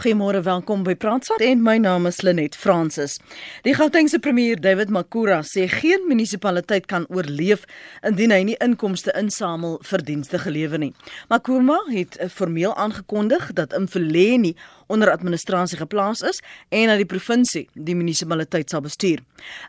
Goeiemôre, 0.00 0.40
welkom 0.40 0.80
by 0.80 0.94
Praatsaak 0.96 1.42
en 1.44 1.60
my 1.60 1.74
naam 1.76 2.06
is 2.08 2.22
Lenet 2.24 2.54
Fransis. 2.56 3.18
Die 3.66 3.74
Gautengse 3.76 4.16
premier 4.24 4.56
David 4.56 4.88
Makura 4.88 5.42
sê 5.44 5.66
geen 5.68 6.06
munisipaliteit 6.08 6.86
kan 6.88 7.04
oorleef 7.12 7.66
indien 8.08 8.32
hy 8.32 8.38
nie 8.48 8.56
inkomste 8.64 9.12
insamel 9.20 9.76
vir 9.90 10.04
dienste 10.08 10.40
gelewer 10.40 10.80
nie. 10.80 10.94
Makura 11.28 11.76
het 11.90 12.16
formeel 12.32 12.72
aangekondig 12.80 13.50
dat 13.60 13.76
Imfuleni 13.76 14.54
onder 14.90 15.10
administrasie 15.12 15.78
geplaas 15.78 16.22
is 16.26 16.40
en 16.68 16.90
dat 16.90 17.00
die 17.00 17.08
provinsie 17.08 17.66
die 17.74 17.94
munisipaliteit 17.94 18.70
sal 18.70 18.82
bestuur. 18.84 19.22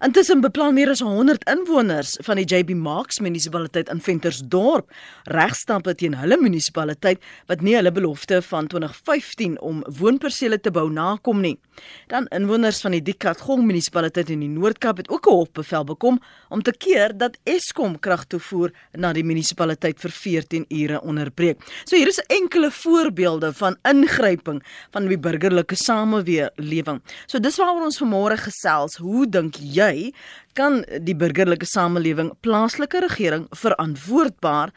Intussen 0.06 0.42
beplan 0.42 0.76
meer 0.76 0.92
as 0.94 1.04
100 1.06 1.46
inwoners 1.52 2.18
van 2.26 2.42
die 2.42 2.46
JB 2.48 2.74
Marks 2.78 3.22
munisipaliteit 3.24 3.92
in 3.94 4.02
Ventersdorp 4.02 4.90
regstappe 5.30 5.94
teen 5.96 6.18
hulle 6.18 6.40
munisipaliteit 6.42 7.22
wat 7.52 7.62
nie 7.66 7.76
hulle 7.78 7.94
belofte 7.94 8.42
van 8.50 8.70
2015 8.72 9.60
om 9.62 9.84
woonpersele 10.02 10.60
te 10.60 10.74
bou 10.74 10.88
nakom 10.92 11.42
nie. 11.46 11.58
Dan 12.12 12.28
inwoners 12.36 12.82
van 12.84 12.96
die 12.96 13.04
Dikatgong 13.06 13.64
munisipaliteit 13.66 14.30
in 14.34 14.44
die 14.44 14.52
Noord-Kaap 14.52 15.04
het 15.04 15.10
ook 15.10 15.28
'n 15.28 15.38
hofbevel 15.38 15.84
bekom 15.84 16.20
om 16.50 16.62
te 16.62 16.72
keer 16.72 17.18
dat 17.18 17.38
Eskom 17.44 18.00
krag 18.00 18.26
toevoer 18.26 18.72
na 18.98 19.14
die 19.14 19.24
munisipaliteit 19.24 20.00
vir 20.00 20.12
14 20.12 20.66
ure 20.70 21.02
onderbreek. 21.02 21.62
So 21.86 21.96
hier 21.96 22.08
is 22.08 22.20
enkele 22.28 22.72
voorbeelde 22.72 23.54
van 23.54 23.78
ingryping 23.84 24.64
van 24.92 25.08
die 25.12 25.22
burgerlike 25.22 25.78
samelewing. 25.78 27.02
So 27.28 27.40
dis 27.40 27.60
waaroor 27.60 27.88
ons 27.90 28.00
vanmôre 28.02 28.40
gesels. 28.42 28.98
Hoe 29.02 29.28
dink 29.30 29.60
jy 29.62 30.12
kan 30.58 30.82
die 31.04 31.16
burgerlike 31.16 31.68
samelewing 31.70 32.34
plaaslike 32.44 33.04
regering 33.06 33.48
verantwoordbaar 33.56 34.74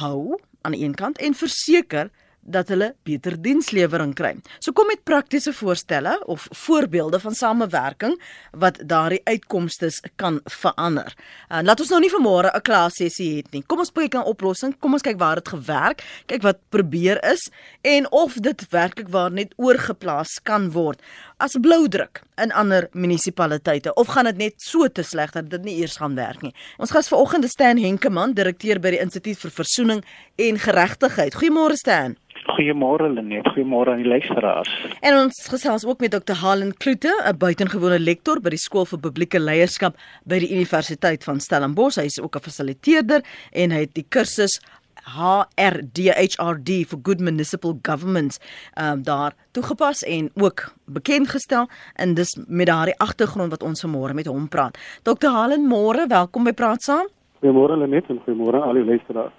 hou 0.00 0.38
aan 0.62 0.76
die 0.76 0.84
een 0.84 0.94
kant 0.94 1.18
en 1.18 1.36
verseker 1.36 2.10
dat 2.40 2.68
hulle 2.68 2.94
beter 3.02 3.36
dienslewering 3.42 4.14
kry. 4.14 4.34
So 4.58 4.72
kom 4.72 4.86
met 4.90 5.04
praktiese 5.04 5.52
voorstelle 5.52 6.16
of 6.26 6.46
voorbeelde 6.50 7.20
van 7.20 7.34
samewerking 7.34 8.16
wat 8.50 8.80
daardie 8.84 9.20
uitkomste 9.24 9.90
kan 10.16 10.40
verander. 10.44 11.14
En 11.48 11.64
laat 11.64 11.80
ons 11.80 11.90
nou 11.90 12.00
nie 12.00 12.12
vanmôre 12.12 12.50
'n 12.54 12.62
klassessie 12.62 13.36
het 13.36 13.52
nie. 13.52 13.62
Kom 13.66 13.78
ons 13.78 13.92
kyk 13.92 14.12
na 14.12 14.20
'n 14.20 14.26
oplossing. 14.26 14.78
Kom 14.78 14.92
ons 14.92 15.02
kyk 15.02 15.18
waar 15.18 15.34
dit 15.34 15.48
gewerk, 15.48 16.02
kyk 16.26 16.42
wat 16.42 16.58
probeer 16.68 17.24
is 17.32 17.50
en 17.82 18.10
of 18.12 18.34
dit 18.34 18.68
werklik 18.70 19.08
waar 19.08 19.30
net 19.30 19.52
oorgeplaas 19.56 20.40
kan 20.42 20.70
word 20.70 21.00
as 21.40 21.56
bloudruk 21.60 22.20
in 22.36 22.52
ander 22.52 22.88
munisipaliteite 22.92 23.94
of 23.94 24.12
gaan 24.12 24.28
dit 24.28 24.36
net 24.36 24.62
so 24.64 24.88
te 24.88 25.02
sleg 25.02 25.32
dat 25.32 25.48
dit 25.52 25.64
nie 25.64 25.76
eers 25.80 25.96
gaan 26.00 26.14
werk 26.18 26.42
nie. 26.44 26.52
Ons 26.78 26.92
gas 26.94 27.08
vanoggend 27.08 27.44
is 27.44 27.54
Stan 27.56 27.80
Henkemann, 27.80 28.34
direkteur 28.36 28.80
by 28.80 28.92
die 28.94 29.00
Instituut 29.00 29.40
vir 29.40 29.54
Versoening 29.54 30.02
en 30.48 30.58
Geregtigheid. 30.58 31.34
Goeiemôre 31.34 31.76
Stan. 31.76 32.16
Goeiemôre 32.50 33.08
Lenet, 33.12 33.46
goeiemôre 33.52 33.92
aan 33.92 34.02
die 34.02 34.08
luisteraars. 34.08 34.70
En 35.00 35.16
ons 35.16 35.36
gesels 35.52 35.84
ook 35.86 36.00
met 36.00 36.10
Dr. 36.10 36.38
Helen 36.40 36.72
Kloete, 36.76 37.12
'n 37.24 37.36
buitengewone 37.36 38.00
lektor 38.00 38.40
by 38.40 38.50
die 38.50 38.58
Skool 38.58 38.84
vir 38.84 38.98
Publieke 38.98 39.40
Leierskap 39.40 39.94
by 40.24 40.38
die 40.38 40.50
Universiteit 40.50 41.24
van 41.24 41.40
Stellenbosch. 41.40 41.96
Hy 41.96 42.04
is 42.04 42.20
ook 42.20 42.36
'n 42.36 42.40
fasiliteerder 42.40 43.22
en 43.52 43.70
hy 43.70 43.80
het 43.80 43.94
die 43.94 44.06
kursus 44.08 44.60
HRDHRD 45.04 46.70
vir 46.88 46.98
Good 47.02 47.20
Municipal 47.20 47.78
Government 47.82 48.38
um, 48.76 49.02
daar 49.02 49.32
toegepas 49.52 50.02
en 50.02 50.30
ook 50.34 50.72
bekend 50.84 51.28
gestel 51.28 51.68
en 51.96 52.14
dis 52.14 52.38
met 52.46 52.66
daardie 52.66 52.98
agtergrond 52.98 53.50
wat 53.50 53.62
ons 53.62 53.84
vanmôre 53.86 54.14
met 54.14 54.26
hom 54.26 54.48
praat. 54.48 54.78
Dr. 55.02 55.28
Helen, 55.28 55.66
môre, 55.68 56.06
welkom 56.06 56.44
by 56.44 56.52
Praat 56.52 56.82
Saam. 56.82 57.06
Goeiemôre 57.40 57.76
Lenet 57.76 58.08
en 58.08 58.20
goeiemôre 58.26 58.60
al 58.60 58.74
die 58.74 58.84
luisteraars. 58.84 59.32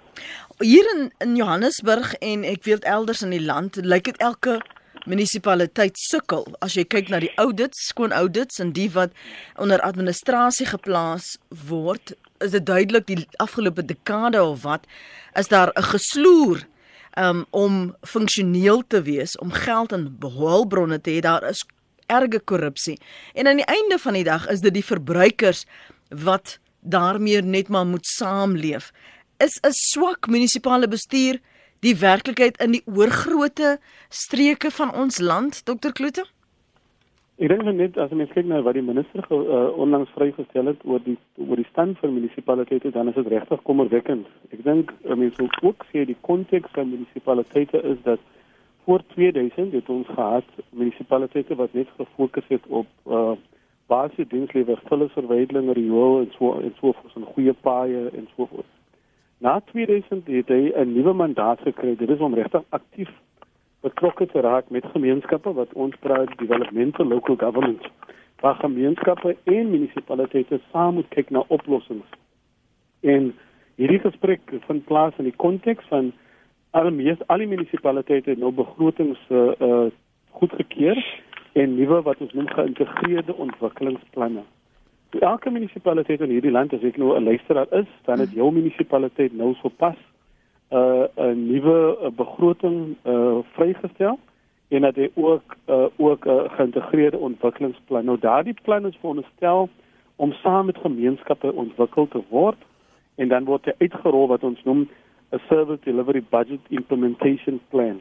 Hier 0.62 0.86
in, 0.94 1.10
in 1.18 1.34
Johannesburg 1.34 2.12
en 2.22 2.44
ek 2.46 2.62
weet 2.68 2.84
elders 2.86 3.24
in 3.26 3.32
die 3.34 3.42
land 3.42 3.80
lyk 3.82 4.06
dit 4.06 4.20
elke 4.22 4.60
munisipaliteit 5.10 5.96
sukkel 5.98 6.44
as 6.62 6.76
jy 6.78 6.84
kyk 6.86 7.08
na 7.10 7.18
die 7.24 7.32
audits, 7.42 7.88
skoon 7.88 8.14
audits 8.14 8.62
en 8.62 8.70
die 8.76 8.86
wat 8.94 9.10
onder 9.58 9.82
administrasie 9.82 10.68
geplaas 10.70 11.32
word, 11.66 12.14
is 12.38 12.54
dit 12.54 12.62
duidelik 12.62 13.08
die 13.08 13.18
afgelope 13.42 13.82
dekade 13.82 14.38
of 14.38 14.62
wat 14.62 14.86
is 15.34 15.50
daar 15.50 15.74
'n 15.74 15.82
gesloer 15.82 16.62
um, 17.18 17.44
om 17.50 17.96
funksioneel 18.06 18.86
te 18.86 19.02
wees, 19.02 19.34
om 19.42 19.50
geld 19.50 19.92
en 19.92 20.14
hulpbronne 20.22 21.00
te 21.00 21.10
hê, 21.10 21.20
daar 21.20 21.42
is 21.42 21.66
erge 22.06 22.38
korrupsie. 22.38 22.98
En 23.34 23.46
aan 23.46 23.58
die 23.58 23.66
einde 23.66 23.98
van 23.98 24.14
die 24.14 24.24
dag 24.24 24.46
is 24.48 24.60
dit 24.60 24.74
die 24.74 24.84
verbruikers 24.84 25.66
wat 26.08 26.58
daarmee 26.80 27.42
net 27.42 27.68
maar 27.68 27.86
moet 27.86 28.06
saamleef 28.06 28.92
is 29.46 29.58
'n 29.62 29.74
swak 29.74 30.28
munisipale 30.28 30.88
bestuur 30.88 31.40
die 31.80 31.96
werklikheid 31.98 32.60
in 32.62 32.72
die 32.76 32.84
oorgrootte 32.86 33.78
streke 34.08 34.70
van 34.70 34.94
ons 34.94 35.18
land, 35.18 35.64
Dr. 35.64 35.92
Kloete? 35.92 36.24
Ek 37.42 37.48
dink 37.48 37.64
net 37.74 37.96
as 37.98 38.12
mens 38.14 38.30
kyk 38.30 38.46
na 38.46 38.60
wat 38.62 38.76
die 38.78 38.84
minister 38.86 39.24
uh, 39.34 39.72
onlangs 39.82 40.10
vrygestel 40.14 40.68
het 40.70 40.82
oor 40.84 41.00
die 41.02 41.16
oor 41.42 41.58
die 41.58 41.66
stand 41.70 41.98
van 41.98 42.12
munisipaliteite, 42.14 42.92
dan 42.94 43.08
is 43.08 43.16
dit 43.18 43.30
regtig 43.32 43.62
kommerwekkend. 43.66 44.28
Ek 44.52 44.62
dink 44.62 44.92
mense 45.08 45.42
moet 45.42 45.56
ook 45.62 45.86
sê 45.90 46.04
die 46.06 46.18
konteks 46.28 46.70
van 46.76 46.92
munisipaliteite 46.92 47.82
is 47.94 47.98
dat 48.04 48.20
voor 48.84 49.02
2000 49.14 49.72
het 49.72 49.88
ons 49.88 50.06
gehad 50.06 50.44
munisipaliteite 50.70 51.58
wat 51.58 51.74
net 51.74 51.90
gefokus 51.96 52.46
het 52.52 52.68
op 52.68 52.86
uh, 53.08 53.32
basiese 53.90 54.28
dienslewering, 54.28 54.86
vullisverwydeling, 54.92 55.72
riool 55.74 56.20
en 56.20 56.30
so 56.36 56.52
en 56.60 56.70
so 56.78 56.92
voort, 56.92 57.16
'n 57.16 57.32
goeie 57.34 57.56
paaie 57.66 58.06
en 58.12 58.28
so 58.36 58.46
voort. 58.46 58.70
Na 59.42 59.60
2000 59.60 60.26
het 60.26 60.48
hy 60.48 60.70
'n 60.74 60.92
nuwe 60.92 61.12
mandaat 61.12 61.60
gekry. 61.60 61.96
Dit 61.96 62.08
is 62.08 62.18
om 62.18 62.34
regtig 62.34 62.62
aktief 62.68 63.10
betrokke 63.80 64.26
te 64.26 64.40
raak 64.40 64.70
met 64.70 64.84
gemeenskappe 64.94 65.52
wat 65.52 65.72
ons 65.72 65.96
praat 66.00 66.38
developmental 66.38 67.06
local 67.06 67.36
government. 67.36 67.82
Waar 68.40 68.54
gemeenskappe 68.54 69.36
en 69.44 69.70
munisipaliteite 69.70 70.60
saam 70.70 70.94
moet 70.94 71.08
kyk 71.08 71.30
na 71.30 71.44
oplossings. 71.46 72.06
En 73.00 73.34
hierdie 73.74 73.98
gesprek 73.98 74.40
vind 74.66 74.84
plaas 74.84 75.18
in 75.18 75.24
die 75.24 75.36
konteks 75.36 75.84
van 75.88 76.12
al 76.70 76.90
mees 76.90 77.26
al 77.26 77.38
die 77.38 77.46
munisipaliteite 77.46 78.34
nou 78.38 78.52
begrotings 78.52 79.18
uh, 79.28 79.52
uh 79.58 79.90
goedgekeur 80.30 81.20
en 81.52 81.74
nuwe 81.74 82.02
wat 82.02 82.20
ons 82.20 82.32
noem 82.32 82.48
geïntegreerde 82.48 83.34
ontwikkelingsplanne 83.34 84.42
elke 85.20 85.50
munisipaliteit 85.50 86.20
in 86.20 86.30
hierdie 86.30 86.50
land 86.50 86.72
as 86.72 86.82
ek 86.82 86.96
nou 86.96 87.16
'n 87.16 87.24
luisteraar 87.24 87.66
is, 87.70 87.88
dan 88.04 88.18
het 88.18 88.32
jou 88.32 88.52
munisipaliteit 88.52 89.32
nou 89.32 89.54
sopas 89.54 89.96
'n 90.70 90.76
uh, 90.76 91.04
'n 91.16 91.46
nuwe 91.46 91.98
uh, 92.00 92.10
begroting 92.16 92.96
uh, 93.04 93.38
vrygestel 93.52 94.18
en 94.68 94.80
dat 94.80 94.96
hy 94.96 95.10
ook 95.14 95.56
uh, 95.68 95.84
ook 95.96 96.24
'n 96.24 96.30
uh, 96.30 96.50
geïntegreerde 96.56 97.18
ontwikkelingsplan. 97.18 98.04
Nou 98.04 98.18
daardie 98.18 98.56
plan 98.62 98.86
is 98.86 98.96
veronderstel 98.96 99.68
om 100.16 100.32
saam 100.32 100.66
met 100.66 100.78
gemeenskappe 100.78 101.52
ontwikkel 101.52 102.08
te 102.08 102.22
word 102.28 102.60
en 103.14 103.28
dan 103.28 103.44
word 103.44 103.64
hy 103.64 103.72
uitgerol 103.78 104.26
wat 104.26 104.44
ons 104.44 104.62
noem 104.64 104.88
'n 105.30 105.40
service 105.48 105.84
delivery 105.84 106.22
budget 106.30 106.60
implementation 106.68 107.60
plan. 107.68 108.00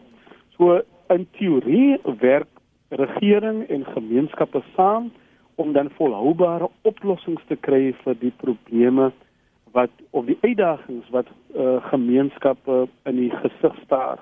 So 0.58 0.82
in 1.10 1.28
teorie 1.32 1.98
werk 2.20 2.48
regering 2.90 3.68
en 3.68 3.86
gemeenskappe 3.86 4.62
saam 4.76 5.12
om 5.62 5.74
dan 5.74 5.92
volhoubare 5.98 6.70
oplossings 6.90 7.44
te 7.48 7.58
kry 7.68 7.92
vir 8.04 8.18
die 8.20 8.34
probleme 8.44 9.12
wat 9.76 9.94
of 10.12 10.28
die 10.28 10.38
uitdagings 10.42 11.08
wat 11.16 11.30
uh, 11.56 11.78
gemeenskappe 11.92 12.84
in 13.10 13.24
die 13.24 13.32
gesig 13.44 13.78
staar. 13.86 14.20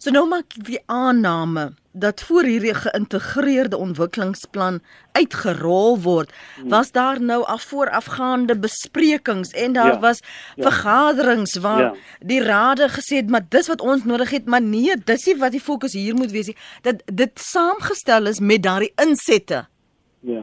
So 0.00 0.12
nou 0.14 0.24
maak 0.30 0.54
die 0.64 0.80
aanname 0.88 1.72
dat 1.98 2.22
voor 2.22 2.46
hierdie 2.46 2.74
geïntegreerde 2.78 3.76
ontwikkelingsplan 3.76 4.78
uitgerol 5.18 5.98
word, 6.04 6.30
hmm. 6.56 6.68
was 6.70 6.92
daar 6.94 7.20
nou 7.20 7.40
af 7.44 7.62
voorafgaande 7.72 8.58
besprekings 8.58 9.50
en 9.50 9.72
daar 9.72 9.96
ja, 9.96 9.98
was 9.98 10.22
ja. 10.54 10.62
vergaderings 10.62 11.56
waar 11.64 11.82
ja. 11.82 11.94
die 12.20 12.42
rade 12.42 12.88
gesê 12.94 13.18
het 13.18 13.30
maar 13.30 13.46
dis 13.48 13.68
wat 13.68 13.82
ons 13.82 14.04
nodig 14.04 14.30
het, 14.30 14.46
maar 14.46 14.62
nee, 14.62 14.94
dis 15.04 15.26
nie 15.26 15.36
wat 15.42 15.56
die 15.56 15.64
fokus 15.64 15.98
hier 15.98 16.14
moet 16.14 16.30
wees 16.30 16.52
nie. 16.52 16.56
Dat 16.82 17.02
dit 17.04 17.34
saamgestel 17.40 18.30
is 18.30 18.40
met 18.40 18.62
daardie 18.62 18.92
insette. 19.02 19.66
Ja. 20.20 20.42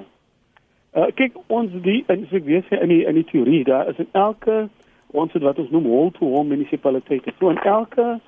Uh, 0.96 1.10
kyk 1.16 1.36
ons 1.48 1.72
die 1.84 2.04
in 2.08 2.28
so 2.30 2.40
ek 2.40 2.46
weet 2.48 2.72
in 2.72 2.90
die 2.90 3.04
in 3.04 3.18
die 3.20 3.28
teorie 3.28 3.64
daar 3.68 3.90
is 3.92 3.98
in 4.00 4.08
elke 4.12 4.70
ons 5.12 5.34
het 5.34 5.44
wat 5.44 5.60
ons 5.60 5.72
noem 5.72 5.90
hall 5.92 6.12
to 6.16 6.30
hall 6.32 6.48
munisipaliteite. 6.48 7.34
So 7.40 7.50
in 7.50 7.60
elke 7.64 8.20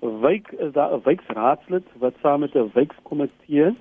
wijk 0.00 0.52
is 0.52 0.72
daar 0.72 0.94
'n 0.94 1.02
wijkraadslid 1.04 1.86
wat 1.98 2.14
saam 2.22 2.40
met 2.40 2.54
'n 2.54 2.70
wijkkomitee 2.74 3.66
'n 3.66 3.76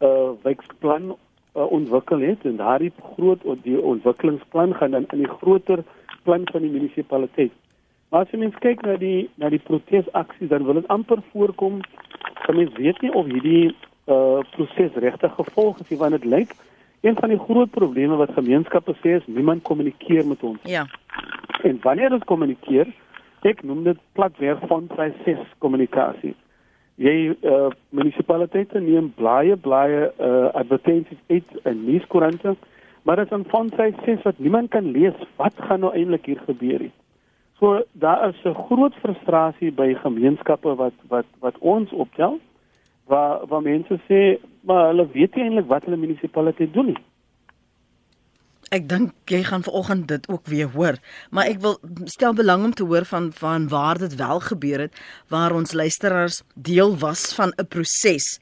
uh, 0.00 0.30
wijkplan 0.42 1.16
uh, 1.56 1.70
ontwikkel 1.70 2.20
het 2.20 2.44
en 2.44 2.56
daardie 2.56 2.92
groot 3.14 3.42
die 3.62 3.82
ontwikkelingsplan 3.82 4.74
gaan 4.74 4.90
dan 4.90 5.06
in 5.10 5.18
die 5.18 5.34
groter 5.38 5.84
plan 6.22 6.48
van 6.52 6.60
die 6.60 6.70
munisipaliteit. 6.70 7.52
Maar 8.08 8.20
as 8.20 8.30
jy 8.30 8.38
mens 8.38 8.58
kyk 8.58 8.82
na 8.82 8.96
die 8.96 9.30
na 9.34 9.48
die 9.48 9.62
protesaksies 9.62 10.48
dan 10.48 10.64
wil 10.64 10.74
dit 10.74 10.88
amper 10.88 11.22
voorkom. 11.30 11.80
Mense 12.46 12.76
weet 12.76 13.00
nie 13.00 13.12
of 13.12 13.26
hierdie 13.26 13.74
uh 14.06 14.40
proses 14.56 14.94
regtig 14.94 15.34
gevolg 15.34 15.78
is 15.80 15.98
want 15.98 16.10
dit 16.10 16.24
lyk 16.24 16.54
een 17.00 17.16
van 17.20 17.28
die 17.28 17.38
groot 17.38 17.70
probleme 17.70 18.16
wat 18.16 18.32
gemeenskappe 18.32 18.94
sê 19.00 19.16
is 19.20 19.26
niemand 19.26 19.62
kommunikeer 19.62 20.26
met 20.26 20.42
ons. 20.42 20.60
Ja. 20.62 20.86
En 21.62 21.78
wanneer 21.82 22.12
ons 22.12 22.24
kommunikeer, 22.24 22.88
ek 23.42 23.62
noem 23.62 23.82
dit 23.84 23.98
platwerk 24.12 24.64
van 24.68 24.86
proses 24.86 25.44
kommunikasie. 25.58 26.34
jy 26.94 27.34
uh, 27.42 27.70
munisipaliteite 27.90 28.78
neem 28.80 29.10
blaaie 29.18 29.56
blaaie 29.58 30.06
uh, 30.22 30.50
advertensies 30.54 31.18
uit 31.26 31.56
in 31.66 31.80
nuuskoerante, 31.88 32.54
maar 33.02 33.16
dit 33.16 33.32
is 33.32 33.38
'n 33.38 33.48
fondsize 33.50 33.98
sê 34.06 34.22
wat 34.22 34.38
niemand 34.38 34.70
kan 34.70 34.90
lees 34.90 35.18
wat 35.36 35.54
gaan 35.56 35.80
nou 35.80 35.92
eintlik 35.92 36.26
hier 36.26 36.40
gebeur 36.46 36.80
nie. 36.80 36.92
So 37.58 37.82
daar 37.92 38.28
is 38.28 38.44
'n 38.44 38.54
groot 38.54 38.94
frustrasie 38.94 39.72
by 39.72 39.94
gemeenskappe 39.94 40.74
wat 40.74 40.94
wat 41.08 41.26
wat 41.40 41.58
ons 41.58 41.90
optel 41.90 42.38
waar 43.06 43.46
waar 43.46 43.62
mense 43.62 44.00
sê 44.08 44.20
maar 44.64 44.86
hulle 44.92 45.08
weet 45.12 45.34
nie 45.34 45.44
eintlik 45.44 45.68
wat 45.68 45.84
hulle 45.84 46.00
munisipaliteit 46.00 46.72
doen 46.72 46.92
nie. 46.92 47.00
Ek 48.74 48.88
dink 48.88 49.12
jy 49.30 49.42
gaan 49.46 49.62
vanoggend 49.62 50.08
dit 50.08 50.28
ook 50.28 50.46
weer 50.50 50.70
hoor, 50.72 50.96
maar 51.30 51.50
ek 51.52 51.60
wil 51.62 51.76
stel 52.10 52.34
belang 52.34 52.64
om 52.64 52.72
te 52.74 52.86
hoor 52.88 53.04
van 53.04 53.30
van 53.36 53.68
waar 53.68 53.98
dit 54.00 54.14
wel 54.18 54.40
gebeur 54.40 54.86
het, 54.86 55.02
waar 55.28 55.54
ons 55.54 55.76
luisteraars 55.76 56.42
deel 56.54 56.96
was 56.98 57.34
van 57.36 57.52
'n 57.56 57.68
proses. 57.68 58.40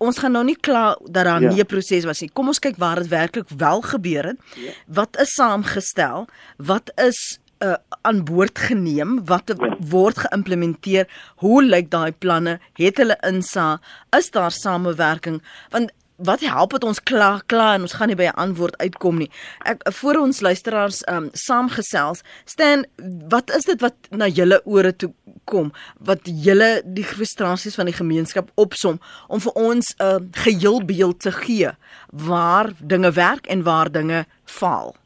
Ons 0.00 0.18
gaan 0.18 0.32
nou 0.32 0.44
nie 0.44 0.56
kla 0.56 0.96
dat 1.04 1.24
daar 1.24 1.42
ja. 1.42 1.52
nie 1.52 1.60
'n 1.60 1.66
proses 1.66 2.04
was 2.04 2.20
nie. 2.20 2.30
Kom 2.32 2.46
ons 2.46 2.58
kyk 2.58 2.76
waar 2.76 2.96
dit 2.96 3.08
werklik 3.08 3.48
wel 3.48 3.80
gebeur 3.80 4.24
het. 4.24 4.38
Ja. 4.56 4.72
Wat 4.86 5.20
is 5.20 5.34
saamgestel? 5.34 6.26
Wat 6.56 6.92
is 6.96 7.38
uh, 7.64 7.76
aan 8.02 8.24
boord 8.24 8.58
geneem? 8.58 9.24
Wat 9.24 9.52
ja. 9.52 9.76
word 9.78 10.18
geïmplementeer? 10.18 11.08
Hoe 11.44 11.62
lyk 11.64 11.90
daai 11.90 12.12
planne? 12.12 12.58
Het 12.80 12.96
hulle 13.02 13.16
insa? 13.26 13.80
Is 14.16 14.30
daar 14.30 14.52
samewerking? 14.52 15.42
Want 15.70 15.92
wat 16.20 16.42
help 16.44 16.74
dit 16.76 16.84
ons 16.84 17.00
kla 17.08 17.30
kla 17.48 17.74
en 17.74 17.86
ons 17.86 17.96
gaan 17.96 18.10
nie 18.12 18.16
by 18.16 18.28
'n 18.28 18.40
antwoord 18.44 18.76
uitkom 18.76 19.16
nie. 19.18 19.30
Ek 19.64 19.80
voor 19.92 20.16
ons 20.20 20.40
luisteraars 20.40 21.02
um 21.08 21.30
saamgesels, 21.32 22.20
staan 22.44 22.84
wat 23.28 23.50
is 23.50 23.64
dit 23.64 23.80
wat 23.80 23.94
na 24.10 24.28
julle 24.28 24.60
ore 24.64 24.96
toe 24.96 25.12
kom 25.44 25.72
wat 25.98 26.20
julle 26.24 26.82
die 26.84 27.04
frustrasies 27.04 27.74
van 27.74 27.86
die 27.86 27.96
gemeenskap 27.96 28.50
opsom 28.54 29.00
om 29.28 29.40
vir 29.40 29.52
ons 29.52 29.94
'n 29.98 30.04
uh, 30.04 30.18
geheel 30.44 30.84
beeld 30.84 31.20
te 31.20 31.32
gee 31.32 31.70
waar 32.12 32.72
dinge 32.78 33.12
werk 33.12 33.46
en 33.46 33.62
waar 33.62 33.90
dinge 33.90 34.26
faal. 34.44 34.99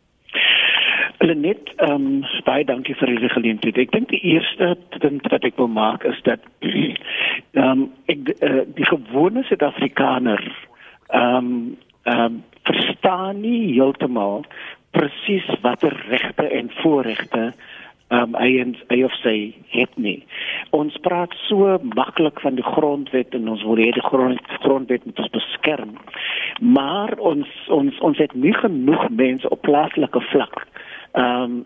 Lenet, 1.24 1.72
ehm 1.76 2.06
um, 2.06 2.24
baie 2.44 2.64
dankie 2.64 2.94
vir 3.00 3.14
hierdie 3.14 3.32
geleentheid. 3.32 3.78
Ek 3.80 3.92
dink 3.94 4.10
die 4.12 4.20
eerste 4.34 4.74
ding 5.00 5.20
wat 5.32 5.46
ek 5.48 5.56
wil 5.60 5.70
maak 5.72 6.04
is 6.08 6.20
dat 6.28 6.44
ehm 6.68 7.64
um, 7.64 7.84
ek 8.12 8.34
uh, 8.34 8.64
die 8.76 8.88
gewone 8.90 9.44
Suid-Afrikaner 9.48 10.42
ehm 11.08 11.36
um, 11.36 11.54
ehm 12.04 12.26
um, 12.26 12.42
verstaan 12.64 13.40
nie 13.44 13.74
heeltemal 13.74 14.44
presies 14.96 15.48
watter 15.60 15.96
regte 16.08 16.46
en 16.48 16.70
voorregte 16.80 17.52
um, 18.14 18.34
hy 18.38 18.50
en 18.62 18.74
hy 18.88 19.00
of 19.06 19.14
sy 19.20 19.36
het 19.74 19.92
nie. 20.00 20.18
Ons 20.76 20.96
praat 21.06 21.34
so 21.46 21.76
maklik 21.94 22.40
van 22.44 22.58
die 22.58 22.66
grondwet 22.66 23.34
en 23.36 23.48
ons 23.52 23.64
wil 23.66 23.80
hê 23.80 23.90
die 23.96 24.06
grond, 24.06 24.40
grondwet 24.64 25.04
moet 25.08 25.24
ons 25.24 25.32
beskerm. 25.34 25.96
Maar 26.60 27.16
ons 27.18 27.50
ons 27.74 28.00
ons 28.06 28.20
het 28.20 28.34
nie 28.38 28.54
genoeg 28.60 29.08
mense 29.10 29.48
op 29.50 29.64
plaaslike 29.66 30.22
vlak 30.30 30.64
ehm 31.14 31.42
um, 31.42 31.64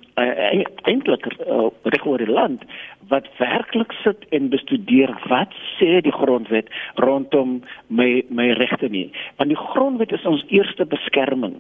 eintlik 0.85 1.27
uh, 1.27 1.69
reg 1.83 2.07
oor 2.07 2.21
die 2.21 2.33
land 2.33 2.65
wat 3.09 3.29
werklik 3.39 3.93
sit 4.03 4.27
en 4.37 4.51
bestudeer 4.53 5.13
wat 5.33 5.55
sê 5.79 6.01
die 6.05 6.13
grondwet 6.13 6.69
rondom 6.95 7.63
my 7.87 8.25
my 8.29 8.51
regte 8.61 8.91
nie 8.93 9.07
want 9.37 9.49
die 9.49 9.63
grondwet 9.73 10.13
is 10.13 10.27
ons 10.29 10.45
eerste 10.49 10.85
beskerming 10.85 11.55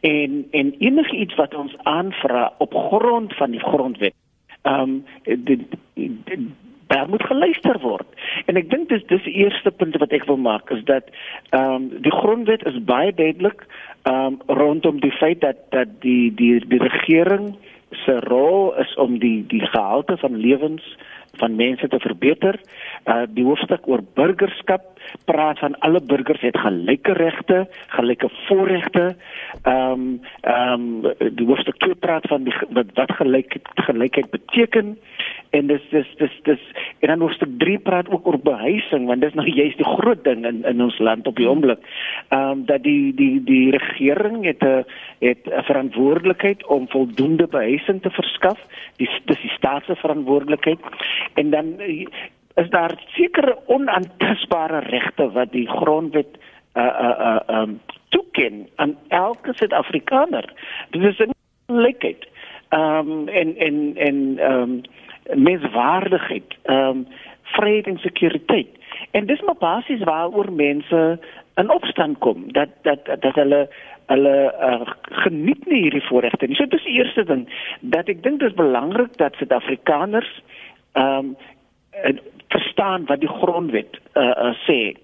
en 0.00 0.44
en 0.50 0.72
enige 0.78 1.16
iets 1.16 1.36
wat 1.36 1.54
ons 1.54 1.76
aanvra 1.82 2.52
op 2.58 2.72
grond 2.88 3.36
van 3.36 3.50
die 3.50 3.64
grondwet 3.68 4.16
ehm 4.62 5.02
um, 5.26 6.54
daar 6.86 7.08
moet 7.08 7.22
geluister 7.22 7.78
word. 7.80 8.06
En 8.44 8.56
ek 8.56 8.70
dink 8.70 8.88
dis 8.88 9.02
dis 9.10 9.22
die 9.26 9.34
eerste 9.42 9.70
punt 9.70 9.96
wat 10.02 10.14
ek 10.14 10.26
wil 10.30 10.38
maak 10.38 10.70
is 10.70 10.84
dat 10.90 11.10
ehm 11.50 11.74
um, 11.74 11.88
die 12.02 12.14
grondwet 12.14 12.62
is 12.70 12.78
baie 12.84 13.14
duidelik 13.14 13.66
um, 14.06 14.40
rondom 14.46 15.00
die 15.00 15.12
feit 15.12 15.40
dat 15.40 15.56
dat 15.70 15.88
die 16.00 16.34
die 16.34 16.60
die 16.66 16.82
regering 16.82 17.56
se 17.90 18.20
rol 18.20 18.74
is 18.82 18.94
om 18.94 19.18
die 19.18 19.44
die 19.46 19.66
gehalte 19.66 20.16
van 20.16 20.36
lewens 20.36 20.96
van 21.36 21.56
mense 21.56 21.88
te 21.88 21.98
verbeter. 22.00 22.58
Uh 23.04 23.22
die 23.28 23.44
hoofstuk 23.44 23.86
oor 23.88 24.02
burgerskap 24.14 24.84
praat 25.24 25.58
van 25.58 25.78
alle 25.78 26.00
burgers 26.00 26.40
het 26.40 26.56
gelyke 26.58 27.12
regte, 27.12 27.66
gelyke 27.98 28.30
voorregte. 28.46 29.16
Ehm 29.62 29.92
um, 29.92 30.20
ehm 30.40 31.04
um, 31.04 31.34
die 31.36 31.46
hoofstuk 31.46 31.78
2 31.84 31.94
praat 31.94 32.26
van 32.28 32.44
die, 32.44 32.54
wat 32.70 33.12
gelyk 33.20 33.58
gelykheid 33.74 34.30
beteken 34.30 34.96
en 35.50 35.66
dis 35.66 35.82
dis 35.90 36.08
dis 36.18 36.40
dis 36.42 36.62
en 37.00 37.08
dan 37.08 37.20
hoofstuk 37.20 37.58
3 37.58 37.78
praat 37.78 38.08
ook 38.08 38.26
oor 38.26 38.38
behuising 38.38 39.06
want 39.06 39.20
dis 39.20 39.34
nou 39.34 39.46
juist 39.46 39.76
die 39.76 39.92
groot 39.96 40.24
ding 40.24 40.46
in 40.46 40.64
in 40.64 40.82
ons 40.82 40.98
land 40.98 41.26
op 41.26 41.36
die 41.36 41.48
oomblik. 41.48 41.78
Ehm 42.28 42.50
um, 42.50 42.64
dat 42.66 42.82
die 42.82 43.14
die 43.14 43.42
die 43.44 43.70
regering 43.70 44.44
het 44.44 44.62
'n 44.62 44.84
het 45.18 45.46
'n 45.46 45.62
verantwoordelikheid 45.62 46.66
om 46.66 46.88
voldoende 46.88 47.46
behuising 47.46 48.02
te 48.02 48.10
verskaf. 48.10 48.60
Dis 48.96 49.20
dis 49.24 49.40
die 49.40 49.54
staat 49.56 49.84
se 49.84 49.94
verantwoordelikheid 49.94 50.80
en 51.34 51.50
dan 51.50 51.78
eh, 51.78 52.06
is 52.54 52.70
daar 52.70 52.94
sekere 53.06 53.58
onaantastbare 53.66 54.78
regte 54.78 55.30
wat 55.30 55.52
die 55.52 55.68
grondwet 55.68 56.38
uh 56.76 56.82
uh 56.82 57.18
uh 57.48 57.60
um 57.60 57.80
toeken 58.08 58.68
aan 58.76 58.96
elke 59.08 59.52
Suid-Afrikaner. 59.54 60.52
Dit 60.90 61.02
is 61.02 61.18
'n 61.18 61.30
lekheid. 61.66 62.26
Um 62.70 63.28
en 63.28 63.56
en 63.56 63.96
en 63.96 64.16
um 64.52 64.82
menswaardigheid, 65.34 66.56
um 66.64 67.06
vrede 67.42 67.90
en 67.90 67.98
sekuriteit. 67.98 68.68
En 69.10 69.26
dis 69.26 69.40
maar 69.40 69.58
basies 69.58 70.02
waaroor 70.04 70.52
mense 70.52 71.18
in 71.54 71.70
opstand 71.70 72.18
kom 72.18 72.52
dat 72.52 72.68
dat 72.82 73.04
dat 73.06 73.34
hulle 73.34 73.68
hulle 74.06 74.54
uh, 74.60 74.86
geniet 75.24 75.66
nie 75.66 75.80
hierdie 75.82 76.04
voorregte 76.08 76.46
nie. 76.46 76.56
So 76.58 76.66
dis 76.70 76.84
die 76.86 76.98
eerste 77.00 77.24
ding 77.24 77.46
dat 77.80 78.10
ek 78.12 78.22
dink 78.22 78.40
dit 78.40 78.50
is 78.50 78.58
belangrik 78.58 79.16
dat 79.22 79.34
Suid-Afrikaners 79.40 80.32
ehm 80.92 81.18
um, 81.18 81.36
verstaan 82.48 83.04
wat 83.06 83.20
die 83.20 83.28
grondwet 83.28 83.98
uh, 84.14 84.22
uh, 84.22 84.54
sê. 84.66 84.96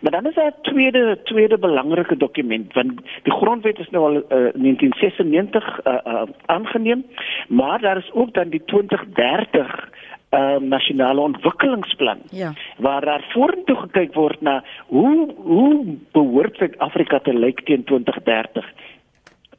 Maar 0.00 0.12
dan 0.12 0.26
is 0.26 0.34
daar 0.34 0.52
'n 0.52 0.62
tweede 0.62 1.18
tweede 1.22 1.58
belangrike 1.58 2.16
dokument 2.16 2.72
want 2.72 2.92
die 3.22 3.32
grondwet 3.32 3.78
is 3.78 3.90
nou 3.90 4.04
al 4.04 4.16
uh, 4.16 4.52
1996 4.52 5.80
uh, 5.84 5.94
uh, 6.06 6.22
aangeneem, 6.46 7.06
maar 7.48 7.80
daar 7.80 7.96
is 7.96 8.12
ook 8.12 8.34
dan 8.34 8.48
die 8.48 8.62
2030 8.64 9.88
uh, 10.30 10.56
nasionale 10.56 11.20
ontwikkelingsplan. 11.20 12.18
Ja. 12.30 12.52
Waar 12.76 13.04
daar 13.04 13.24
vorentoe 13.28 13.76
gekyk 13.76 14.14
word 14.14 14.40
na 14.40 14.64
hoe 14.86 15.34
hoe 15.36 15.96
behoort 16.12 16.56
Suid-Afrika 16.56 17.18
te 17.18 17.34
lyk 17.34 17.60
teen 17.64 17.84
2030 17.84 18.72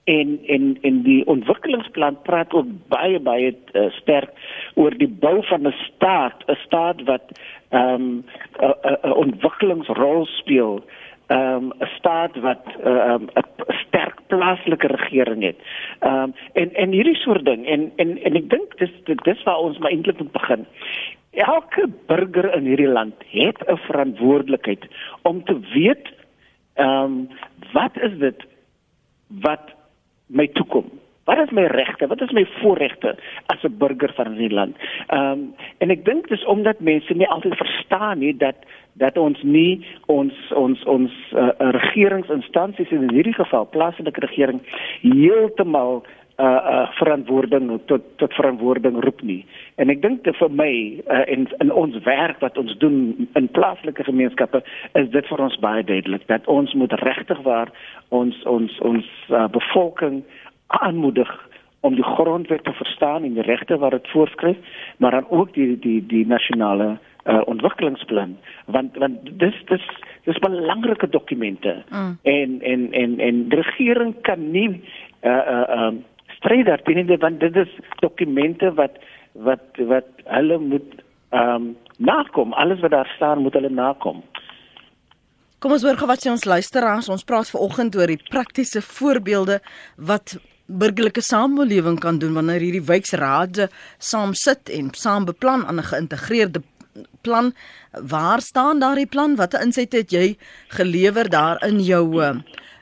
en 0.08 0.40
en 0.46 0.78
en 0.82 1.02
die 1.04 1.26
ontwikkelingsplan 1.28 2.18
praat 2.24 2.54
ook 2.56 2.68
baie 2.88 3.20
baie 3.20 3.52
uh, 3.52 3.90
sterk 4.00 4.32
oor 4.80 4.96
die 4.96 5.10
bou 5.24 5.42
van 5.50 5.68
'n 5.68 5.76
staat, 5.88 6.44
'n 6.48 6.56
staat 6.66 7.04
wat 7.10 7.26
ehm 7.70 7.94
um, 7.94 8.24
'n 9.04 9.12
ontwikkelingsrol 9.12 10.26
speel, 10.26 10.84
ehm 11.28 11.56
um, 11.56 11.74
'n 11.80 11.90
staat 11.98 12.40
wat 12.40 12.64
ehm 12.84 13.28
um, 13.28 13.28
'n 13.36 13.76
sterk 13.88 14.20
plaaslike 14.28 14.88
regering 14.88 15.44
het. 15.44 15.60
Ehm 16.00 16.14
um, 16.14 16.34
en 16.54 16.74
en 16.74 16.92
hierdie 16.92 17.20
soort 17.20 17.46
ding 17.46 17.66
en 17.66 17.92
en 17.96 18.18
en 18.24 18.36
ek 18.36 18.50
dink 18.50 18.78
dis 18.78 18.92
dis 19.24 19.44
waar 19.44 19.60
ons 19.60 19.78
maar 19.78 19.92
eintlik 19.92 20.20
moet 20.20 20.32
begin. 20.32 20.66
Elke 21.32 21.90
burger 22.06 22.54
in 22.56 22.66
hierdie 22.66 22.94
land 23.00 23.16
het 23.28 23.60
'n 23.68 23.78
verantwoordelikheid 23.78 24.88
om 25.22 25.44
te 25.44 25.60
weet 25.74 26.08
ehm 26.74 27.04
um, 27.04 27.28
wat 27.74 27.98
is 28.00 28.18
dit 28.18 28.48
wat 29.28 29.76
my 30.28 30.48
toekom? 30.48 30.90
Wat 31.28 31.40
is 31.44 31.50
my 31.52 31.66
regte? 31.68 32.08
Wat 32.08 32.22
is 32.22 32.32
my 32.32 32.46
voorregte 32.60 33.18
as 33.46 33.64
'n 33.64 33.78
burger 33.78 34.14
van 34.16 34.28
hierdie 34.28 34.56
land? 34.56 34.76
Ehm 35.08 35.32
um, 35.32 35.54
en 35.78 35.90
ek 35.90 36.06
dink 36.06 36.28
dis 36.28 36.46
omdat 36.46 36.80
mense 36.80 37.14
nie 37.14 37.28
altyd 37.28 37.56
verstaan 37.56 38.20
nie 38.20 38.38
dat 38.38 38.56
dat 38.94 39.18
ons 39.18 39.42
nie 39.44 39.86
ons 40.06 40.34
ons 40.56 40.84
ons 40.84 41.12
uh, 41.36 41.50
regeringsinstansies 41.58 42.92
in 42.92 43.12
hierdie 43.14 43.34
geval 43.34 43.68
plaaslike 43.70 44.20
regering 44.20 44.62
heeltemal 45.02 46.04
uh 46.38 46.46
uh 46.46 46.88
verantwoording 47.00 47.80
tot 47.86 48.02
tot 48.22 48.34
verantwoording 48.34 49.00
roep 49.04 49.22
nie. 49.22 49.46
En 49.76 49.90
ek 49.90 50.02
dink 50.02 50.28
vir 50.40 50.52
my 50.54 50.72
uh, 51.10 51.24
in 51.26 51.48
in 51.64 51.72
ons 51.74 51.98
werk 52.06 52.40
wat 52.46 52.58
ons 52.58 52.78
doen 52.78 53.28
in 53.34 53.50
plaaslike 53.58 54.04
gemeenskappe 54.04 54.62
is 54.94 55.10
dit 55.10 55.28
vir 55.32 55.42
ons 55.42 55.60
baie 55.64 55.84
duidelik 55.84 56.28
dat 56.30 56.46
ons 56.48 56.74
moet 56.74 56.94
regtig 57.02 57.42
waar 57.48 57.72
ons 58.10 58.38
ons 58.46 58.80
ons 58.86 59.10
uh, 59.30 59.48
bevolking 59.50 60.22
aanmoedig 60.82 61.32
om 61.82 61.96
die 61.96 62.06
grondwet 62.06 62.64
te 62.64 62.74
verstaan 62.74 63.24
en 63.24 63.34
die 63.38 63.46
regte 63.46 63.78
wat 63.78 63.96
dit 63.96 64.10
voorskryf, 64.12 64.58
maar 64.98 65.12
dan 65.12 65.30
ook 65.30 65.54
die 65.54 65.80
die 65.80 66.02
die 66.06 66.26
nasionale 66.28 66.98
uh, 67.26 67.42
ontwikkelingsplan 67.46 68.38
want 68.66 68.98
want 68.98 69.26
dis 69.42 69.58
dis 69.72 69.88
dis 70.24 70.40
belangrike 70.44 71.10
dokumente 71.10 71.84
mm. 71.90 72.14
en 72.24 72.62
en 72.62 72.92
en 72.92 73.20
en 73.20 73.42
die 73.50 73.62
regering 73.62 74.14
kan 74.22 74.52
nie 74.52 74.70
uh 75.24 75.32
uh 75.32 75.82
um, 75.88 76.04
stry 76.38 76.64
daarteen 76.64 77.18
want 77.20 77.40
dit 77.40 77.56
is 77.56 77.74
dokumente 78.00 78.74
wat 78.74 78.98
wat 79.34 79.82
wat 79.92 80.10
hulle 80.26 80.58
moet 80.58 81.04
ehm 81.30 81.56
um, 81.56 81.76
nakom. 81.98 82.54
Alles 82.54 82.80
wat 82.80 82.92
daar 82.92 83.12
staan 83.16 83.42
moet 83.42 83.54
hulle 83.54 83.70
nakom. 83.70 84.24
Kom 85.60 85.74
ons 85.74 85.84
hoor 85.84 85.98
wat 86.06 86.22
sê 86.22 86.30
ons 86.30 86.46
luisteraars. 86.46 87.10
Ons 87.10 87.26
praat 87.26 87.50
vanoggend 87.50 87.96
oor 87.98 88.08
die 88.08 88.22
praktiese 88.30 88.82
voorbeelde 88.86 89.60
wat 89.98 90.38
burgerlike 90.68 91.24
samelewing 91.24 92.00
kan 92.00 92.20
doen 92.20 92.36
wanneer 92.36 92.62
hierdie 92.62 92.86
wijkraade 92.86 93.70
saam 93.98 94.36
sit 94.36 94.70
en 94.70 94.92
saam 94.94 95.26
beplan 95.26 95.66
aan 95.66 95.80
'n 95.80 95.90
geïntegreerde 95.92 96.62
plan. 97.22 97.54
Waar 97.92 98.42
staan 98.42 98.80
daardie 98.80 99.08
plan? 99.08 99.36
Watter 99.36 99.62
insette 99.62 99.98
het 99.98 100.12
jy 100.12 100.38
gelewer 100.68 101.30
daar 101.30 101.58
in 101.68 101.80
jou 101.80 102.22
uh, 102.22 102.36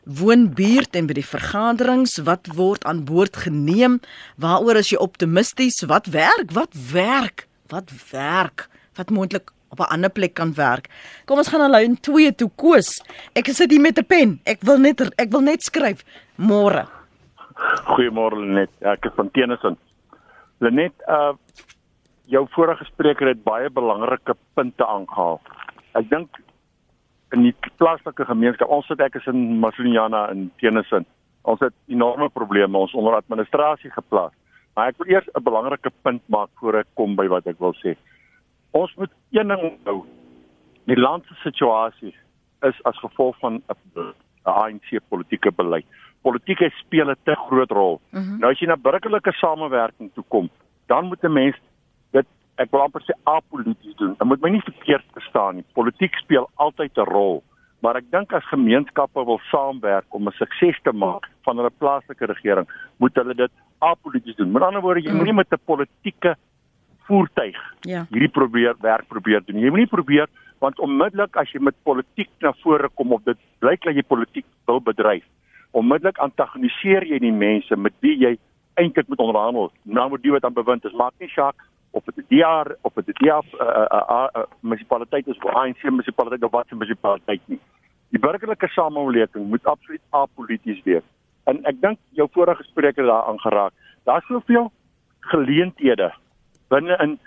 woonbuurt 0.05 0.95
en 0.95 1.09
by 1.09 1.17
die 1.17 1.25
vergaderings? 1.25 2.17
Wat 2.25 2.47
word 2.55 2.85
aan 2.85 3.03
boord 3.05 3.37
geneem? 3.45 3.99
Waaroor 4.41 4.79
is 4.81 4.93
jy 4.93 5.01
optimisties? 5.01 5.81
Wat 5.89 6.07
werk? 6.13 6.53
Wat 6.53 6.73
werk? 6.91 7.47
Wat 7.73 7.91
werk? 8.11 8.69
Wat 8.95 9.09
moontlik 9.09 9.51
op 9.69 9.79
'n 9.79 9.91
ander 9.93 10.09
plek 10.09 10.33
kan 10.33 10.53
werk. 10.53 10.89
Kom 11.25 11.37
ons 11.37 11.47
gaan 11.47 11.59
na 11.59 11.77
lyn 11.77 11.99
2 11.99 12.35
toe 12.35 12.51
koos. 12.55 13.01
Ek 13.33 13.47
sit 13.47 13.71
hier 13.71 13.81
met 13.81 13.97
'n 13.97 14.05
pen. 14.05 14.39
Ek 14.45 14.61
wil 14.61 14.77
net 14.77 15.01
ek 15.01 15.31
wil 15.31 15.41
net 15.41 15.61
skryf 15.61 16.03
môre. 16.37 16.87
Goeiemôre 17.85 18.35
Lenet. 18.35 18.69
Ja, 18.81 18.91
ek 18.91 19.05
is 19.05 19.11
van 19.15 19.31
Tennyson. 19.31 19.77
Lenet, 20.59 20.93
uh 21.07 21.33
jou 22.27 22.47
vorige 22.49 22.85
spreker 22.85 23.27
het 23.27 23.43
baie 23.43 23.69
belangrike 23.69 24.35
punte 24.53 24.85
aangehaal. 24.85 25.41
Ek 25.93 26.09
dink 26.09 26.29
in 27.35 27.43
die 27.49 27.55
plaaslike 27.79 28.25
gemeenskap, 28.25 28.71
ons 28.71 28.87
sit 28.89 29.01
ek 29.03 29.19
is 29.19 29.27
in 29.31 29.59
Masuniana 29.63 30.29
in 30.33 30.47
Tennyson. 30.61 31.05
Ons 31.45 31.61
het 31.61 31.75
enorme 31.91 32.29
probleme 32.33 32.79
ons 32.79 32.95
onder 32.97 33.17
administrasie 33.19 33.91
geplaas. 33.93 34.33
Maar 34.75 34.91
ek 34.91 34.99
wil 34.99 35.11
eers 35.13 35.27
'n 35.33 35.43
belangrike 35.43 35.91
punt 36.03 36.21
maak 36.27 36.49
voor 36.59 36.79
ek 36.79 36.87
kom 36.95 37.15
by 37.15 37.27
wat 37.27 37.47
ek 37.47 37.59
wil 37.59 37.75
sê. 37.83 37.95
Ons 38.71 38.95
moet 38.95 39.11
een 39.31 39.47
ding 39.47 39.61
onthou. 39.61 40.05
Die 40.85 40.99
land 40.99 41.25
se 41.25 41.35
situasie 41.43 42.15
is 42.61 42.83
as 42.83 42.97
gevolg 42.99 43.37
van 43.39 43.61
'n 43.67 44.13
ANC 44.43 44.99
politieke 45.09 45.51
beleid. 45.51 45.85
Politiek 46.21 46.59
speel 46.79 47.09
'n 47.09 47.15
te 47.23 47.35
groot 47.35 47.71
rol. 47.71 48.01
Mm 48.11 48.21
-hmm. 48.21 48.39
Nou 48.39 48.51
as 48.51 48.59
jy 48.59 48.67
na 48.67 48.75
burgerlike 48.77 49.31
samewerking 49.31 50.11
toe 50.13 50.23
kom, 50.27 50.49
dan 50.87 51.05
moet 51.05 51.23
'n 51.23 51.33
mens 51.33 51.55
ek 52.61 52.71
wil 52.71 52.85
amper 52.85 53.03
sê 53.03 53.15
apolities 53.23 53.95
doen. 53.99 54.15
Dit 54.19 54.27
moet 54.27 54.41
my 54.41 54.49
nie 54.55 54.63
verkeerd 54.63 55.05
verstaan 55.17 55.59
nie. 55.59 55.65
Politiek 55.77 56.15
speel 56.21 56.49
altyd 56.55 56.97
'n 56.97 57.09
rol, 57.09 57.43
maar 57.81 57.97
ek 57.97 58.11
dink 58.11 58.33
as 58.33 58.47
gemeenskappe 58.51 59.25
wil 59.25 59.39
saamwerk 59.51 60.05
om 60.09 60.27
'n 60.27 60.37
sukses 60.39 60.79
te 60.83 60.91
maak 60.91 61.29
van 61.43 61.57
hulle 61.57 61.71
plaaslike 61.79 62.25
regering, 62.25 62.67
moet 62.97 63.15
hulle 63.15 63.33
dit 63.33 63.51
apolities 63.79 64.35
doen. 64.35 64.51
Met 64.51 64.63
ander 64.63 64.81
woorde, 64.81 65.01
jy 65.01 65.11
mm. 65.11 65.17
moenie 65.17 65.33
met 65.33 65.51
'n 65.51 65.59
politieke 65.65 66.35
voertuig 67.07 67.57
ja. 67.81 68.05
hierdie 68.09 68.31
probeer 68.31 68.75
werk 68.81 69.07
probeer 69.07 69.41
doen. 69.45 69.59
Jy 69.59 69.69
moenie 69.69 69.91
probeer 69.91 70.27
want 70.63 70.79
onmiddellik 70.79 71.35
as 71.35 71.51
jy 71.51 71.59
met 71.61 71.75
politiek 71.83 72.29
na 72.41 72.53
vore 72.63 72.89
kom 72.95 73.11
of 73.11 73.23
dit 73.23 73.37
blyk 73.59 73.83
dat 73.83 73.95
jy 73.95 74.03
politiek 74.07 74.45
wil 74.65 74.79
bedryf, 74.81 75.23
onmiddellik 75.71 76.17
antagoniseer 76.17 77.05
jy 77.05 77.19
die 77.19 77.35
mense 77.35 77.75
met 77.75 77.93
wie 77.99 78.15
jy 78.17 78.37
eintlik 78.79 79.07
moet 79.07 79.19
onderhandel. 79.19 79.71
Nou 79.83 80.09
moet 80.09 80.23
jy 80.23 80.31
wat 80.31 80.45
aan 80.47 80.55
bewind 80.55 80.85
is. 80.85 80.95
Maak 80.95 81.13
nie 81.19 81.29
saak 81.29 81.55
of 81.95 82.03
dit 82.03 82.17
'n 82.17 82.25
DR 82.29 82.75
of 82.81 82.93
dit 82.93 83.07
'n 83.07 83.25
DR 83.25 83.43
uh, 83.59 83.67
uh, 83.67 84.09
uh, 84.09 84.27
uh, 84.33 84.43
munisipaliteit 84.59 85.27
is 85.27 85.37
of 85.37 85.53
ANC 85.53 85.83
munisipaliteit 85.83 86.43
of 86.43 86.51
wat 86.51 86.67
'n 86.69 86.77
munisipaliteit 86.77 87.41
nie. 87.45 87.59
Die 88.09 88.19
burgerlike 88.19 88.67
samelewing 88.67 89.47
moet 89.47 89.65
absoluut 89.65 90.01
apolities 90.09 90.83
wees. 90.83 91.05
En 91.43 91.63
ek 91.63 91.81
dink 91.81 91.99
jou 92.09 92.27
vorige 92.31 92.63
spreker 92.63 93.05
daaraan 93.05 93.39
geraak. 93.39 93.73
Daar's 94.03 94.25
soveel 94.25 94.71
geleenthede 95.19 96.13
binne 96.67 96.97
in 97.03 97.19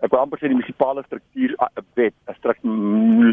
ek 0.00 0.10
wil 0.10 0.20
amper 0.20 0.38
sê 0.38 0.48
die 0.48 0.56
munisipale 0.56 1.02
struktuur 1.06 1.54
wet, 1.94 2.14
'n 2.26 2.68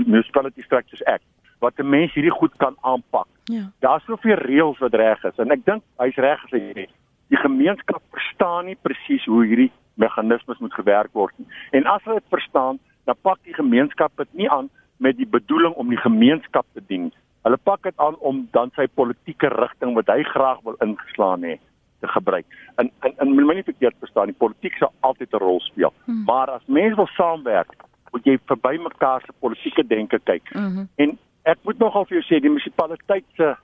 municipality 0.06 0.62
structures 0.62 1.04
act 1.06 1.26
wat 1.60 1.76
die 1.76 1.86
mense 1.86 2.14
hierdie 2.14 2.38
goed 2.40 2.56
kan 2.58 2.76
aanpak. 2.82 3.28
Ja. 3.44 3.70
Daar's 3.80 4.06
soveel 4.06 4.36
reëls 4.36 4.80
wat 4.80 4.94
reg 4.94 5.24
is 5.24 5.38
en 5.38 5.52
ek 5.52 5.66
dink 5.66 5.84
hy's 5.98 6.16
reg 6.16 6.44
as 6.46 6.52
hy 6.52 6.62
sê 6.74 6.88
die 7.32 7.38
gemeenskap 7.38 8.02
verstaan 8.12 8.66
nie 8.66 8.78
presies 8.82 9.26
hoe 9.26 9.46
hierdie 9.46 9.72
meganismes 9.94 10.60
moet 10.60 10.74
gewerk 10.74 11.14
word 11.14 11.34
nie. 11.38 11.48
En 11.72 11.86
as 11.86 12.04
hulle 12.04 12.20
dit 12.20 12.30
verstaan, 12.30 12.80
dan 13.04 13.16
pak 13.22 13.40
die 13.44 13.54
gemeenskap 13.54 14.12
dit 14.16 14.34
nie 14.34 14.50
aan 14.50 14.70
met 14.98 15.18
die 15.18 15.28
bedoeling 15.28 15.74
om 15.74 15.90
die 15.90 16.00
gemeenskap 16.02 16.66
te 16.74 16.84
dien. 16.88 17.12
Hulle 17.42 17.58
pak 17.58 17.84
dit 17.84 17.98
aan 17.98 18.16
om 18.20 18.48
dan 18.52 18.70
sy 18.76 18.86
politieke 18.88 19.50
rigting 19.50 19.96
wat 19.98 20.10
hy 20.14 20.22
graag 20.24 20.62
wil 20.68 20.78
ingeslaan 20.86 21.44
het 21.44 21.62
te 22.02 22.08
gebruik. 22.08 22.46
En 22.76 22.92
en 23.00 23.14
en 23.18 23.34
moet 23.34 23.46
my 23.46 23.56
nie 23.60 23.70
verkeerd 23.70 23.98
verstaan, 24.00 24.30
die 24.34 24.38
politiek 24.38 24.78
sal 24.78 24.94
altyd 25.00 25.34
'n 25.34 25.44
rol 25.44 25.60
speel. 25.60 25.94
Hmm. 26.06 26.24
Maar 26.26 26.50
as 26.50 26.66
mense 26.66 26.96
wil 26.96 27.10
saamwerk, 27.18 27.74
moet 28.12 28.26
jy 28.26 28.38
verby 28.46 28.78
mekaar 28.78 29.22
se 29.26 29.34
politieke 29.40 29.88
denke 29.88 30.20
kyk. 30.24 30.50
Hmm. 30.54 30.90
En 30.96 31.18
ek 31.44 31.58
moet 31.64 31.80
nogal 31.80 32.06
vir 32.06 32.20
jou 32.20 32.26
sê 32.28 32.42
die 32.42 32.50
munisipaliteit 32.50 33.26
se 33.36 33.56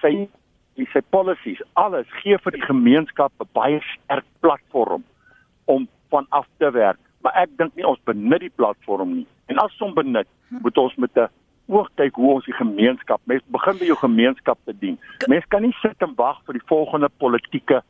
sy 0.00 0.28
die 0.74 0.88
sy 0.92 1.00
policies, 1.10 1.60
alles 1.72 2.06
gee 2.22 2.38
vir 2.38 2.52
die 2.52 2.66
gemeenskap 2.66 3.32
'n 3.40 3.48
baie 3.52 3.80
sterk 3.80 4.24
platform 4.40 5.04
om 5.64 5.88
van 6.08 6.26
af 6.28 6.46
te 6.58 6.70
werk. 6.70 6.98
Maar 7.22 7.44
ek 7.44 7.54
dink 7.56 7.76
nie 7.78 7.86
ons 7.86 8.00
benut 8.08 8.42
die 8.42 8.52
platform 8.54 9.14
nie. 9.20 9.26
En 9.52 9.60
as 9.62 9.78
ons 9.84 9.94
benut, 9.94 10.28
moet 10.62 10.78
ons 10.78 10.94
met 10.96 11.16
'n 11.16 11.28
oog 11.72 11.88
kyk 12.00 12.14
hoe 12.14 12.34
ons 12.34 12.44
die 12.44 12.58
gemeenskap, 12.58 13.20
mens 13.30 13.42
begin 13.54 13.78
by 13.78 13.84
jou 13.84 13.96
gemeenskap 13.96 14.58
te 14.64 14.74
dien. 14.78 14.98
Mens 15.28 15.44
kan 15.48 15.62
nie 15.62 15.74
sit 15.82 16.02
en 16.02 16.14
wag 16.16 16.40
vir 16.46 16.58
die 16.58 16.66
volgende 16.66 17.08
politieke 17.08 17.82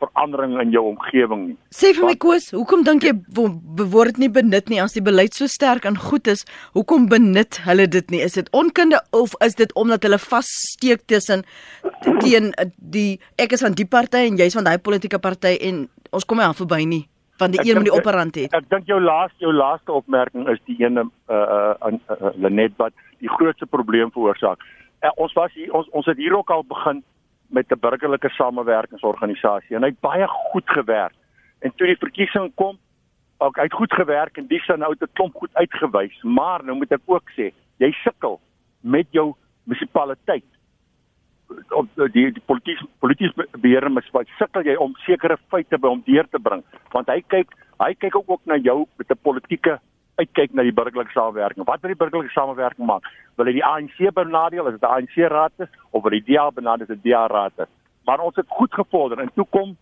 verandering 0.00 0.60
in 0.60 0.70
jou 0.70 0.82
omgewing 0.88 1.42
nie. 1.46 1.56
Sê 1.76 1.92
vir 1.96 2.06
my 2.08 2.16
Koos, 2.16 2.50
hoekom 2.56 2.84
dink 2.86 3.04
jy 3.04 3.12
word 3.36 4.14
dit 4.14 4.18
nie 4.24 4.30
benut 4.32 4.72
nie 4.72 4.80
as 4.80 4.96
die 4.96 5.04
beleid 5.04 5.36
so 5.36 5.46
sterk 5.46 5.84
en 5.84 5.98
goed 6.00 6.26
is? 6.26 6.46
Hoekom 6.72 7.08
benut 7.08 7.60
hulle 7.66 7.86
dit 7.86 8.10
nie? 8.10 8.22
Is 8.24 8.38
dit 8.40 8.48
onkunde 8.56 9.02
of 9.12 9.36
is 9.44 9.54
dit 9.60 9.72
omdat 9.74 10.02
hulle 10.08 10.18
vassteek 10.18 11.04
tussen 11.06 11.44
teen 12.24 12.52
die 12.76 13.20
ek 13.36 13.52
is 13.52 13.60
van 13.66 13.76
die 13.76 13.88
party 13.88 14.26
en 14.30 14.40
jy's 14.40 14.56
van 14.56 14.64
daai 14.64 14.78
politieke 14.78 15.20
party 15.20 15.58
en 15.60 15.88
ons 16.10 16.24
kom 16.24 16.40
nie 16.40 16.48
aan 16.48 16.56
verby 16.56 16.84
nie 16.88 17.04
van 17.40 17.54
die 17.54 17.60
ek 17.60 17.68
een 17.68 17.80
met 17.80 17.88
die 17.88 17.94
operant 17.96 18.36
het. 18.40 18.56
Ek 18.56 18.68
dink 18.72 18.90
jou 18.90 18.98
laaste 19.00 19.44
jou 19.44 19.52
laaste 19.54 19.92
opmerking 19.92 20.48
is 20.52 20.60
die 20.68 20.76
ene 20.82 21.06
uh 21.28 21.38
uh, 21.38 21.94
uh 22.16 22.34
Lenet 22.36 22.76
wat 22.82 22.92
die 23.22 23.32
grootste 23.36 23.66
probleem 23.66 24.12
veroorsaak. 24.14 24.62
Uh, 25.00 25.12
ons 25.16 25.32
was 25.38 25.52
hier 25.56 25.72
ons 25.76 25.88
ons 25.96 26.06
het 26.06 26.20
hier 26.20 26.36
ook 26.36 26.50
al 26.50 26.64
begin 26.74 27.02
met 27.50 27.72
'n 27.72 27.80
burgerlike 27.80 28.30
samewerkingsorganisasie 28.36 29.76
en 29.76 29.82
hy 29.82 29.90
het 29.94 30.00
baie 30.00 30.26
goed 30.26 30.68
gewerk. 30.70 31.16
En 31.60 31.72
toe 31.76 31.86
die 31.86 31.98
verkiesing 31.98 32.52
kom, 32.54 32.78
ook 33.38 33.56
hy 33.56 33.62
het 33.68 33.80
goed 33.80 33.92
gewerk 33.92 34.36
en 34.36 34.46
dis 34.46 34.66
nou 34.66 34.90
het 34.92 35.02
'n 35.02 35.12
klomp 35.12 35.34
goed 35.34 35.54
uitgewys, 35.54 36.22
maar 36.22 36.64
nou 36.64 36.76
moet 36.76 36.92
ek 36.92 37.04
ook 37.06 37.30
sê, 37.36 37.52
jy 37.76 37.92
sukkel 38.04 38.40
met 38.80 39.06
jou 39.10 39.34
munisipaliteit 39.64 40.49
op 41.70 41.86
die 42.12 42.30
die 42.32 42.42
politiek 42.46 42.80
politiek 42.98 43.34
beheer 43.60 43.90
moet 43.90 44.08
sukkel 44.38 44.62
jy 44.62 44.76
om 44.76 44.94
sekere 45.06 45.36
feite 45.48 45.78
by 45.78 45.88
hom 45.88 46.02
deur 46.06 46.28
te 46.30 46.38
bring 46.38 46.62
want 46.92 47.08
hy 47.08 47.20
kyk 47.26 47.54
hy 47.80 47.94
kyk 47.94 48.16
ook, 48.16 48.30
ook 48.30 48.42
na 48.44 48.56
jou 48.56 48.86
met 48.98 49.10
'n 49.10 49.22
politieke 49.22 49.80
uitkyk 50.20 50.54
na 50.54 50.62
die 50.66 50.74
burgerlike 50.76 51.12
samewerking. 51.14 51.66
Wat 51.66 51.80
wil 51.80 51.92
die 51.94 51.98
burgerlike 51.98 52.32
samewerking 52.34 52.86
maak? 52.86 53.06
Wil 53.36 53.46
hy 53.46 53.56
die 53.58 53.64
ANC 53.64 53.98
benadeel 54.14 54.66
as 54.66 54.76
dit 54.76 54.82
'n 54.82 54.92
ANC 54.94 55.16
raad 55.32 55.52
is 55.58 55.70
of 55.90 56.02
wil 56.02 56.12
hy 56.12 56.20
die 56.20 56.34
DA 56.34 56.50
benadeel 56.50 56.86
as 56.86 56.92
dit 56.92 56.98
'n 56.98 57.08
DA 57.08 57.26
raad 57.26 57.52
is? 57.58 57.70
Maar 58.04 58.20
ons 58.20 58.36
het 58.36 58.46
goed 58.48 58.74
gevorder 58.74 59.20
en 59.20 59.30
toe 59.34 59.46
kom 59.50 59.76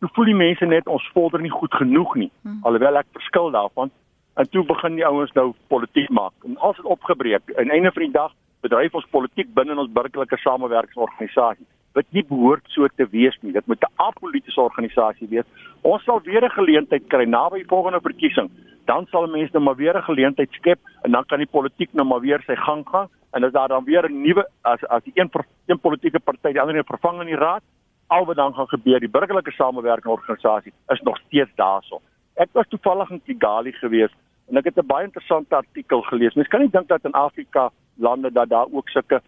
toe 0.00 0.08
voel 0.12 0.24
die 0.24 0.34
mense 0.34 0.66
net 0.66 0.86
ons 0.86 1.10
vorder 1.12 1.40
nie 1.40 1.50
goed 1.50 1.74
genoeg 1.74 2.14
nie. 2.14 2.30
Hmm. 2.42 2.60
Alhoewel 2.62 2.96
ek 2.96 3.06
verskil 3.12 3.50
daarvan 3.50 3.90
en 4.34 4.48
toe 4.50 4.64
begin 4.64 4.94
die 4.94 5.06
ouens 5.06 5.32
nou 5.32 5.52
politiek 5.68 6.08
maak. 6.10 6.32
En 6.44 6.56
as 6.58 6.76
dit 6.76 6.84
opgebreek 6.84 7.42
aan 7.56 7.70
einde 7.70 7.92
van 7.92 8.02
die 8.02 8.12
dag 8.12 8.32
bedryf 8.62 8.94
ons 8.94 9.10
politiek 9.10 9.54
binne 9.54 9.78
ons 9.78 9.92
burgerlike 9.92 10.36
samewerkingsorganisasie 10.36 11.66
wat 11.98 12.06
nie 12.14 12.22
behoort 12.22 12.66
so 12.70 12.86
te 12.96 13.06
wees 13.10 13.36
nie. 13.42 13.52
Dit 13.52 13.66
moet 13.66 13.82
'n 13.82 13.92
apolitiese 13.96 14.60
organisasie 14.60 15.28
wees. 15.28 15.46
Ons 15.82 16.04
sal 16.04 16.20
weer 16.22 16.44
'n 16.44 16.50
geleentheid 16.50 17.08
kry 17.08 17.24
naby 17.24 17.58
die 17.58 17.72
volgende 17.74 18.00
verkiesing. 18.00 18.50
Dan 18.86 19.06
sal 19.10 19.26
mense 19.26 19.52
nou 19.52 19.64
maar 19.64 19.76
weer 19.76 19.96
'n 19.96 20.02
geleentheid 20.02 20.50
skep 20.52 20.78
en 21.02 21.10
dan 21.10 21.24
kan 21.26 21.38
die 21.38 21.50
politiek 21.50 21.92
nou 21.92 22.06
maar 22.06 22.20
weer 22.20 22.42
sy 22.46 22.54
gang 22.54 22.86
gaan 22.88 23.08
en 23.32 23.44
as 23.44 23.52
daar 23.52 23.68
dan 23.68 23.84
weer 23.84 24.08
'n 24.08 24.22
nuwe 24.22 24.46
as 24.62 24.84
as 24.88 25.02
die 25.02 25.12
een 25.14 25.30
een 25.66 25.80
politieke 25.80 26.20
party 26.20 26.52
die 26.52 26.60
ander 26.60 26.76
een 26.76 26.84
vervang 26.84 27.20
in 27.20 27.26
die 27.26 27.36
raad, 27.36 27.62
al 28.06 28.24
wat 28.24 28.36
dan 28.36 28.54
gaan 28.54 28.68
gebeur, 28.68 29.00
die 29.00 29.08
burgerlike 29.08 29.50
samewerking 29.50 30.12
organisasie 30.12 30.72
is 30.88 31.00
nog 31.00 31.18
steeds 31.26 31.50
daarso. 31.54 32.00
Ek 32.34 32.48
was 32.52 32.68
toevallig 32.68 33.10
in 33.10 33.22
Kigali 33.22 33.72
gewees 33.72 34.10
en 34.48 34.56
ek 34.56 34.64
het 34.64 34.78
'n 34.78 34.86
baie 34.86 35.04
interessante 35.04 35.56
artikel 35.56 36.02
gelees. 36.02 36.34
Mens 36.34 36.48
kan 36.48 36.60
nie 36.60 36.70
dink 36.70 36.88
dat 36.88 37.04
in 37.04 37.12
Afrika 37.12 37.70
lande 37.96 38.32
dat 38.32 38.48
daar 38.48 38.66
ook 38.70 38.88
sulke 38.88 39.20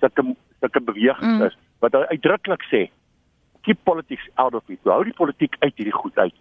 sulke 0.00 0.34
sulke 0.60 0.80
bewegings 0.80 1.38
mm. 1.38 1.42
is 1.42 1.56
wat 1.78 1.94
uitdruklik 1.94 2.62
sê 2.62 2.90
keep 3.62 3.78
politics 3.84 4.28
out 4.34 4.54
of 4.54 4.68
it. 4.68 4.78
Hou 4.84 5.04
die 5.04 5.16
politiek 5.16 5.56
uit 5.58 5.76
hierdie 5.76 5.94
goed 5.94 6.16
uit. 6.18 6.34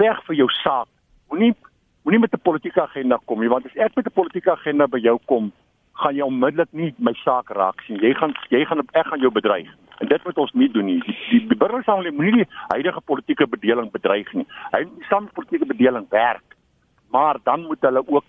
Veg 0.00 0.20
vir 0.28 0.38
jou 0.40 0.48
saak. 0.62 0.88
Moenie 1.28 1.54
moenie 2.06 2.20
met 2.20 2.34
'n 2.34 2.40
politieke 2.42 2.82
agenda 2.82 3.18
kom 3.24 3.40
nie 3.40 3.48
want 3.48 3.66
as 3.66 3.76
ek 3.76 3.96
met 3.96 4.06
'n 4.06 4.18
politieke 4.20 4.52
agenda 4.52 4.86
by 4.86 4.98
jou 4.98 5.18
kom, 5.24 5.52
gaan 5.92 6.14
jy 6.14 6.22
onmiddellik 6.22 6.72
nie 6.72 6.94
my 6.98 7.12
saak 7.24 7.50
raak 7.50 7.80
sien. 7.80 7.98
Jy 8.00 8.14
gaan 8.14 8.34
jy 8.48 8.64
gaan 8.64 8.80
ek 8.92 9.06
gaan 9.06 9.20
jou 9.20 9.32
bedreig. 9.32 9.68
En 9.98 10.08
dit 10.08 10.24
moet 10.24 10.38
ons 10.38 10.52
nie 10.52 10.70
doen 10.70 10.84
nie. 10.84 11.00
Die, 11.00 11.16
die, 11.30 11.46
die 11.48 11.56
burgersamelewing 11.56 12.16
moenie 12.16 12.44
die 12.44 12.48
huidige 12.68 13.00
politieke 13.00 13.46
bedeling 13.46 13.90
bedreig 13.90 14.32
nie. 14.32 14.46
Hy 14.72 14.86
staan 15.06 15.30
politieke 15.32 15.66
bedeling 15.66 16.06
werk. 16.08 16.56
maar 17.10 17.36
dan 17.42 17.60
moet 17.60 17.80
hulle 17.80 18.02
ook 18.06 18.24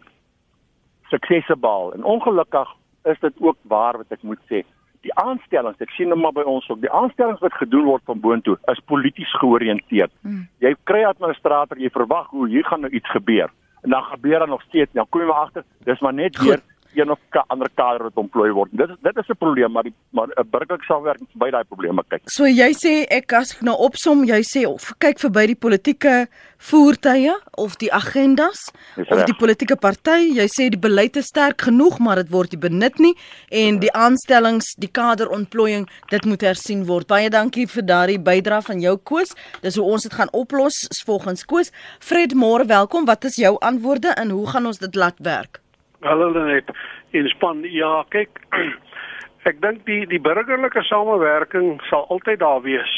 suksese 1.09 1.57
behaal. 1.57 1.93
En 1.93 2.03
ongelukkig 2.03 2.73
is 3.03 3.19
dit 3.19 3.33
ook 3.39 3.57
waar 3.61 3.97
wat 3.97 4.11
ek 4.15 4.23
moet 4.23 4.41
sê. 4.51 4.63
Die 5.05 5.13
aanstellings, 5.21 5.79
ek 5.83 5.93
sien 5.95 6.11
hom 6.11 6.23
maar 6.25 6.35
by 6.35 6.43
ons 6.49 6.65
ook, 6.69 6.81
die 6.83 6.91
aanstellings 6.91 7.43
wat 7.43 7.53
gedoen 7.59 7.85
word 7.85 8.03
van 8.09 8.19
boontoe 8.19 8.57
is 8.73 8.81
polities 8.91 9.33
georiënteerd. 9.39 10.11
Hmm. 10.25 10.47
Jy 10.63 10.73
kry 10.89 11.03
administrator, 11.07 11.79
jy 11.79 11.91
verwag 11.93 12.31
hoe 12.33 12.49
hier 12.51 12.65
gaan 12.67 12.83
nou 12.83 12.91
iets 12.91 13.09
gebeur. 13.13 13.53
En 13.85 13.93
dan 13.93 14.03
gebeur 14.03 14.39
daar 14.39 14.51
nog 14.51 14.65
steeds, 14.67 14.91
dan 14.97 15.07
kom 15.09 15.21
jy 15.21 15.27
maar 15.29 15.45
agter, 15.47 15.63
dis 15.85 16.01
maar 16.03 16.17
net 16.17 16.39
weer 16.41 16.63
een 16.97 17.11
of 17.13 17.19
ka 17.29 17.43
ander 17.53 17.69
kader 17.75 18.07
wat 18.07 18.19
ontplooi 18.19 18.51
word. 18.51 18.71
Dit 18.71 18.89
dit 19.03 19.17
is 19.17 19.29
'n 19.29 19.37
probleem, 19.37 19.71
maar 19.71 19.83
die 19.83 19.93
maar 20.09 20.27
'n 20.27 20.49
burgerlike 20.49 20.85
samewerking 20.85 21.27
by 21.33 21.49
daai 21.49 21.63
probleme 21.63 22.03
kyk. 22.07 22.21
So 22.25 22.45
jy 22.45 22.71
sê 22.73 23.05
ek 23.09 23.33
as 23.33 23.55
ek 23.55 23.61
nou 23.61 23.75
opsom, 23.77 24.23
jy 24.25 24.41
sê 24.41 24.65
of 24.65 24.93
kyk 24.99 25.19
verby 25.19 25.47
die 25.47 25.55
politieke 25.55 26.27
voertuie 26.57 27.35
of 27.51 27.75
die 27.77 27.93
agendas 27.93 28.71
of 28.97 29.23
die 29.25 29.35
politieke 29.37 29.75
party, 29.75 30.33
jy 30.33 30.47
sê 30.47 30.69
die 30.69 30.79
beleid 30.79 31.17
is 31.17 31.29
sterk 31.29 31.61
genoeg, 31.61 31.99
maar 31.99 32.15
dit 32.15 32.29
word 32.29 32.51
nie 32.51 32.59
benut 32.59 32.99
nie 32.99 33.13
en 33.51 33.79
die 33.79 33.93
aanstellings, 33.93 34.73
die 34.77 34.89
kaderontplooiing, 34.91 35.87
dit 36.09 36.25
moet 36.25 36.41
hersien 36.41 36.85
word. 36.85 37.07
Baie 37.07 37.29
dankie 37.29 37.67
vir 37.67 37.83
daardie 37.83 38.19
bydrae 38.19 38.61
van 38.61 38.81
jou 38.81 38.97
Koos. 38.97 39.35
Dis 39.61 39.75
hoe 39.75 39.85
ons 39.85 40.03
dit 40.03 40.13
gaan 40.13 40.33
oplos 40.33 40.73
volgens 41.05 41.45
Koos. 41.45 41.71
Fred, 41.99 42.33
môre 42.33 42.65
welkom. 42.65 43.05
Wat 43.05 43.23
is 43.25 43.35
jou 43.35 43.55
antwoorde 43.61 44.15
en 44.17 44.29
hoe 44.29 44.47
gaan 44.47 44.65
ons 44.65 44.77
dit 44.81 44.95
laat 44.95 45.19
werk? 45.19 45.61
Hallo 46.01 46.29
net 46.29 46.69
in 47.17 47.25
span 47.29 47.63
ja 47.73 48.03
kyk 48.13 48.29
ek 49.49 49.61
dink 49.63 49.79
die 49.87 50.03
die 50.05 50.19
burgerlike 50.21 50.83
samewerking 50.85 51.79
sal 51.89 52.05
altyd 52.13 52.37
daar 52.43 52.61
wees 52.61 52.93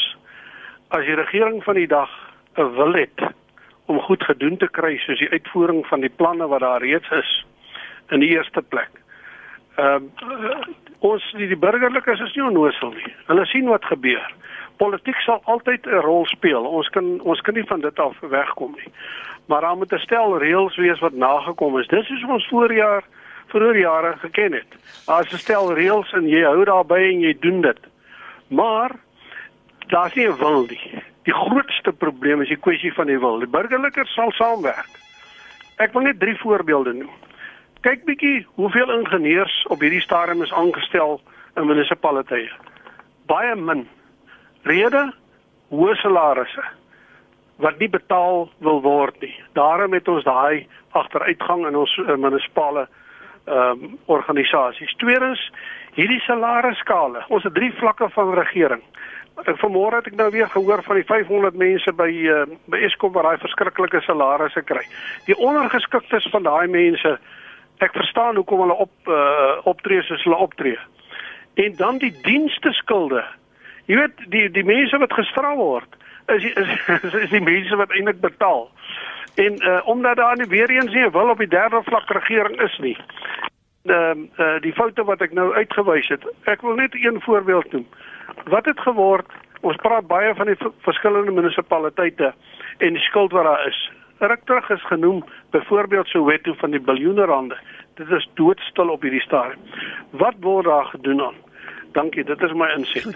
as 0.92 1.06
die 1.08 1.16
regering 1.16 1.62
van 1.64 1.80
die 1.80 1.88
dag 1.88 2.10
'n 2.60 2.68
wil 2.76 2.92
het 2.92 3.24
om 3.88 4.02
goed 4.04 4.22
gedoen 4.28 4.58
te 4.60 4.68
kry 4.68 4.98
soos 4.98 5.18
die 5.18 5.30
uitvoering 5.32 5.80
van 5.86 6.04
die 6.04 6.12
planne 6.12 6.46
wat 6.52 6.60
daar 6.60 6.84
reeds 6.84 7.08
is 7.10 7.30
in 8.10 8.20
die 8.20 8.36
eerste 8.36 8.62
plek. 8.62 8.92
Ehm 9.76 10.12
uh, 10.20 10.60
ons 10.98 11.24
die, 11.32 11.48
die 11.48 11.56
burgerlikes 11.56 12.20
is 12.20 12.34
nie 12.36 12.44
onnoosel 12.44 12.92
nie. 12.92 13.14
Hulle 13.32 13.46
sien 13.46 13.68
wat 13.72 13.84
gebeur. 13.84 14.28
Politiek 14.80 15.18
sal 15.20 15.42
altyd 15.44 15.86
'n 15.86 16.00
rol 16.00 16.24
speel. 16.26 16.64
Ons 16.64 16.88
kan 16.88 17.20
ons 17.20 17.40
kan 17.40 17.54
nie 17.54 17.68
van 17.68 17.80
dit 17.80 17.98
af 18.00 18.16
wegkom 18.20 18.72
nie 18.76 18.92
maar 19.50 19.60
daar 19.60 19.76
moet 19.76 19.92
'n 19.92 19.98
stel 19.98 20.38
reëls 20.38 20.76
wees 20.76 20.98
wat 20.98 21.12
nagekom 21.12 21.78
is. 21.78 21.86
Dis 21.86 22.06
soos 22.06 22.24
ons 22.24 22.48
voorjaar 22.48 23.02
vroeër 23.46 23.78
jare 23.78 24.16
geken 24.18 24.52
het. 24.52 24.70
Daar's 25.06 25.32
'n 25.32 25.36
stel 25.36 25.74
reëls 25.74 26.12
en 26.12 26.28
jy 26.28 26.42
hou 26.42 26.64
daarbey 26.64 27.10
en 27.12 27.20
jy 27.20 27.36
doen 27.40 27.60
dit. 27.60 27.80
Maar 28.48 28.90
daar's 29.86 30.14
nie 30.14 30.28
'n 30.28 30.36
wil 30.36 30.66
nie. 30.66 31.02
Die 31.22 31.34
grootste 31.34 31.92
probleem 31.92 32.40
is 32.40 32.48
die 32.48 32.64
kwessie 32.66 32.94
van 32.94 33.06
die 33.06 33.18
wil. 33.18 33.38
Die 33.38 33.48
burgerlikers 33.48 34.14
sal 34.14 34.32
saamwerk. 34.32 34.94
Ek 35.76 35.92
wil 35.92 36.02
net 36.02 36.20
drie 36.20 36.38
voorbeelde 36.38 36.92
noem. 36.92 37.10
Kyk 37.80 38.04
bietjie 38.04 38.46
hoeveel 38.54 38.98
ingenieurs 38.98 39.66
op 39.66 39.80
hierdie 39.80 40.00
stadium 40.00 40.42
is 40.42 40.52
aangestel 40.52 41.20
in 41.56 41.66
munisipaliteite. 41.66 42.54
Baie 43.26 43.56
min. 43.56 43.88
Rede: 44.62 45.10
hoë 45.70 45.96
salarisse 46.02 46.64
wat 47.60 47.78
nie 47.78 47.90
betaal 47.92 48.48
wil 48.64 48.80
word 48.80 49.20
nie. 49.20 49.34
Daarom 49.52 49.92
het 49.92 50.08
ons 50.08 50.24
daai 50.24 50.66
agteruitgang 50.96 51.66
in 51.68 51.76
ons 51.76 51.96
uh, 52.00 52.16
munisipale 52.16 52.86
ehm 53.50 53.84
um, 53.84 53.98
organisasies. 54.12 54.92
Tweedens, 55.00 55.40
hierdie 55.96 56.20
salarisskale. 56.20 57.24
Ons 57.28 57.44
het 57.48 57.54
drie 57.54 57.72
vlakke 57.78 58.08
van 58.14 58.34
regering. 58.36 58.82
Ek 59.48 59.56
vanmôre 59.62 60.00
het 60.00 60.10
ek 60.10 60.18
nou 60.18 60.28
weer 60.30 60.48
gehoor 60.52 60.82
van 60.84 61.00
die 61.00 61.06
500 61.08 61.56
mense 61.56 61.92
by 61.96 62.08
uh, 62.28 62.44
by 62.70 62.82
Eskom 62.86 63.12
wat 63.16 63.26
daai 63.26 63.42
verskriklike 63.42 64.02
salarisse 64.04 64.62
kry. 64.68 64.84
Die 65.26 65.36
ondergeskiktes 65.36 66.28
van 66.32 66.44
daai 66.48 66.68
mense, 66.68 67.16
ek 67.80 67.96
verstaan 67.96 68.36
hoekom 68.36 68.64
hulle 68.66 68.76
op 68.86 69.08
uh, 69.08 69.56
optree 69.72 70.04
soos 70.04 70.24
hulle 70.28 70.36
optree. 70.36 70.78
En 71.56 71.76
dan 71.76 71.98
die 71.98 72.12
dienste 72.22 72.72
skulde. 72.76 73.24
Jy 73.90 73.96
weet 73.98 74.20
die 74.30 74.46
die 74.54 74.66
mense 74.66 74.98
wat 75.02 75.12
gestraf 75.18 75.56
word 75.58 75.96
is 76.30 76.44
is 76.44 76.68
is, 77.02 77.14
is 77.24 77.32
die 77.32 77.42
mense 77.42 77.76
wat 77.76 77.90
eintlik 77.90 78.20
betaal. 78.22 78.68
En 79.34 79.58
uh 79.66 79.80
omdat 79.90 80.16
daar 80.16 80.36
nie 80.36 80.46
weer 80.46 80.70
eens 80.70 80.94
nie 80.94 81.10
wil 81.10 81.30
op 81.30 81.42
die 81.42 81.50
derde 81.50 81.82
vlak 81.84 82.10
regering 82.10 82.60
is 82.60 82.78
nie. 82.78 82.96
Ehm 83.84 84.28
uh, 84.38 84.46
uh 84.46 84.60
die 84.60 84.72
foute 84.72 85.04
wat 85.04 85.20
ek 85.26 85.32
nou 85.32 85.48
uitgewys 85.54 86.08
het. 86.08 86.26
Ek 86.44 86.62
wil 86.62 86.78
net 86.78 86.94
een 86.94 87.20
voorbeeld 87.20 87.72
noem. 87.72 87.86
Wat 88.44 88.64
het 88.64 88.80
geword? 88.80 89.26
Ons 89.60 89.76
praat 89.76 90.06
baie 90.06 90.34
van 90.34 90.46
die 90.46 90.56
verskillende 90.86 91.32
munisipaliteite 91.32 92.32
en 92.78 92.92
die 92.96 93.02
skuld 93.08 93.32
wat 93.32 93.44
daar 93.44 93.66
is. 93.66 93.90
Ruk 94.18 94.44
terug 94.44 94.70
is 94.70 94.86
genoem 94.86 95.24
byvoorbeeld 95.50 96.08
Soweto 96.08 96.54
van 96.62 96.70
die 96.70 96.80
biljoene 96.80 97.24
rande. 97.24 97.56
Dit 97.94 98.10
is 98.10 98.28
doodstil 98.34 98.88
op 98.88 99.02
hierdie 99.02 99.20
stadium. 99.20 99.60
Wat 100.10 100.34
word 100.40 100.64
daar 100.64 100.84
gedoen 100.84 101.20
aan? 101.20 101.38
Dankie, 101.92 102.22
dit 102.24 102.42
is 102.46 102.52
my 102.54 102.68
insig. 102.76 103.06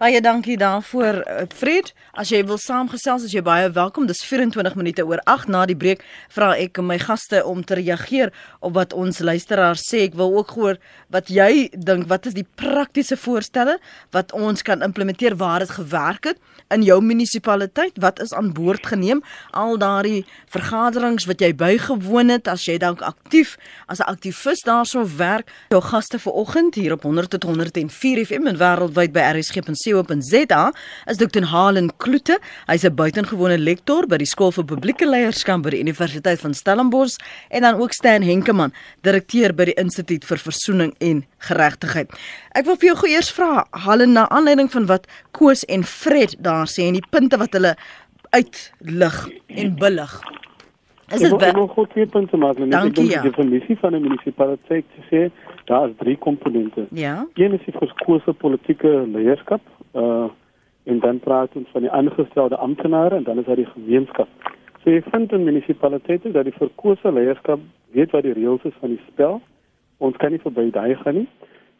Baie 0.00 0.18
dankie 0.20 0.56
daarvoor, 0.58 1.20
eh, 1.20 1.44
Fred. 1.54 1.92
As 2.12 2.28
jy 2.28 2.40
wil 2.44 2.58
saamgesels, 2.58 3.22
as 3.24 3.32
jy 3.32 3.42
baie 3.42 3.70
welkom. 3.70 4.06
Dis 4.06 4.24
24 4.24 4.74
minute 4.74 5.04
oor 5.06 5.20
8 5.24 5.48
na 5.48 5.66
die 5.66 5.76
breek. 5.76 6.02
Vra 6.34 6.56
ek 6.58 6.80
my 6.82 6.98
gaste 6.98 7.44
om 7.44 7.62
te 7.64 7.74
reageer 7.74 8.32
op 8.60 8.74
wat 8.74 8.92
ons 8.92 9.18
luisteraars 9.18 9.84
sê. 9.86 10.02
Ek 10.08 10.14
wil 10.14 10.34
ook 10.38 10.50
hoor 10.50 10.76
wat 11.08 11.28
jy 11.28 11.68
dink, 11.72 12.08
wat 12.08 12.26
is 12.26 12.34
die 12.34 12.46
praktiese 12.56 13.16
voorstelle 13.16 13.78
wat 14.10 14.32
ons 14.32 14.62
kan 14.62 14.82
implementeer 14.82 15.36
waar 15.36 15.58
dit 15.58 15.70
gewerk 15.70 16.24
het 16.24 16.38
in 16.70 16.82
jou 16.82 17.00
munisipaliteit? 17.00 17.92
Wat 18.00 18.20
is 18.20 18.34
aan 18.34 18.52
boord 18.52 18.86
geneem? 18.86 19.22
Al 19.52 19.78
daardie 19.78 20.24
vergaderings 20.48 21.26
wat 21.26 21.40
jy 21.40 21.54
bygewoon 21.54 22.28
het, 22.28 22.48
as 22.48 22.64
jy 22.66 22.78
dalk 22.78 23.02
aktief 23.02 23.56
as 23.86 24.00
'n 24.00 24.10
aktivis 24.10 24.64
daarso 24.64 25.06
werk. 25.16 25.46
Jou 25.68 25.82
gaste 25.82 26.18
vanoggend 26.18 26.74
hier 26.74 26.92
op 26.92 27.02
100 27.02 27.30
tot 27.30 27.42
104 27.42 28.15
4FM 28.16 28.46
en 28.48 28.56
wêreldwyd 28.56 29.12
by 29.12 29.22
rsg.co.za 29.34 30.60
is 31.10 31.18
Dr. 31.20 31.44
Halen 31.50 31.90
Kloete. 32.00 32.38
Hy's 32.66 32.84
'n 32.84 32.94
buitengewone 32.96 33.58
lektor 33.58 34.06
by 34.06 34.16
die 34.16 34.26
Skool 34.26 34.52
vir 34.52 34.64
Publieke 34.64 35.04
Leierskap 35.06 35.62
by 35.62 35.70
die 35.70 35.80
Universiteit 35.80 36.40
van 36.40 36.54
Stellenbosch 36.54 37.18
en 37.50 37.62
dan 37.62 37.74
ook 37.74 37.92
Stan 37.92 38.22
Henkemann, 38.22 38.72
direkteur 39.02 39.52
by 39.52 39.64
die 39.64 39.76
Instituut 39.76 40.24
vir 40.24 40.38
Versoening 40.38 40.94
en 41.00 41.24
Geregtigheid. 41.38 42.08
Ek 42.54 42.64
wil 42.64 42.76
vir 42.76 42.88
jou 42.88 42.96
gou 42.96 43.10
eers 43.10 43.30
vra, 43.30 43.66
Halen, 43.72 44.12
na 44.12 44.28
aanleiding 44.28 44.70
van 44.72 44.86
wat 44.86 45.06
Koos 45.32 45.64
en 45.64 45.84
Fred 45.84 46.36
daar 46.38 46.66
sê 46.66 46.88
en 46.88 46.94
die 46.94 47.08
punte 47.10 47.36
wat 47.36 47.52
hulle 47.52 47.76
uitlig 48.32 49.28
en 49.48 49.76
billig. 49.76 50.22
Is 51.12 51.20
dit 51.20 51.30
wel? 51.30 51.48
Ek 51.50 51.54
wil 51.54 51.68
gou 51.68 51.86
twee 51.92 52.06
punte 52.06 52.36
maak. 52.36 52.56
Dankie, 52.56 52.80
ek 52.80 52.94
dink 52.94 53.10
ja. 53.10 53.20
die 53.22 53.30
definisie 53.30 53.76
van 53.76 53.94
'n 53.94 54.02
munisipaliteit 54.02 54.86
sê 55.10 55.30
daar 55.66 55.88
is 55.88 55.94
drie 55.98 56.16
komponente. 56.16 56.86
Ja. 56.90 57.26
Een 57.34 57.52
is 57.52 57.64
die 57.64 57.74
verkose 57.78 58.32
politieke 58.32 59.06
leierskap, 59.12 59.60
uh 59.92 60.28
en 60.86 61.00
dan 61.02 61.18
praat 61.18 61.50
ons 61.58 61.68
van 61.74 61.82
die 61.82 61.90
aangestelde 61.90 62.56
amptenare 62.56 63.16
en 63.16 63.22
dan 63.22 63.38
is 63.38 63.44
daar 63.44 63.58
die 63.58 63.66
gemeenskap. 63.66 64.28
So 64.82 64.90
jy 64.90 65.00
vind 65.02 65.32
in 65.32 65.42
munisipaliteite 65.44 66.30
dat 66.30 66.46
die 66.46 66.54
verkose 66.54 67.10
leierskap 67.12 67.60
weet 67.90 68.12
wat 68.14 68.22
die 68.22 68.34
reëls 68.36 68.62
is 68.70 68.76
van 68.78 68.92
die 68.94 69.00
spel. 69.08 69.40
Ons 69.98 70.16
kan 70.22 70.30
nie 70.30 70.38
verby 70.44 70.68
daai 70.70 70.94
gaan 71.00 71.18
nie. 71.18 71.26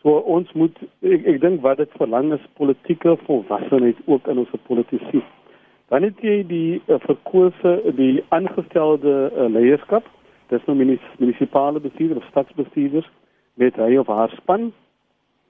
So 0.03 0.17
ons 0.35 0.51
moet 0.59 0.75
ek, 1.07 1.23
ek 1.23 1.39
dink 1.45 1.63
wat 1.63 1.79
dit 1.79 1.95
verlang 2.01 2.33
is 2.35 2.49
politieke 2.59 3.15
volwassenheid 3.29 4.01
ook 4.11 4.27
in 4.27 4.43
ons 4.43 4.57
politisie. 4.67 5.23
Dan 5.95 6.03
het 6.03 6.19
jy 6.19 6.41
die 6.51 6.81
uh, 6.81 6.99
verkose 7.07 7.77
die 7.95 8.25
aangestelde 8.35 9.15
uh, 9.31 9.47
leierskap, 9.55 10.11
dis 10.51 10.67
nou 10.67 10.75
munisipale 10.75 11.79
bestuurders 11.83 12.25
of 12.25 12.29
stadsbestuurders 12.35 13.07
met 13.61 13.79
hy 13.81 13.97
of 14.01 14.11
haar 14.13 14.33
span 14.37 14.71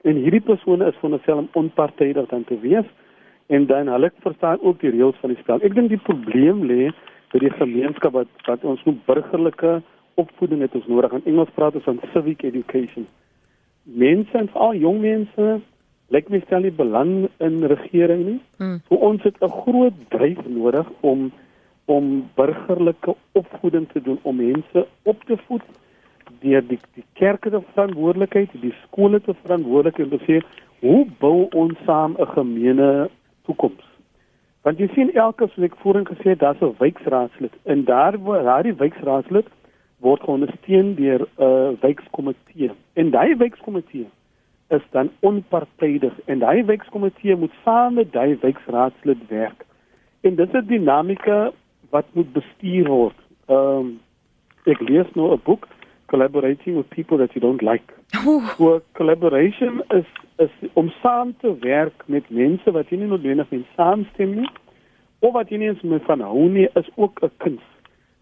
en 0.07 0.21
hierdie 0.23 0.43
persone 0.43 0.87
is 0.87 0.99
van 1.01 1.15
homself 1.15 1.43
om 1.43 1.49
onpartydig 1.63 2.29
dan 2.31 2.43
te 2.47 2.59
wees 2.63 2.87
en 3.47 3.65
dan 3.67 3.87
hulle 3.91 4.11
verstaan 4.23 4.61
ook 4.61 4.79
die 4.79 4.91
reëls 4.91 5.19
van 5.21 5.31
die 5.33 5.39
spel. 5.39 5.61
Ek 5.63 5.75
dink 5.75 5.91
die 5.91 6.03
probleem 6.03 6.65
lê 6.67 6.89
by 7.31 7.41
die 7.43 7.53
gemeenskap 7.55 8.15
wat 8.15 8.47
wat 8.47 8.63
ons 8.67 8.83
moet 8.87 8.99
burgerlike 9.07 9.79
opvoeding 10.19 10.63
het 10.65 10.75
ons 10.75 10.87
nodig. 10.91 11.15
In 11.19 11.31
Engels 11.33 11.53
praat 11.55 11.75
ons 11.75 11.87
van 11.87 11.99
civic 12.13 12.43
education. 12.47 13.07
Mense 13.83 14.37
en 14.37 14.49
veral 14.51 14.79
jong 14.83 15.01
mense 15.03 15.57
lyk 16.15 16.29
my 16.31 16.39
stel 16.45 16.63
nie 16.63 16.75
belang 16.75 17.27
in 17.43 17.59
regering 17.67 18.23
nie. 18.25 18.39
Hmm. 18.59 18.79
So 18.87 18.95
ons 19.09 19.23
het 19.23 19.35
'n 19.41 19.51
groot 19.63 19.97
dryf 20.09 20.39
nodig 20.47 20.87
om 21.01 21.31
om 21.87 22.29
burgerlike 22.35 23.15
opvoeding 23.31 23.87
te 23.91 24.01
doen 24.01 24.19
om 24.21 24.35
mense 24.35 24.87
op 25.03 25.23
te 25.23 25.37
voed 25.47 25.63
deur 26.39 26.67
die 26.67 26.79
die 26.93 27.05
kerke 27.13 27.49
te 27.49 27.61
verantwoordelikheid, 27.73 28.49
die 28.61 28.73
skole 28.83 29.21
te 29.21 29.33
verantwoordelik 29.43 29.99
en 29.99 30.09
te 30.09 30.19
sê 30.25 30.41
hoe 30.79 31.05
bou 31.19 31.47
ons 31.51 31.77
saam 31.85 32.15
'n 32.19 32.27
gemeene 32.37 33.09
toekoms? 33.45 33.85
Want 34.63 34.79
jy 34.79 34.87
sien 34.93 35.13
elke 35.13 35.47
soos 35.47 35.65
ek 35.65 35.75
voorheen 35.81 36.07
gesê 36.07 36.29
het, 36.29 36.39
daar's 36.39 36.61
'n 36.61 36.75
wijkraadslid 36.77 37.53
en 37.63 37.83
daar 37.85 38.17
waar 38.17 38.43
daai 38.43 38.73
wijkraadslid 38.73 39.47
word 39.99 40.23
ondersteun 40.23 40.95
deur 40.95 41.21
'n 41.21 41.43
uh, 41.43 41.69
wijkkomitee. 41.81 42.71
En 42.93 43.09
daai 43.09 43.35
wijkkomitee 43.35 44.07
is 44.69 44.81
dan 44.91 45.09
onpartydig 45.19 46.13
en 46.25 46.39
daai 46.39 46.63
wijkkomitee 46.63 47.35
moet 47.35 47.53
saam 47.63 47.93
met 47.93 48.11
daai 48.11 48.37
wijkraadslid 48.41 49.27
werk. 49.27 49.65
En 50.21 50.35
dis 50.35 50.51
'n 50.51 50.65
dinamika 50.67 51.51
wat 51.89 52.05
moet 52.11 52.33
bestuur 52.33 52.87
word. 52.87 53.19
Ehm 53.45 53.57
um, 53.57 53.99
ek 54.63 54.79
lees 54.79 55.07
nou 55.13 55.31
'n 55.31 55.41
boek 55.43 55.67
collaborating 56.07 56.77
with 56.77 56.89
people 56.89 57.17
that 57.17 57.35
you 57.35 57.41
don't 57.41 57.61
like. 57.61 57.93
So 58.57 58.81
collaboration 58.93 59.81
is 59.91 60.05
is 60.37 60.69
om 60.73 60.91
saam 61.01 61.35
te 61.41 61.57
werk 61.59 62.03
met 62.05 62.29
mense 62.29 62.71
wat 62.71 62.89
jy 62.89 62.97
nie 63.01 63.09
noodwendig 63.09 63.49
mee 63.51 63.65
saamstem 63.75 64.35
nie 64.41 64.49
of 65.25 65.33
wat 65.33 65.49
jy 65.49 65.57
nie 65.61 65.69
eens 65.71 65.81
mee 65.81 66.03
van 66.05 66.21
hou 66.21 66.45
nie 66.49 66.67
is 66.81 66.89
ook 66.95 67.23
'n 67.23 67.31
kuns. 67.37 67.65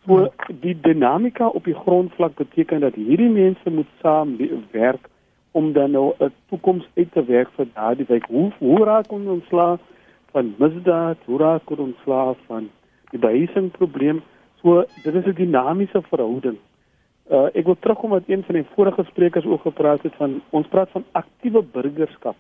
So 0.05 0.29
die 0.61 0.75
dinamika 0.81 1.47
op 1.47 1.63
die 1.63 1.75
grondvlak 1.75 2.35
beteken 2.35 2.79
dat 2.79 2.95
hierdie 2.95 3.29
mense 3.29 3.69
moet 3.69 3.91
saam 4.01 4.37
werk 4.71 5.09
om 5.51 5.73
dan 5.73 5.91
nou 5.91 6.13
'n 6.19 6.31
toekoms 6.49 6.87
uit 6.95 7.11
te 7.11 7.25
werk 7.25 7.49
vir 7.55 7.67
daardie 7.73 8.05
wijk. 8.07 8.25
Hoe 8.25 8.51
hoe 8.57 8.83
raak 8.83 9.11
ons 9.11 9.27
ontslaaf 9.27 9.79
van 10.31 10.53
misdaad? 10.57 11.17
Hoe 11.25 11.39
raak 11.39 11.69
ons 11.69 11.79
ontslaaf 11.79 12.37
van 12.45 12.69
die 13.09 13.19
behuising 13.19 13.71
probleem? 13.71 14.21
So 14.61 14.85
dit 15.03 15.15
is 15.15 15.25
'n 15.25 15.33
dinamiese 15.33 16.01
verhouding. 16.01 16.57
Uh, 17.25 17.47
ek 17.57 17.65
wil 17.65 17.77
terugkom 17.81 18.11
wat 18.13 18.27
een 18.29 18.43
van 18.45 18.59
die 18.59 18.67
vorige 18.75 19.03
sprekers 19.03 19.45
ook 19.45 19.61
gepraat 19.65 20.03
het 20.05 20.13
van 20.21 20.41
ons 20.49 20.67
praat 20.69 20.89
van 20.93 21.05
aktiewe 21.11 21.63
burgerskap. 21.73 22.35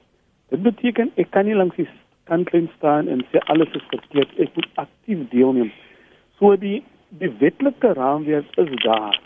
Dit 0.53 0.61
beteken 0.61 1.09
ek 1.15 1.31
kan 1.33 1.47
nie 1.49 1.55
langs 1.57 1.75
die 1.79 1.87
kantlyn 2.29 2.67
staan 2.75 3.09
en 3.09 3.23
sê 3.31 3.41
alles 3.49 3.71
is 3.73 3.87
verkeerd. 3.89 4.35
Ek 4.37 4.53
moet 4.53 4.67
aktief 4.85 5.23
deelneem. 5.31 5.71
So 6.37 6.53
die 6.61 6.83
die 7.17 7.31
wetlike 7.39 7.93
raamwerk 7.97 8.57
is 8.61 8.69
daar. 8.83 9.17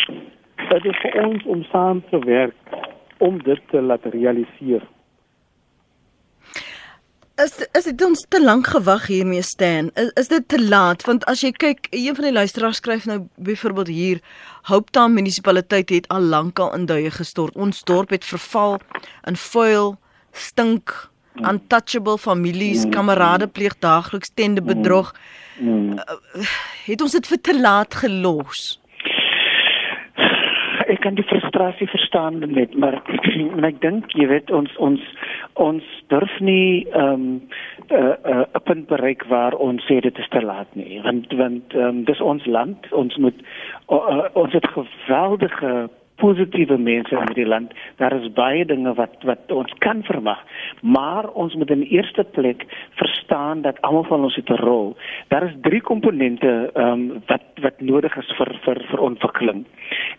Dit 0.70 0.86
is 0.86 1.02
vir 1.04 1.20
ons 1.26 1.44
om 1.44 1.64
saam 1.74 2.02
te 2.10 2.20
werk 2.24 2.76
om 3.18 3.42
dit 3.44 3.62
te 3.72 3.82
laat 3.82 4.06
realiseer. 4.14 4.86
Is 7.40 7.54
is 7.72 7.86
dit 7.88 8.02
ons 8.04 8.26
te 8.28 8.40
lank 8.44 8.68
gewag 8.68 9.06
hiermee 9.08 9.42
staan? 9.42 9.90
Is, 9.96 10.10
is 10.20 10.28
dit 10.28 10.48
te 10.52 10.58
laat? 10.60 11.06
Want 11.08 11.24
as 11.32 11.40
jy 11.46 11.54
kyk, 11.56 11.88
een 11.96 12.18
van 12.18 12.26
die 12.28 12.34
luisteraars 12.36 12.82
skryf 12.82 13.06
nou 13.08 13.22
byvoorbeeld 13.40 13.88
hier, 13.88 14.20
Hope 14.68 14.92
Town 14.92 15.16
munisipaliteit 15.16 15.94
het 15.94 16.10
al 16.12 16.28
lankal 16.34 16.74
in 16.76 16.84
duie 16.90 17.12
gestort. 17.16 17.56
Ons 17.56 17.80
dorp 17.88 18.12
het 18.12 18.28
verval 18.28 18.76
in 19.30 19.40
vuil, 19.40 19.96
stink, 20.36 20.92
untouchable 21.40 22.18
families, 22.20 22.84
kamerade 22.92 23.48
pleeg 23.48 23.78
daagliks 23.80 24.36
tende 24.36 24.62
bedrog. 24.62 25.14
Uh, 25.64 25.96
het 26.90 27.02
ons 27.02 27.16
dit 27.16 27.32
vir 27.32 27.42
te 27.42 27.56
laat 27.56 28.02
gelos? 28.04 28.82
Ek 30.90 31.04
kan 31.06 31.18
die 31.18 31.26
frustrasie 31.30 31.88
verstaan 31.88 32.40
net, 32.40 32.74
maar 32.74 32.98
ek 33.70 33.82
dink 33.84 34.14
jy 34.18 34.26
weet 34.32 34.52
ons 34.52 34.74
ons 34.82 35.04
ons 35.60 35.86
durf 36.14 36.40
nie 36.40 36.88
ehm 36.90 37.14
um, 37.14 37.28
'n 37.90 37.96
uh, 37.96 38.16
uh, 38.26 38.46
'n 38.58 38.64
punt 38.66 38.88
bereik 38.88 39.26
waar 39.30 39.54
ons 39.54 39.86
sê 39.86 40.00
dit 40.02 40.18
is 40.18 40.30
te 40.30 40.42
laat 40.42 40.70
nie, 40.74 41.02
want 41.06 41.34
want 41.34 41.74
ehm 41.74 41.88
um, 41.88 42.04
dis 42.10 42.22
ons 42.22 42.46
land, 42.46 42.92
ons 42.92 43.18
moet 43.18 43.38
uh, 43.90 43.96
uh, 43.96 44.28
ons 44.34 44.54
het 44.54 44.68
geweldige 44.78 45.90
positiewe 46.22 46.78
mense 46.78 47.16
in 47.16 47.28
hierdie 47.28 47.48
land. 47.48 47.74
Daar 48.02 48.16
is 48.18 48.28
baie 48.38 48.66
dinge 48.66 48.94
wat 48.98 49.24
wat 49.28 49.52
ons 49.52 49.74
kan 49.84 50.04
verwag, 50.08 50.40
maar 50.82 51.30
ons 51.34 51.56
moet 51.60 51.72
in 51.76 51.86
eerste 51.88 52.24
plek 52.38 52.66
verstaan 53.02 53.64
dat 53.66 53.82
almal 53.88 54.08
van 54.10 54.24
ons 54.28 54.36
het 54.36 54.50
'n 54.50 54.62
rol. 54.64 54.96
Daar 55.28 55.44
is 55.50 55.56
drie 55.62 55.82
komponente 55.82 56.72
ehm 56.74 56.88
um, 56.88 57.22
wat 57.28 57.46
wat 57.62 57.82
nodig 57.82 58.18
is 58.18 58.32
vir 58.38 58.52
vir 58.66 58.84
vir 58.90 59.00
ontwikkeling. 59.00 59.66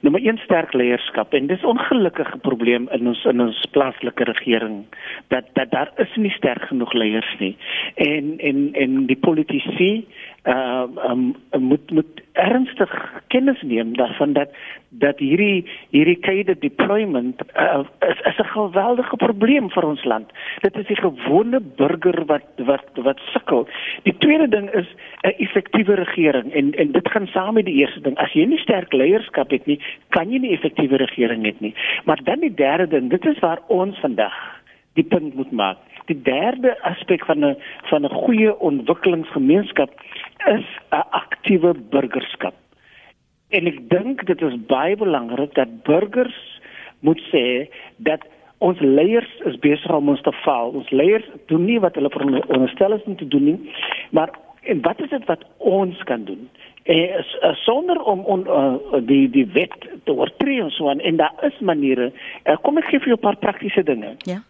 Nommer 0.01 0.21
1 0.21 0.39
sterk 0.39 0.73
leierskap 0.73 1.35
en 1.35 1.47
dis 1.47 1.65
ongelukkige 1.65 2.39
probleem 2.39 2.89
in 2.91 3.07
ons 3.07 3.25
in 3.25 3.41
ons 3.41 3.67
plaaslike 3.71 4.25
regering 4.25 4.85
dat 5.29 5.45
dat 5.53 5.71
daar 5.71 5.91
is 5.97 6.17
nie 6.17 6.31
sterk 6.31 6.63
genoeg 6.63 6.93
leiers 6.93 7.35
nie. 7.39 7.57
En 7.95 8.39
en 8.39 8.69
en 8.73 9.07
die 9.07 9.17
politici 9.17 10.07
uh 10.45 10.85
um, 11.11 11.35
moet 11.59 11.91
moet 11.91 12.21
ernstig 12.33 13.23
kennis 13.27 13.63
neem 13.63 13.97
daarvan 13.97 14.33
dat 14.33 14.49
dat 14.89 15.19
hierdie 15.19 15.67
hierdie 15.91 16.17
kaide 16.17 16.55
deployment 16.59 17.43
uh, 17.57 17.85
is 18.09 18.21
is 18.31 18.39
'n 18.39 18.53
geweldige 18.53 19.17
probleem 19.17 19.71
vir 19.71 19.85
ons 19.85 20.05
land. 20.05 20.33
Dit 20.61 20.77
is 20.77 20.87
die 20.87 20.97
gewone 20.97 21.61
burger 21.61 22.25
wat 22.25 22.47
wat 22.57 22.89
wat 22.95 23.21
sukkel. 23.33 23.69
Die 24.03 24.17
tweede 24.19 24.49
ding 24.49 24.71
is 24.71 24.89
'n 25.23 25.35
effektiewe 25.37 25.95
regering 25.95 26.53
en 26.53 26.73
en 26.75 26.93
dit 26.93 27.11
gaan 27.11 27.27
saam 27.27 27.55
met 27.55 27.65
die 27.65 27.75
eerste 27.75 28.01
ding. 28.01 28.17
As 28.19 28.33
jy 28.33 28.45
nie 28.45 28.59
sterk 28.59 28.93
leierskap 28.93 29.51
het 29.51 29.67
nie, 29.67 29.81
kan 30.09 30.31
jy 30.31 30.39
nie 30.39 30.53
effektiewe 30.53 30.97
regering 30.97 31.45
hê 31.45 31.55
nie. 31.59 31.75
Maar 32.05 32.19
dan 32.25 32.41
die 32.41 32.55
derde 32.55 32.87
ding, 32.87 33.11
dit 33.11 33.27
is 33.27 33.39
waar 33.39 33.61
ons 33.67 33.99
vandag 33.99 34.61
die 34.95 35.05
punt 35.05 35.35
moet 35.35 35.53
maak. 35.53 35.79
Die 36.07 36.23
derde 36.23 36.83
aspek 36.83 37.25
van 37.25 37.45
'n 37.45 37.57
van 37.83 38.05
'n 38.05 38.15
goeie 38.25 38.59
ontwikkelingsgemeenskap 38.59 39.91
is 40.47 40.67
'n 40.91 41.05
aktiewe 41.11 41.75
burgerskap. 41.91 42.55
En 43.49 43.67
ek 43.67 43.89
dink 43.91 44.27
dit 44.27 44.43
is 44.43 44.67
baie 44.67 44.97
belangrik 44.97 45.55
dat 45.55 45.83
burgers 45.83 46.61
moet 47.01 47.21
sê 47.33 47.69
dat 47.97 48.21
ons 48.59 48.81
leiers 48.81 49.41
is 49.45 49.59
besig 49.59 49.91
om 49.91 50.09
ons 50.09 50.23
te 50.23 50.33
faal. 50.45 50.71
Ons 50.71 50.91
leiers 50.91 51.27
doen 51.47 51.65
nie 51.65 51.81
wat 51.81 51.95
hulle 51.95 52.13
veronderstel 52.13 52.93
is 52.93 53.07
om 53.09 53.17
te 53.17 53.29
doen 53.29 53.45
nie, 53.45 53.73
maar 54.11 54.31
en 54.63 54.83
wat 54.85 55.01
is 55.01 55.09
dit 55.09 55.25
wat 55.25 55.45
ons 55.57 56.03
kan 56.03 56.25
doen? 56.25 56.49
Eh, 56.83 57.17
uh, 57.17 57.55
sonder 57.55 58.03
om 58.03 58.21
on, 58.25 58.45
uh, 58.47 59.01
die 59.07 59.31
die 59.31 59.47
wet 59.53 59.89
te 60.05 60.13
oortree 60.13 60.61
en 60.61 60.71
so 60.71 60.89
aan 60.89 61.01
en 61.01 61.17
daar 61.17 61.45
is 61.49 61.59
maniere. 61.61 62.13
Uh, 62.45 62.57
kom 62.63 62.79
ek 62.79 62.89
gee 62.93 63.01
vir 63.01 63.15
jou 63.15 63.19
'n 63.19 63.27
paar 63.27 63.37
praktiese 63.37 63.83
dinge. 63.83 64.15
Ja. 64.29 64.43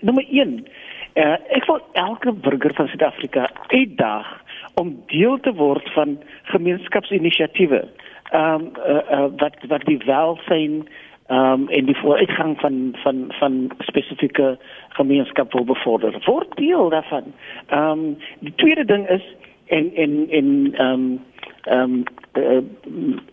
Nommer 0.00 0.24
1. 0.28 0.66
Uh, 1.14 1.36
ek 1.48 1.64
wil 1.66 1.80
elke 1.92 2.32
burger 2.32 2.74
van 2.74 2.88
Suid-Afrika 2.88 3.50
uitdaag 3.68 4.42
om 4.74 5.02
deel 5.06 5.40
te 5.40 5.52
word 5.52 5.92
van 5.92 6.18
gemeenskapsinisiatiewe. 6.42 7.88
Ehm 8.30 8.54
um, 8.54 8.70
uh, 8.86 9.00
uh, 9.10 9.24
wat 9.36 9.56
wat 9.68 9.84
die 9.84 9.98
welsyn 10.06 10.88
ehm 11.26 11.60
um, 11.60 11.68
en 11.68 11.84
die 11.84 11.96
vooruitgang 11.96 12.60
van 12.60 12.94
van 13.02 13.24
van 13.28 13.70
spesifieke 13.78 14.58
gemeenskap 14.88 15.52
wil 15.52 15.64
bevorder. 15.64 16.22
Word 16.24 16.56
deel 16.56 16.88
daarvan. 16.88 17.34
Ehm 17.66 17.90
um, 17.90 18.18
die 18.40 18.54
tweede 18.56 18.84
ding 18.84 19.08
is 19.08 19.34
en 19.66 19.94
en 19.94 20.26
en 20.30 20.74
ehm 20.74 20.88
um, 20.88 21.20
ehm 21.62 21.80
um, 21.80 22.02
uh, 22.32 22.62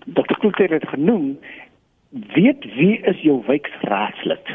Dr. 0.05 0.37
Kulter 0.39 0.69
het 0.69 0.87
genoem 0.87 1.39
weet 2.09 2.65
wie 2.75 2.99
is 2.99 3.21
jou 3.21 3.43
wijkraadslid? 3.45 4.47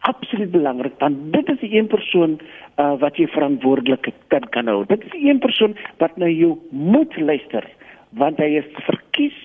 Absoluut 0.00 0.50
belangrik 0.50 0.98
want 0.98 1.32
dit 1.32 1.48
is 1.48 1.60
die 1.60 1.74
een 1.78 1.86
persoon 1.86 2.38
uh, 2.76 2.94
wat 2.98 3.16
jy 3.16 3.26
verantwoordelik 3.26 4.12
kan 4.28 4.48
kan 4.54 4.66
hou. 4.66 4.84
Dit 4.86 5.04
is 5.04 5.10
die 5.10 5.28
een 5.30 5.38
persoon 5.38 5.76
wat 5.98 6.16
na 6.16 6.26
jou 6.26 6.58
moet 6.70 7.16
luister 7.16 7.66
want 8.10 8.38
hy 8.38 8.56
is 8.62 8.68
verkies 8.86 9.36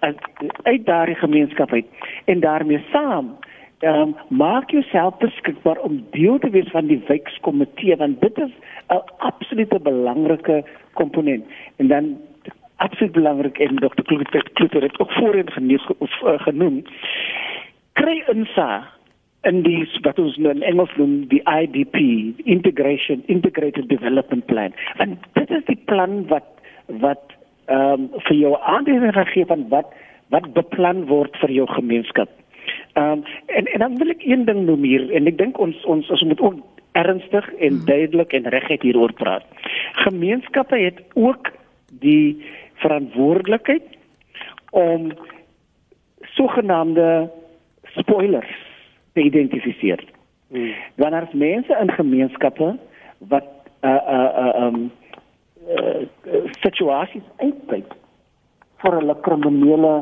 uit, 0.00 0.18
uit 0.62 0.86
daardie 0.86 1.18
gemeenskap 1.18 1.72
uit 1.72 1.86
en 2.24 2.40
daarmee 2.40 2.82
saam 2.92 3.36
um, 3.80 4.16
maak 4.28 4.70
jouself 4.70 5.18
beskikbaar 5.18 5.78
om 5.78 6.04
deel 6.10 6.38
te 6.38 6.50
wees 6.50 6.68
van 6.70 6.86
die 6.86 7.02
wijkkomitee 7.06 7.96
want 7.96 8.20
dit 8.20 8.38
is 8.38 8.52
'n 8.88 9.02
absolute 9.18 9.80
belangrike 9.80 10.64
komponent 10.92 11.44
en 11.76 11.88
dan 11.88 12.18
absoluut 12.76 13.12
belangrik 13.12 13.58
en 13.58 13.76
Dr. 13.76 14.02
Kluter 14.52 14.82
het 14.82 14.98
ook 14.98 15.12
voorheen 15.12 15.50
genoem 16.46 16.82
kry 17.92 18.22
insa 18.26 18.88
in 19.48 19.62
die 19.64 19.84
wat 20.04 20.18
ons 20.20 20.36
nou 20.36 20.52
in 20.52 20.64
Engels 20.66 20.92
noem 21.00 21.24
die 21.30 21.40
IDP, 21.48 22.00
Integration 22.44 23.22
Integrated 23.32 23.88
Development 23.88 24.44
Plan. 24.46 24.74
En 25.00 25.16
dit 25.38 25.50
is 25.50 25.64
die 25.68 25.78
plan 25.88 26.24
wat 26.32 26.48
wat 27.00 27.36
ehm 27.70 28.08
um, 28.10 28.22
vir 28.26 28.36
jou 28.36 28.56
aanduiding 28.58 29.14
gee 29.30 29.46
van 29.46 29.68
wat 29.70 29.92
wat 30.34 30.52
beplan 30.54 31.04
word 31.06 31.36
vir 31.42 31.52
jou 31.54 31.66
gemeenskap. 31.70 32.28
Ehm 32.98 33.20
um, 33.20 33.24
en 33.46 33.72
en 33.72 33.84
dan 33.86 33.96
wil 34.02 34.12
ek 34.16 34.26
een 34.26 34.44
ding 34.44 34.64
noem 34.66 34.84
hier 34.84 35.08
en 35.14 35.30
ek 35.30 35.38
dink 35.38 35.58
ons 35.58 35.84
ons 35.84 36.10
ons 36.10 36.26
moet 36.32 36.40
ook 36.40 36.60
ernstig 36.98 37.46
en 37.54 37.76
hmm. 37.76 37.84
duidelik 37.86 38.32
en 38.32 38.50
reguit 38.50 38.82
hieroor 38.82 39.12
praat. 39.12 39.46
Gemeenskappe 40.04 40.76
het 40.76 41.00
ook 41.14 41.52
die 42.02 42.42
verantwoordelikheid 42.82 43.86
om 44.70 45.12
sogenaamde 46.34 47.30
spoilers 47.94 48.69
te 49.12 49.22
identifiseer. 49.22 50.04
Hmm. 50.50 50.74
Wanneer 50.94 51.26
as 51.28 51.32
mense 51.32 51.76
in 51.80 51.90
gemeenskappe 51.90 52.76
wat 53.18 53.48
uh 53.82 53.90
uh 54.16 54.30
uh 54.44 54.66
um 54.66 54.90
uh, 55.68 56.06
situasies 56.62 57.26
uitkyk 57.36 57.94
vir 58.82 58.96
hulle 58.98 59.16
kriminele 59.26 59.92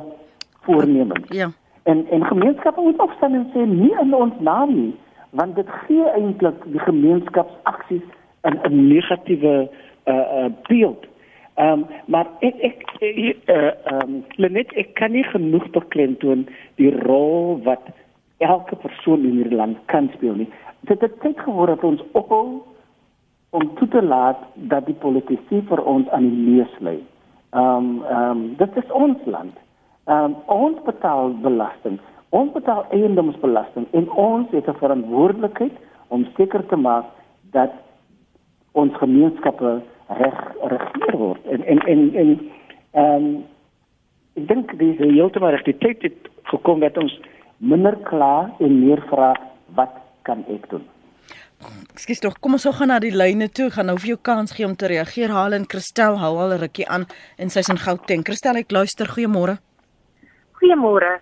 voornemens. 0.66 1.28
Ja. 1.28 1.50
En 1.82 2.06
en 2.10 2.24
gemeenskappe 2.24 2.80
moet 2.80 3.00
opstaan 3.00 3.34
en 3.34 3.46
sê 3.54 3.66
nie 3.66 3.92
in 4.00 4.14
ons 4.14 4.40
naam 4.40 4.74
nie, 4.74 4.94
want 5.30 5.56
dit 5.56 5.68
gee 5.84 6.08
eintlik 6.14 6.64
die 6.72 6.82
gemeenskapsaksies 6.86 8.06
'n 8.48 8.58
'n 8.64 8.88
negatiewe 8.88 9.68
uh 10.06 10.14
uh 10.14 10.50
beeld. 10.68 11.06
Ehm 11.54 11.72
um, 11.72 11.86
maar 12.06 12.26
ek 12.40 12.54
ek 12.70 12.82
uh 13.02 13.14
ehm 13.56 14.02
um, 14.02 14.24
Lenet 14.36 14.72
ek 14.72 14.94
kan 14.94 15.12
nie 15.12 15.24
genoeg 15.24 15.70
beklemtoon 15.70 16.46
die 16.76 16.92
rol 17.04 17.60
wat 17.62 17.82
elke 18.38 18.76
persoon 18.76 19.24
in 19.24 19.38
hierdie 19.40 19.56
land 19.56 19.78
kan 19.86 20.10
speel 20.14 20.34
nie. 20.34 20.48
Dit 20.80 21.00
het 21.00 21.20
tyd 21.20 21.40
geword 21.40 21.74
dat 21.74 21.84
ons 21.84 22.02
ophou 22.12 22.62
om 23.50 23.74
toe 23.74 23.88
te 23.88 24.02
laat 24.02 24.42
dat 24.70 24.86
die 24.86 24.94
politici 24.94 25.62
vir 25.70 25.82
ons 25.84 26.08
aan 26.08 26.28
die 26.28 26.44
neus 26.52 26.74
lê. 26.78 26.98
Ehm 27.50 27.88
um, 27.88 28.04
ehm 28.04 28.30
um, 28.30 28.54
dit 28.60 28.76
is 28.76 28.92
ons 28.92 29.18
land. 29.24 29.56
Um, 30.06 30.36
ons 30.46 30.78
betaal 30.84 31.34
belasting. 31.44 31.98
Ons 32.28 32.52
betaal 32.52 32.84
eiendomsbelasting 32.96 33.86
en 33.92 34.10
ons 34.10 34.50
het 34.50 34.68
'n 34.68 34.80
verantwoordelikheid 34.80 35.72
om 36.08 36.26
seker 36.36 36.66
te 36.66 36.76
maak 36.76 37.04
dat 37.52 37.72
ons 38.72 38.94
gemeenskappe 38.96 39.80
reg 40.06 40.38
regeer 40.62 41.16
word. 41.16 41.46
En 41.46 41.64
en 41.64 41.78
en 41.78 42.14
en 42.14 42.50
ehm 42.92 43.24
um, 43.24 43.44
ek 44.34 44.48
dink 44.48 44.78
dis 44.78 44.98
heeltemal 44.98 45.50
reg. 45.50 45.62
Die 45.62 45.78
tyd 45.78 46.02
het 46.02 46.28
gekom 46.42 46.80
dat 46.80 46.96
ons 46.98 47.20
minder 47.58 47.96
kla 48.08 48.50
en 48.60 48.80
meer 48.80 49.02
vra 49.10 49.34
wat 49.76 49.94
kan 50.22 50.44
ek 50.48 50.70
doen? 50.70 50.84
Ekskuus 51.92 52.20
tog, 52.22 52.36
kom 52.38 52.54
ons 52.54 52.64
gou 52.68 52.72
gaan 52.72 52.92
na 52.92 52.98
die 53.02 53.14
lyne 53.14 53.48
toe. 53.50 53.70
Gaan 53.74 53.88
nou 53.90 53.96
vir 53.98 54.14
jou 54.14 54.18
kans 54.22 54.52
gee 54.54 54.66
om 54.66 54.76
te 54.78 54.86
reageer. 54.86 55.32
Haal 55.34 55.56
en 55.56 55.66
Christel 55.66 56.18
hou 56.22 56.34
al 56.38 56.54
'n 56.54 56.60
rukkie 56.60 56.86
aan 56.86 57.06
en 57.36 57.50
sy's 57.50 57.68
in 57.68 57.78
Gauteng. 57.78 58.22
Christel, 58.24 58.56
ek 58.56 58.70
luister. 58.70 59.06
Goeiemôre. 59.06 59.58
Goeiemôre. 60.58 61.20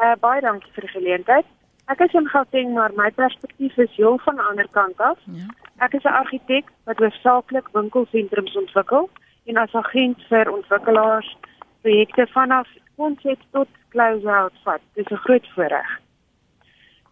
Uh 0.00 0.14
baie 0.20 0.40
dankie 0.40 0.72
vir 0.72 0.86
die 0.86 0.94
geleentheid. 0.96 1.46
Ek 1.86 2.00
is 2.00 2.14
in 2.14 2.28
Gauteng, 2.28 2.72
maar 2.72 2.92
my 2.96 3.10
perspektief 3.10 3.76
is 3.76 3.96
heel 3.96 4.18
van 4.24 4.36
'n 4.36 4.48
ander 4.50 4.68
kant 4.70 4.98
af. 5.00 5.18
Ja. 5.26 5.46
Ek 5.84 5.92
is 5.92 6.04
'n 6.04 6.16
argitek 6.22 6.64
wat 6.84 6.98
hoofsaaklik 6.98 7.68
winkelsentrums 7.72 8.56
ontwikkel 8.56 9.10
en 9.44 9.56
as 9.56 9.74
agent 9.74 10.22
vir 10.28 10.50
ontwikkelaars 10.50 11.36
projekte 11.82 12.26
vanaf 12.32 12.68
konsep 12.96 13.40
tot 13.50 13.68
close-out 13.88 14.52
vat. 14.64 14.80
Dis 14.94 15.10
'n 15.10 15.24
groot 15.26 15.46
voorreg. 15.54 16.00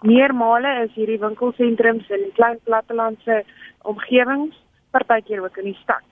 Meermale 0.02 0.82
is 0.84 0.94
hierdie 0.94 1.18
winkelsentrums 1.18 2.08
in 2.08 2.32
klein 2.34 2.58
plattelandse 2.64 3.44
omgewings, 3.82 4.56
partykeer 4.90 5.42
ook 5.42 5.56
in 5.56 5.64
die 5.64 5.78
stad. 5.82 6.02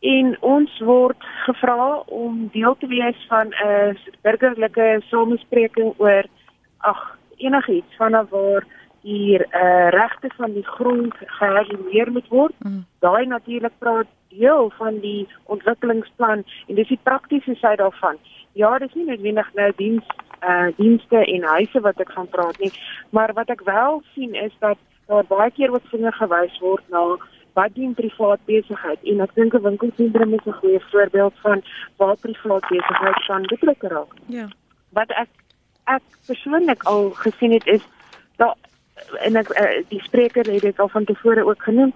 En 0.00 0.36
ons 0.40 0.78
word 0.78 1.22
gevra 1.44 2.02
om 2.06 2.48
deel 2.52 2.76
te 2.78 2.86
wees 2.86 3.26
van 3.28 3.48
'n 3.48 3.98
burgerlike 4.22 5.02
samespreking 5.10 5.94
oor 5.98 6.24
ag 6.78 7.18
enigiets 7.36 7.96
vanaf 7.96 8.28
waar 8.30 8.64
hier 9.00 9.46
uh, 9.46 9.60
eh, 9.60 9.88
regte 9.88 10.30
van 10.36 10.52
die 10.52 10.66
grond 10.66 11.14
geherleer 11.18 12.12
moet 12.12 12.28
word. 12.28 12.54
Mm. 12.58 12.84
Daai 12.98 13.26
natuurlik 13.26 13.72
praat 13.78 14.06
deel 14.28 14.70
van 14.76 14.98
die 15.00 15.28
ontwikkelingsplan 15.44 16.44
en 16.66 16.74
dis 16.74 16.88
die 16.88 17.00
praktiese 17.02 17.54
sy 17.60 17.74
daarvan. 17.76 18.18
Ja, 18.52 18.78
dis 18.78 18.94
nie 18.94 19.06
noodwendig 19.08 19.50
nou 19.54 19.72
diens 19.76 20.04
uh 20.42 20.68
dienste 20.76 21.24
en 21.24 21.42
huise 21.42 21.80
wat 21.80 22.00
ek 22.00 22.12
van 22.14 22.28
praat 22.30 22.58
nie, 22.62 22.70
maar 23.10 23.32
wat 23.34 23.50
ek 23.50 23.64
wel 23.66 24.02
sien 24.14 24.34
is 24.34 24.54
dat 24.60 24.78
daar 25.08 25.24
baie 25.26 25.50
keer 25.50 25.72
ook 25.72 25.90
vinger 25.90 26.12
gewys 26.12 26.58
word 26.62 26.84
na 26.94 27.16
wat 27.58 27.74
dien 27.74 27.94
privaat 27.98 28.40
besigheid 28.46 29.02
en 29.02 29.20
ek 29.24 29.34
dink 29.34 29.54
'n 29.54 29.66
winkelsentrum 29.66 30.34
is 30.34 30.46
'n 30.46 30.60
goeie 30.60 30.80
voorbeeld 30.90 31.34
van 31.42 31.62
waar 31.96 32.16
privaat 32.16 32.68
besigheid 32.68 33.18
kan 33.26 33.42
betrokke 33.42 33.88
raak. 33.88 34.12
Ja. 34.26 34.46
Wat 34.92 35.10
ek 35.10 35.28
ek 35.84 36.04
persoonlik 36.26 36.82
al 36.82 37.10
gesien 37.10 37.52
het 37.52 37.66
is 37.66 37.82
dat 38.36 38.56
en 39.26 39.36
ek 39.36 39.50
uh, 39.54 39.66
die 39.88 40.02
spreker 40.02 40.46
het 40.52 40.62
dit 40.62 40.80
al 40.80 40.88
van 40.88 41.04
tevore 41.04 41.44
ook 41.44 41.62
genoem. 41.62 41.92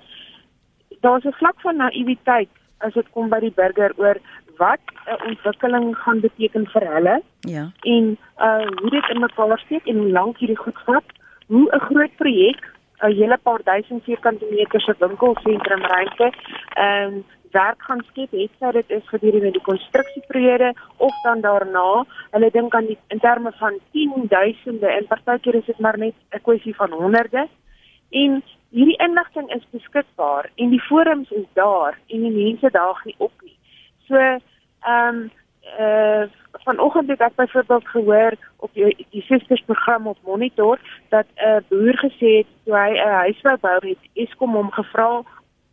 Daar's 1.03 1.25
'n 1.25 1.39
vlak 1.41 1.61
van 1.61 1.77
naïwiteit 1.77 2.53
as 2.79 2.95
dit 2.95 3.09
kom 3.15 3.29
by 3.29 3.41
die 3.41 3.55
burger 3.55 3.93
oor 3.97 4.17
wat 4.59 4.85
'n 5.07 5.23
ontwikkeling 5.29 5.97
gaan 5.97 6.21
beteken 6.21 6.67
vir 6.73 6.85
hulle. 6.95 7.23
Ja. 7.41 7.65
En 7.81 8.05
uh 8.39 8.67
hoe 8.81 8.91
dit 8.91 9.09
in 9.09 9.21
mekaar 9.21 9.59
steek 9.59 9.87
en 9.87 9.97
hoe 9.97 10.11
lank 10.11 10.39
hierdie 10.39 10.63
goed 10.65 10.79
vat. 10.85 11.05
Hoe 11.47 11.67
'n 11.75 11.85
groot 11.89 12.15
projek, 12.17 12.61
'n 13.01 13.17
hele 13.21 13.39
paar 13.43 13.63
duisend 13.65 14.05
vierkante 14.05 14.47
meter 14.51 14.81
se 14.81 14.95
winkelsentrum 14.99 15.83
ruimte, 15.95 16.33
ehm 16.75 17.15
um, 17.15 17.25
werk 17.53 17.83
gaan 17.83 18.03
skep, 18.11 18.31
het 18.31 18.51
sy 18.59 18.71
dit 18.73 18.91
is 18.91 19.09
gedurende 19.09 19.51
die 19.51 19.67
konstruksieperiode 19.67 20.73
of 20.97 21.15
dan 21.23 21.41
daarna. 21.41 22.05
Hulle 22.31 22.51
dink 22.51 22.75
aan 22.75 22.87
die 22.87 22.99
in 23.09 23.19
terme 23.19 23.53
van 23.59 23.79
10000de 23.93 24.87
en 24.87 25.07
partykeer 25.07 25.55
is 25.55 25.67
dit 25.67 25.79
maar 25.79 25.99
net 25.99 26.15
'n 26.31 26.43
kwessie 26.43 26.77
van 26.77 26.91
honderde. 26.91 27.49
En 28.11 28.43
hierdie 28.73 28.99
inligting 29.05 29.51
is 29.53 29.65
beskikbaar 29.71 30.51
en 30.55 30.71
die 30.73 30.83
forums 30.89 31.31
is 31.31 31.49
daar 31.59 31.99
en 32.09 32.25
die 32.27 32.37
mense 32.37 32.71
daag 32.73 33.05
nie 33.05 33.15
op 33.19 33.33
nie. 33.43 33.57
So 34.09 34.17
ehm 34.17 35.09
um, 35.09 35.31
uh 35.81 36.29
vanoggend 36.63 37.09
het 37.09 37.21
ek 37.21 37.35
byvoorbeeld 37.35 37.89
gehoor 37.89 38.35
op 38.57 38.71
die, 38.73 39.07
die 39.11 39.23
sisters 39.23 39.63
program 39.67 40.07
op 40.07 40.19
monitor 40.23 40.79
dat 41.09 41.27
'n 41.35 41.49
uh, 41.49 41.57
boer 41.69 41.97
gesê 41.99 42.31
het 42.41 42.47
toe 42.65 42.77
hy 42.77 42.91
'n 42.91 42.97
uh, 42.97 43.15
huis 43.25 43.41
wou 43.41 43.57
bou 43.61 43.79
het 43.89 43.99
Eskom 44.13 44.55
hom 44.55 44.71
gevra 44.71 45.23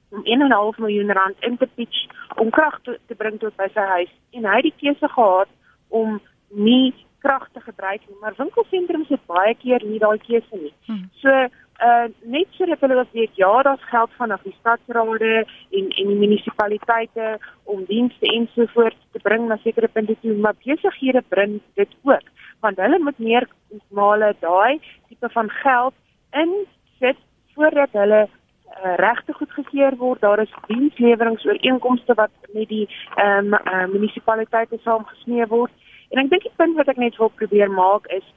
om 0.09 0.21
1.5 0.23 0.77
miljoen 0.77 1.11
rand 1.11 1.35
in 1.39 1.57
te 1.57 1.67
pitch 1.75 2.07
om 2.35 2.49
krag 2.49 2.79
te, 2.81 2.99
te 3.07 3.15
bring 3.15 3.39
tot 3.39 3.55
by 3.55 3.67
sy 3.73 3.85
huis 3.95 4.11
en 4.31 4.45
hy 4.45 4.55
het 4.55 4.69
die 4.69 4.79
keuse 4.81 5.07
gehad 5.07 5.47
om 5.87 6.21
nie 6.47 6.93
krag 7.19 7.49
te 7.53 7.59
gebruik 7.59 8.01
nie 8.07 8.17
maar 8.21 8.33
winkelsentrums 8.37 9.07
het 9.07 9.25
baie 9.25 9.55
keer 9.55 9.83
nie 9.85 9.99
daai 9.99 10.17
keuse 10.17 10.55
nie. 10.55 10.73
Hmm. 10.85 11.09
So 11.21 11.47
uh 11.87 12.07
net 12.23 12.47
sodat 12.57 12.79
hulle 12.83 12.99
ook 12.99 13.13
weet 13.13 13.35
ja, 13.35 13.61
daar's 13.61 13.83
geld 13.89 14.11
vanaf 14.17 14.41
die 14.43 14.55
stadsrade 14.59 15.45
en 15.71 15.85
en 15.99 16.07
die 16.07 16.19
munisipaliteite 16.23 17.37
om 17.63 17.85
dienste 17.85 18.25
ensovoorts 18.25 19.05
te 19.11 19.19
bring 19.19 19.47
na 19.47 19.57
sekere 19.63 19.87
punte 19.87 20.15
toe, 20.21 20.33
maar 20.33 20.55
besighede 20.63 21.23
bring 21.27 21.61
dit 21.73 21.95
ook 22.03 22.27
want 22.59 22.77
hulle 22.77 22.99
moet 22.99 23.19
meer 23.19 23.47
male 23.89 24.35
daai 24.39 24.81
tipe 25.07 25.29
van 25.29 25.49
geld 25.49 25.93
in 26.31 26.51
sit 26.99 27.17
voordat 27.55 27.89
hulle 27.91 28.27
uh, 28.27 28.95
regte 28.95 29.33
goed 29.33 29.51
gegee 29.51 29.89
word. 29.97 30.21
Daar 30.21 30.39
is 30.39 30.53
diensleweringooreenkomste 30.67 32.13
wat 32.13 32.31
met 32.53 32.67
die 32.67 32.87
ehm 33.15 33.53
um, 33.53 33.53
uh, 33.53 33.85
munisipaliteite 33.93 34.77
saamgesmee 34.83 35.47
word. 35.47 35.71
En 36.09 36.23
ek 36.23 36.29
dink 36.29 36.43
die 36.43 36.55
punt 36.55 36.75
wat 36.75 36.87
ek 36.87 37.01
net 37.01 37.17
wil 37.17 37.31
probeer 37.41 37.71
maak 37.71 38.11
is 38.19 38.27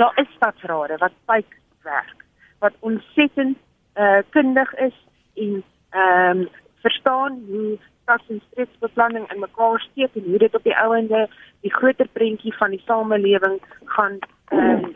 daar 0.00 0.18
is 0.22 0.34
stadsrade 0.36 0.96
wat 1.04 1.12
pyp 1.26 1.54
werk 1.82 2.29
wat 2.60 2.72
ontsettend 2.80 3.58
uh 3.96 4.22
kundig 4.30 4.74
is 4.74 4.96
en 5.34 5.62
ehm 5.90 6.40
um, 6.40 6.48
verstaan 6.80 7.42
hoe 7.48 7.78
stads- 8.02 8.28
en 8.28 8.42
streeksbeplanning 8.50 9.32
in 9.32 9.40
mekaar 9.40 9.80
steek 9.80 10.14
en 10.14 10.24
hoe 10.24 10.38
dit 10.38 10.54
op 10.54 10.62
die 10.62 10.76
ouende 10.76 11.28
die 11.60 11.74
groter 11.74 12.08
prentjie 12.12 12.54
van 12.56 12.70
die 12.70 12.82
samelewing 12.86 13.60
gaan 13.84 14.18
ehm 14.48 14.84
um, 14.84 14.92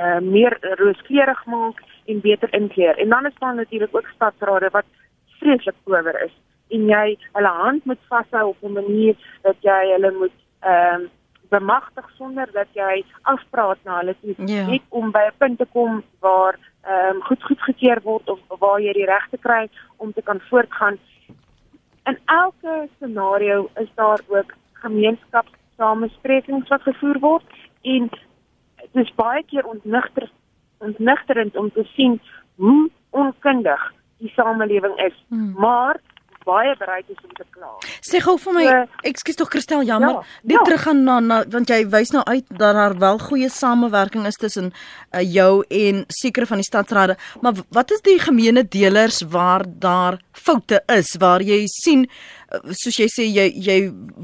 uh 0.00 0.20
meer 0.20 0.56
rooskleurig 0.60 1.44
maak 1.46 1.82
en 2.06 2.20
beter 2.20 2.54
inkleer. 2.54 2.98
En 2.98 3.08
dan 3.08 3.26
is 3.26 3.34
daar 3.38 3.54
natuurlik 3.54 3.96
ook 3.96 4.08
stadsrade 4.14 4.68
wat 4.70 4.84
vreeslik 5.38 5.74
power 5.84 6.22
is 6.24 6.34
en 6.68 6.86
jy 6.88 7.16
hulle 7.32 7.52
hand 7.62 7.84
moet 7.84 8.08
vashou 8.08 8.48
op 8.48 8.62
'n 8.62 8.72
manier 8.72 9.16
dat 9.42 9.56
jy 9.60 9.82
hulle 9.92 10.12
moet 10.18 10.38
ehm 10.60 11.00
um, 11.00 11.10
bemagtig 11.52 12.08
sonder 12.16 12.48
dat 12.52 12.70
jy 12.78 13.04
afpraat 13.22 13.78
na 13.84 13.98
hulle 14.00 14.14
toe 14.20 14.34
ja. 14.48 14.66
net 14.66 14.84
om 14.88 15.10
by 15.14 15.24
'n 15.28 15.38
punt 15.38 15.58
te 15.58 15.68
kom 15.72 16.02
waar 16.24 16.58
ehm 16.82 17.16
um, 17.16 17.22
goed 17.28 17.42
goed 17.48 17.62
gekeer 17.68 18.00
word 18.02 18.30
of 18.30 18.40
waar 18.58 18.80
jy 18.80 18.92
die 18.92 19.10
regte 19.14 19.38
kry 19.38 19.68
om 19.96 20.12
te 20.12 20.22
kan 20.22 20.40
voortgaan. 20.50 20.98
In 22.10 22.18
elke 22.24 22.88
scenario 22.96 23.68
is 23.74 23.90
daar 23.94 24.20
ook 24.28 24.54
gemeenskapssamesprekings 24.72 26.68
wat 26.68 26.82
gevoer 26.82 27.18
word 27.18 27.44
en 27.82 28.10
dit 28.92 29.04
is 29.04 29.14
baie 29.14 29.44
keer 29.46 29.66
ontnigter 29.66 30.30
ontnigterend 30.78 31.56
om 31.56 31.70
te 31.72 31.84
sien 31.94 32.20
hoe 32.56 32.90
onkundig 33.10 33.92
die 34.18 34.32
samelewing 34.34 34.96
is. 34.98 35.24
Hmm. 35.28 35.52
Maar 35.56 36.00
baie 36.44 36.74
bereid 36.78 37.08
is 37.08 37.20
om 37.22 37.34
te 37.38 37.46
kla. 37.50 37.70
Sê 38.04 38.20
gou 38.24 38.36
vir 38.40 38.56
my, 38.56 38.66
ekskuus 39.12 39.38
tog 39.40 39.50
Christel, 39.52 39.84
jammer. 39.88 40.20
Ja, 40.20 40.40
net 40.52 40.58
ja. 40.58 40.64
terug 40.68 40.84
gaan 40.86 41.04
na, 41.06 41.18
na 41.20 41.42
want 41.52 41.70
jy 41.72 41.82
wys 41.92 42.14
nou 42.14 42.24
uit 42.28 42.46
dat 42.50 42.76
daar 42.78 42.98
wel 42.98 43.18
goeie 43.18 43.50
samewerking 43.52 44.26
is 44.26 44.40
tussen 44.40 44.72
uh, 44.72 45.22
jou 45.22 45.64
en 45.68 46.04
sekere 46.08 46.48
van 46.50 46.62
die 46.62 46.68
stadsrade, 46.68 47.18
maar 47.40 47.62
wat 47.74 47.92
is 47.94 48.04
die 48.06 48.18
gemeene 48.22 48.64
deelers 48.68 49.22
waar 49.32 49.66
daar 49.66 50.20
foute 50.32 50.80
is 50.92 51.16
waar 51.20 51.42
jy 51.44 51.64
sien 51.70 52.06
uh, 52.06 52.60
soos 52.76 52.98
jy 53.00 53.08
sê 53.12 53.26
jy 53.28 53.46
jy 53.66 53.78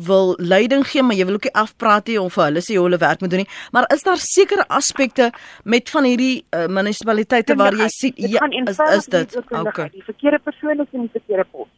wil 0.08 0.34
leiding 0.38 0.84
gee 0.88 1.04
maar 1.04 1.18
jy 1.18 1.26
wil 1.28 1.38
ook 1.38 1.48
nie 1.48 1.56
afpraat 1.62 2.08
nie 2.10 2.18
of 2.20 2.36
vir 2.36 2.46
hulle 2.48 2.64
sê 2.64 2.78
hoe 2.78 2.86
hulle 2.86 3.00
werk 3.02 3.24
moet 3.24 3.34
doen 3.34 3.44
nie 3.44 3.50
maar 3.76 3.88
is 3.94 4.04
daar 4.06 4.22
sekere 4.22 4.66
aspekte 4.80 5.30
met 5.64 5.92
van 5.94 6.08
hierdie 6.08 6.34
uh, 6.56 6.66
munisipaliteite 6.78 7.58
waar 7.60 7.76
jy 7.76 7.90
sien 7.94 8.22
ja, 8.36 8.48
is, 8.64 8.80
is 8.98 9.10
dit 9.12 9.36
okay. 9.44 9.90
die 9.94 10.06
verkeerde 10.06 10.40
persoon 10.50 10.86
is 10.86 10.96
in 10.96 11.06
die 11.06 11.14
verkeerde 11.20 11.46
pos 11.52 11.68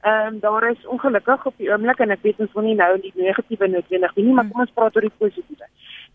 Ehm 0.00 0.26
um, 0.26 0.40
daar 0.40 0.70
is 0.70 0.86
ongelukkig 0.86 1.46
op 1.46 1.54
die 1.56 1.70
oomblik 1.72 1.98
en 1.98 2.10
ek 2.10 2.22
weet 2.22 2.38
ons 2.40 2.52
wil 2.52 2.64
nie 2.64 2.74
nou 2.74 3.00
die 3.00 3.12
negatiewe 3.14 3.66
noodwendig 3.68 4.14
nie, 4.16 4.32
maar 4.32 4.48
kom 4.48 4.62
ons 4.64 4.72
praat 4.74 4.96
oor 4.96 5.04
die 5.04 5.18
positiewe. 5.18 5.66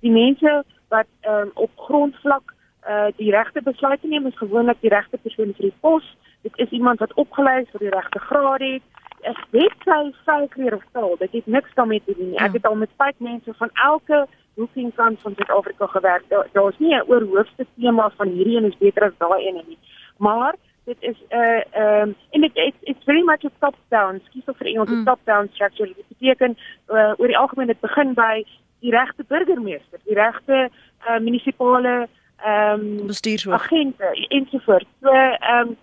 Die 0.02 0.12
mense 0.12 0.63
wat 0.89 1.10
ehm 1.21 1.41
um, 1.41 1.52
op 1.54 1.71
grondvlak 1.88 2.54
eh 2.86 2.93
uh, 2.93 3.12
die 3.17 3.32
regte 3.32 3.62
besluite 3.62 4.08
neem 4.08 4.26
is 4.26 4.38
gewoonlik 4.38 4.82
die 4.82 4.89
regte 4.89 5.17
persoon 5.17 5.54
vir 5.54 5.69
die 5.69 5.78
pos. 5.80 6.17
Dit 6.41 6.58
is 6.58 6.69
iemand 6.69 7.00
wat 7.00 7.13
opgelei 7.13 7.62
is 7.62 7.69
vir 7.71 7.86
die 7.86 7.93
regte 7.93 8.19
graad 8.19 8.62
het. 8.62 8.82
Ek 9.21 9.45
weet 9.50 9.86
sy 9.86 10.02
selfkleer 10.26 10.76
of 10.76 10.84
taal, 10.91 11.15
dit 11.17 11.32
het 11.32 11.45
niks 11.45 11.74
daarmee 11.74 12.02
te 12.06 12.13
doen 12.17 12.30
nie. 12.30 12.41
Ek 12.41 12.54
ja. 12.54 12.58
het 12.58 12.65
al 12.65 12.76
met 12.76 12.98
baie 12.98 13.13
mense 13.17 13.54
van 13.54 13.69
elke 13.74 14.26
hoeking 14.56 14.93
kant 14.95 15.19
van 15.21 15.34
Suid-Afrika 15.36 15.88
gewerk. 15.88 16.30
Daar's 16.30 16.52
daar 16.54 16.74
nie 16.78 16.95
'n 16.95 17.08
oorhoofde 17.08 17.65
tema 17.80 18.10
van 18.17 18.28
hierdie 18.28 18.58
een 18.58 18.71
is 18.71 18.78
beter 18.78 19.04
as 19.04 19.17
daai 19.17 19.48
een 19.48 19.62
nie. 19.67 19.78
Maar 20.17 20.56
dit 20.86 20.98
is 21.00 21.17
'n 21.30 21.36
uh, 21.36 21.62
ehm 21.71 22.02
um, 22.02 22.15
en 22.30 22.41
dit 22.41 22.52
it's, 22.54 22.78
it's 22.82 23.04
very 23.04 23.24
much 23.24 23.43
a 23.45 23.52
top 23.60 23.76
down 23.89 24.21
skies 24.26 24.45
of 24.45 24.58
vir 24.58 24.67
Engels 24.67 24.89
mm. 24.89 25.06
top 25.06 25.19
down 25.24 25.50
structure 25.54 25.88
dit 25.88 26.08
beteken 26.08 26.58
uh, 26.88 27.13
oor 27.17 27.28
die 27.28 27.38
algemeen 27.38 27.67
dit 27.67 27.80
begin 27.80 28.13
by 28.13 28.45
die 28.80 28.91
regte 28.91 29.24
burgemeester, 29.28 30.00
die 30.04 30.15
regte 30.15 30.69
uh, 31.08 31.19
munisipale 31.19 32.08
ehm 32.43 32.80
um, 32.80 33.08
bestuurshoof 33.08 33.54
agente 33.54 34.28
ensovoorts. 34.28 34.89
So 35.02 35.10
ehm 35.10 35.67
um, 35.67 35.78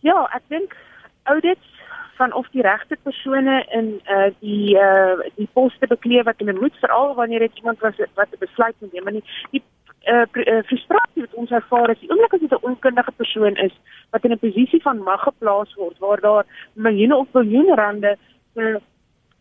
ja, 0.00 0.28
ek 0.34 0.42
dink 0.48 0.76
audits 1.22 1.76
van 2.18 2.32
of 2.32 2.48
die 2.50 2.62
regte 2.62 2.96
persone 3.02 3.64
in 3.78 4.00
uh 4.10 4.30
die 4.40 4.74
uh 4.76 5.18
die 5.36 5.48
poste 5.52 5.86
bekleed 5.86 6.26
wat 6.26 6.38
hulle 6.42 6.54
moet 6.60 6.76
veral 6.82 7.14
wanneer 7.14 7.46
dit 7.46 7.58
iemand 7.62 7.78
was 7.78 8.00
wat 8.14 8.32
'n 8.32 8.44
besluit 8.46 8.74
moet 8.78 8.92
neem. 8.92 9.04
Maar 9.04 9.18
die, 9.18 9.26
die 9.50 9.62
uh, 10.06 10.26
uh 10.54 10.62
frustrasie 10.70 11.24
wat 11.24 11.34
ons 11.34 11.50
ervaar 11.50 11.90
is, 11.90 12.00
die 12.00 12.10
oomblik 12.10 12.34
as 12.34 12.40
dit 12.40 12.52
'n 12.52 12.66
onkundige 12.70 13.12
persoon 13.16 13.56
is 13.56 13.74
wat 14.10 14.24
in 14.24 14.32
'n 14.32 14.38
posisie 14.38 14.82
van 14.82 15.02
mag 15.02 15.22
geplaas 15.22 15.74
word 15.74 15.98
waar 15.98 16.20
daar 16.20 16.44
miljoene 16.74 17.16
of 17.16 17.30
biljoene 17.30 17.74
rande 17.74 18.16
se 18.54 18.80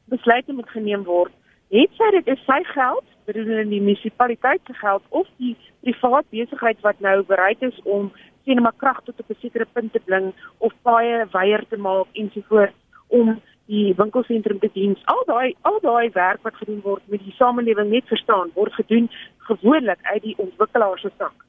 besluite 0.06 0.54
moet 0.54 0.70
geneem 0.70 1.04
word, 1.04 1.32
het 1.70 1.92
sy 2.00 2.12
dit 2.12 2.28
is 2.28 2.44
sy 2.46 2.64
geld, 2.64 3.04
bedoel 3.26 3.60
in 3.60 3.70
die 3.70 3.82
munisipaliteit 3.82 4.62
se 4.66 4.74
geld 4.74 5.04
of 5.10 5.28
die 5.38 5.56
privaat 5.84 6.26
besigheid 6.30 6.80
wat 6.82 7.00
nou 7.00 7.24
bereid 7.24 7.62
is 7.62 7.80
om 7.84 8.12
sien 8.46 8.62
maar 8.62 8.78
krag 8.78 9.02
tot 9.04 9.20
op 9.20 9.30
'n 9.30 9.40
sekere 9.42 9.68
punt 9.74 9.92
te 9.94 10.00
bring 10.00 10.34
of 10.58 10.74
baie 10.82 11.26
weier 11.32 11.64
te 11.70 11.78
maak 11.78 12.08
ensovoorts 12.14 12.74
om 13.08 13.42
die 13.68 13.94
winkelsentrum 13.96 14.60
te 14.60 14.70
dien. 14.74 14.96
Al 15.14 15.24
daai 15.26 15.56
al 15.62 15.80
daai 15.82 16.10
werk 16.14 16.44
wat 16.48 16.56
gedoen 16.56 16.80
word 16.84 17.04
met 17.14 17.24
die 17.24 17.36
samelewing 17.40 17.90
net 17.92 18.08
verstaan 18.08 18.52
word 18.56 18.74
gedoen 18.74 19.10
gewoonlik 19.50 20.00
uit 20.02 20.24
die 20.24 20.38
ontwikkelaar 20.38 21.00
se 21.00 21.12
sak. 21.18 21.46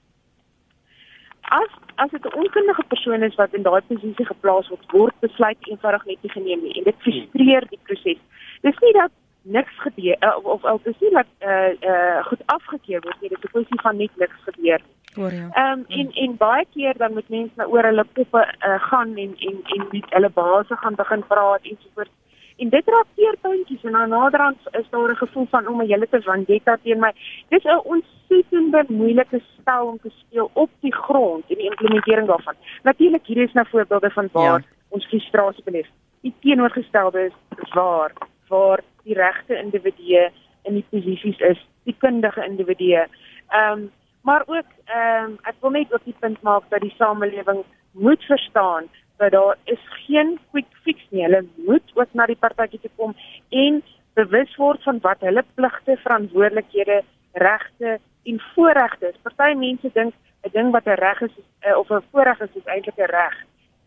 As 1.60 1.70
as 1.94 2.10
dit 2.10 2.24
'n 2.24 2.38
onkundige 2.42 2.84
persoon 2.88 3.22
is 3.22 3.34
wat 3.34 3.54
in 3.54 3.62
daai 3.62 3.80
posisie 3.80 4.26
geplaas 4.26 4.68
word, 4.68 4.90
word 4.92 5.20
besluit 5.20 5.58
eenvoudig 5.60 6.04
net 6.04 6.22
nie 6.22 6.30
geneem 6.30 6.62
nie 6.62 6.76
en 6.78 6.84
dit 6.84 6.98
frustreer 6.98 7.64
die 7.70 7.80
proses. 7.82 8.20
Dis 8.60 8.78
nie 8.78 8.92
dat 8.92 9.10
niks 9.42 9.74
gebeur 9.78 10.16
uh, 10.20 10.36
of 10.36 10.44
of 10.44 10.72
of 10.72 10.82
dis 10.82 11.00
nie 11.00 11.10
dat 11.10 11.26
eh 11.38 11.48
uh, 11.48 11.70
eh 11.80 11.90
uh, 11.90 12.24
goed 12.26 12.42
afgekeur 12.46 13.00
word 13.00 13.20
nie, 13.20 13.28
dit 13.28 13.38
is 13.38 13.44
'n 13.44 13.52
kwessie 13.52 13.80
van 13.80 13.96
net 13.96 14.16
niks 14.16 14.38
gebeur 14.44 14.80
nie. 14.86 14.97
Ehm 15.26 15.78
um, 15.78 15.84
en 15.88 16.12
en 16.12 16.36
baie 16.36 16.66
keer 16.74 16.94
dan 16.96 17.12
moet 17.12 17.28
mense 17.28 17.52
nou 17.56 17.68
oor 17.70 17.82
hulle 17.82 18.04
poppe 18.12 18.42
uh, 18.66 18.78
gaan 18.90 19.16
en 19.16 19.34
en 19.48 19.60
en 19.64 19.86
met 19.90 20.14
hulle 20.14 20.30
baase 20.30 20.76
gaan 20.76 20.94
begin 20.94 21.26
praat 21.26 21.62
en 21.62 21.78
so 21.80 21.88
voort. 21.94 22.10
En 22.58 22.68
dit 22.68 22.88
raak 22.88 23.06
teerpuntjies 23.14 23.84
en 23.84 23.92
dan 23.92 24.08
naderhand 24.08 24.58
is 24.70 24.88
daar 24.90 25.10
'n 25.10 25.16
gevoel 25.16 25.46
van 25.50 25.66
om 25.66 25.82
'n 25.82 25.86
hele 25.86 26.08
te 26.08 26.20
vendetta 26.22 26.76
teen 26.82 26.98
my. 26.98 27.12
Dis 27.48 27.64
'n 27.64 27.80
ontsettende 27.84 28.84
moeilike 28.88 29.40
spel 29.58 29.86
om 29.86 29.98
te 30.02 30.10
speel 30.10 30.50
op 30.52 30.70
die 30.80 30.94
grond 30.94 31.44
en 31.48 31.56
die 31.56 31.70
implementering 31.70 32.26
daarvan. 32.26 32.54
Natuurlik 32.82 33.26
hier 33.26 33.42
is 33.42 33.52
nou 33.52 33.66
voorbeelde 33.68 34.10
van 34.10 34.28
waar 34.32 34.60
ja. 34.60 34.66
ons 34.88 35.06
frustrasie 35.06 35.64
beleef. 35.64 35.88
Die 36.20 36.34
teenoorgestelde 36.40 37.20
is 37.20 37.72
waar 37.72 38.12
waar 38.48 38.80
die 39.02 39.14
regte 39.14 39.58
individue 39.58 40.30
in 40.62 40.74
die 40.74 40.84
posisies 40.90 41.38
is, 41.38 41.66
die 41.82 41.96
kundige 41.98 42.44
individue. 42.44 43.06
Ehm 43.48 43.72
um, 43.72 43.90
maar 44.22 44.42
ook 44.46 44.70
ehm 44.84 45.24
um, 45.24 45.38
ek 45.42 45.60
wil 45.60 45.70
net 45.70 45.92
op 45.92 46.04
die 46.04 46.16
punt 46.20 46.42
maak 46.42 46.64
dat 46.68 46.80
die 46.80 46.94
samelewing 46.96 47.64
moet 47.92 48.24
verstaan 48.24 48.88
dat 49.16 49.30
daar 49.30 49.56
is 49.64 49.82
geen 50.06 50.38
quick 50.50 50.70
fix 50.82 51.06
nie. 51.10 51.22
Hulle 51.22 51.44
moet 51.56 51.90
ook 51.94 52.12
na 52.12 52.26
die 52.26 52.36
partytjie 52.36 52.80
toe 52.80 52.90
kom 52.96 53.14
en 53.48 53.82
bewus 54.14 54.56
word 54.56 54.82
van 54.82 54.98
wat 55.02 55.20
hulle 55.20 55.44
pligte, 55.54 55.96
verantwoordelikhede, 55.96 57.02
regte 57.32 57.98
en 58.24 58.40
voorregte 58.54 59.08
is. 59.08 59.20
Party 59.22 59.54
mense 59.54 59.90
dink 59.92 60.14
'n 60.44 60.50
ding 60.52 60.70
wat 60.70 60.86
'n 60.86 61.00
reg 61.04 61.20
is 61.20 61.36
uh, 61.66 61.78
of 61.78 61.90
'n 61.90 62.04
voorreg 62.10 62.40
is, 62.40 62.54
is 62.54 62.64
eintlik 62.74 62.98
'n 62.98 63.10
reg 63.10 63.36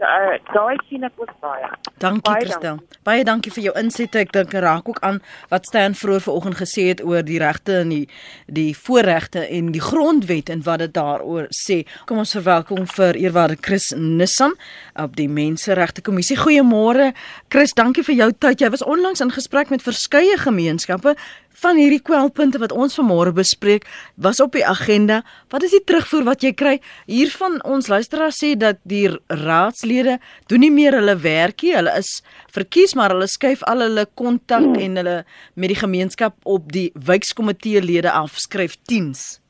uh, 0.02 0.38
daai 0.54 0.78
sien 0.90 1.06
ek 1.08 1.20
ook 1.22 1.32
baie. 1.44 1.68
Dankie 2.02 2.26
baie 2.26 2.46
Christel. 2.46 2.78
Dankie. 2.80 3.00
Baie 3.08 3.26
dankie 3.28 3.54
vir 3.54 3.64
jou 3.68 3.74
insette. 3.80 4.20
Ek 4.22 4.34
dink 4.36 4.54
raak 4.54 4.90
ook 4.90 5.02
aan 5.06 5.22
wat 5.52 5.70
Stan 5.70 5.96
vroeër 5.98 6.26
vanoggend 6.26 6.60
gesê 6.62 6.88
het 6.90 7.04
oor 7.06 7.24
die 7.26 7.40
regte 7.42 7.82
en 7.82 7.94
die 7.94 8.04
die 8.52 8.72
voorregte 8.78 9.46
en 9.48 9.72
die 9.76 9.84
grondwet 9.84 10.50
en 10.54 10.64
wat 10.68 10.84
dit 10.86 10.96
daaroor 10.98 11.50
sê. 11.56 11.82
Kom 12.10 12.22
ons 12.24 12.36
verwelkom 12.38 12.88
vir 12.96 13.20
eerwaarde 13.22 13.58
Chris 13.62 13.92
Nissan 13.98 14.58
op 15.00 15.16
die 15.20 15.30
Menseregte 15.30 16.02
Kommissie. 16.02 16.40
Goeiemôre 16.40 17.12
Chris, 17.54 17.76
dankie 17.78 18.06
vir 18.08 18.20
jou 18.24 18.32
tyd. 18.34 18.62
Jy 18.62 18.74
was 18.74 18.86
onlangs 18.86 19.22
in 19.24 19.32
gesprek 19.32 19.70
met 19.74 19.86
verskeie 19.86 20.38
gemeenskappe 20.42 21.16
van 21.64 21.78
hierdie 21.78 22.02
kwelpunte 22.02 22.60
wat 22.62 22.72
ons 22.72 22.96
vanmôre 23.00 23.34
bespreek 23.36 23.88
was 24.16 24.42
op 24.44 24.56
die 24.58 24.66
agenda. 24.66 25.22
Wat 25.54 25.64
is 25.64 25.76
die 25.76 25.84
terugvoer 25.84 26.26
wat 26.30 26.46
jy 26.46 26.54
kry? 26.58 26.78
Hier 27.06 27.30
van 27.36 27.60
ons 27.68 27.90
luisteraars 27.92 28.40
sê 28.44 28.54
dat 28.60 28.80
die 28.84 29.08
raadslede 29.28 30.20
doen 30.48 30.66
nie 30.66 30.72
meer 30.72 30.98
hulle 31.00 31.18
werkie. 31.22 31.76
Hulle 31.76 31.94
is 32.00 32.22
verkies, 32.54 32.96
maar 32.96 33.14
hulle 33.16 33.28
skuif 33.30 33.64
al 33.70 33.86
hulle 33.86 34.08
kontak 34.16 34.66
hmm. 34.66 34.80
en 34.82 35.02
hulle 35.04 35.18
met 35.56 35.76
die 35.76 35.82
gemeenskap 35.82 36.40
op 36.44 36.72
die 36.72 36.90
wijkkomitee 36.96 37.84
lede 37.84 38.12
afskryf 38.12 38.80
10s. 38.90 39.42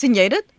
sien 0.00 0.16
jy 0.16 0.28
dit? 0.32 0.56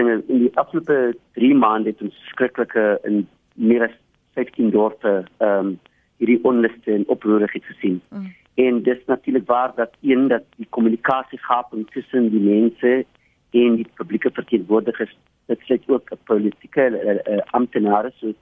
In 0.00 0.22
die 0.28 0.50
afgelope 0.60 1.14
3 1.38 1.54
maande 1.56 1.92
het 1.94 2.02
ons 2.04 2.16
skrikkelike 2.32 2.86
in 3.08 3.24
meer 3.54 3.86
as 3.88 3.98
15 4.38 4.72
dorpe 4.74 5.22
ehm 5.38 5.74
um, 5.74 5.74
hierdie 6.24 6.44
onluste 6.44 6.92
en 6.92 7.04
oproerigheid 7.06 7.64
gesien. 7.64 8.00
Mm. 8.08 8.32
En 8.54 8.82
dis 8.82 9.04
natuurlik 9.06 9.46
waar 9.46 9.72
dat 9.76 9.92
een 10.00 10.28
dat 10.28 10.42
die 10.56 10.66
kommunikasie 10.70 11.38
gaping 11.38 11.90
tussen 11.90 12.30
die 12.30 12.40
mense 12.40 13.04
en 13.50 13.76
die 13.76 13.86
publieke 13.94 14.30
verteenwoordigers 14.30 15.16
dit 15.46 15.60
sê 15.68 15.78
ook 15.86 16.10
'n 16.10 16.18
politieke 16.24 16.84
uh, 16.90 17.34
uh, 17.34 17.42
amptenare 17.50 18.12
so 18.16 18.32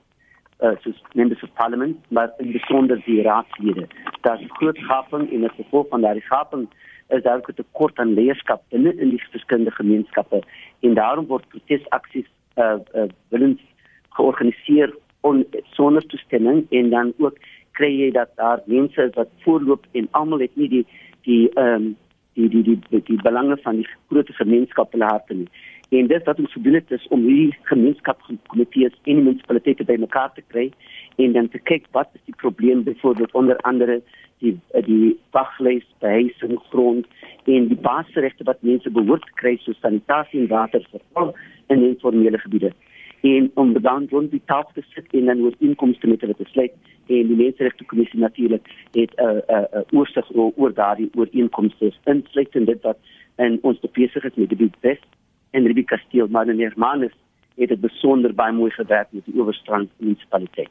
uh, 0.60 0.76
soos 0.80 1.02
members 1.12 1.42
of 1.42 1.52
parliament 1.52 1.96
maar 2.08 2.32
in 2.38 2.52
besonder 2.52 3.02
die 3.04 3.22
raadslede. 3.22 3.86
Is 4.22 4.46
groot 4.48 4.78
gaping 4.78 5.32
en 5.32 5.44
as 5.44 5.56
gevolg 5.56 5.88
van 5.88 6.00
daardie 6.00 6.26
gaping 6.26 6.68
is 7.08 7.22
daar 7.22 7.36
ook 7.36 7.48
'n 7.48 7.54
tekort 7.54 7.98
aan 7.98 8.14
leierskap 8.14 8.62
binne 8.68 8.94
in 8.94 9.08
die 9.08 9.24
verskillende 9.30 9.70
gemeenskappe 9.70 10.42
en 10.80 10.94
daarom 10.94 11.26
word 11.26 11.48
protesaksies 11.48 12.28
uh, 12.56 12.74
uh, 12.94 13.02
willens 13.28 13.60
georganiseer 14.08 14.94
on, 15.20 15.46
sonder 15.62 16.06
toestemming 16.06 16.66
en 16.70 16.90
dan 16.90 17.12
ook 17.18 17.36
kry 17.78 17.90
jy 17.96 18.10
dat 18.14 18.32
daar 18.36 18.62
mense 18.66 19.02
is 19.02 19.14
wat 19.18 19.30
voorloop 19.44 19.86
en 19.92 20.08
almal 20.10 20.44
het 20.44 20.56
nie 20.56 20.68
die 20.68 20.86
die 21.28 21.42
ehm 21.54 21.74
um, 21.74 21.92
die 22.34 22.48
die 22.48 22.62
die 22.62 22.78
die, 22.88 23.02
die 23.04 23.20
belange 23.22 23.56
van 23.64 23.82
die 23.82 23.88
groot 24.08 24.28
gemeenskap 24.38 24.92
hulle 24.92 25.10
harte 25.10 25.34
nie. 25.34 25.48
En 25.92 26.06
dit 26.08 26.24
wat 26.24 26.38
ons 26.40 26.52
gedoen 26.52 26.78
het 26.78 26.90
is 26.90 27.08
om 27.08 27.26
hierdie 27.28 27.56
gemeenskapskomitees 27.68 28.94
en 29.02 29.18
die 29.18 29.24
munisipaliteite 29.24 29.84
bymekaar 29.84 30.32
te 30.34 30.44
kry 30.48 30.70
en 31.16 31.32
dan 31.32 31.48
te 31.52 31.60
kyk 31.70 31.90
wat 31.96 32.08
is 32.16 32.24
die 32.24 32.36
probleem 32.44 32.82
byvoorbeeld 32.86 33.34
onder 33.36 33.60
andere 33.68 34.00
die 34.42 34.54
die 34.86 35.18
wagleis 35.30 35.84
behuising 35.98 36.56
grond 36.70 37.06
en 37.44 37.68
die 37.68 37.80
basisregte 37.88 38.48
wat 38.48 38.62
mense 38.62 38.90
behoort 38.90 39.26
te 39.28 39.36
kry 39.42 39.56
soos 39.60 39.80
sanitasie 39.84 40.40
en 40.40 40.48
water 40.54 40.88
vir 40.90 41.34
in 41.68 41.84
informele 41.90 42.38
gebiede 42.38 42.72
en 43.22 43.50
om 43.54 43.72
dan 43.82 44.06
rond 44.10 44.30
die 44.30 44.42
tafel 44.46 44.72
te 44.74 44.82
sit 44.94 45.12
en 45.18 45.30
dan 45.30 45.44
oor 45.46 45.54
inkomste 45.58 46.08
met 46.10 46.20
hulle 46.20 46.34
te 46.34 46.48
sluit 46.50 46.72
en 47.20 47.32
die 47.32 47.36
menseregte 47.36 47.84
kommissie 47.84 48.20
natuurlik 48.20 48.68
het 48.92 49.12
'n 49.16 49.24
uh, 49.24 49.30
'n 49.30 49.42
uh, 49.56 49.64
uh, 49.74 49.98
oorsig 49.98 50.26
oor, 50.34 50.52
oor 50.56 50.74
daardie 50.74 51.10
ooreenkomste 51.14 51.92
insluitend 52.04 52.66
dit 52.66 52.82
wat 52.82 52.98
en 53.36 53.58
ons 53.62 53.80
besig 53.92 54.24
is 54.24 54.34
met 54.34 54.48
die 54.48 54.70
best 54.80 55.06
en 55.50 55.72
die 55.74 55.84
kasteel 55.84 56.26
maar 56.28 56.48
in 56.48 56.60
Hermanus 56.60 57.16
het 57.56 57.68
dit 57.68 57.80
besonder 57.80 58.34
baie 58.34 58.52
mooi 58.52 58.70
gewerk 58.70 59.08
met 59.10 59.24
die 59.24 59.40
oorstrand 59.40 59.90
munisipaliteit. 59.96 60.70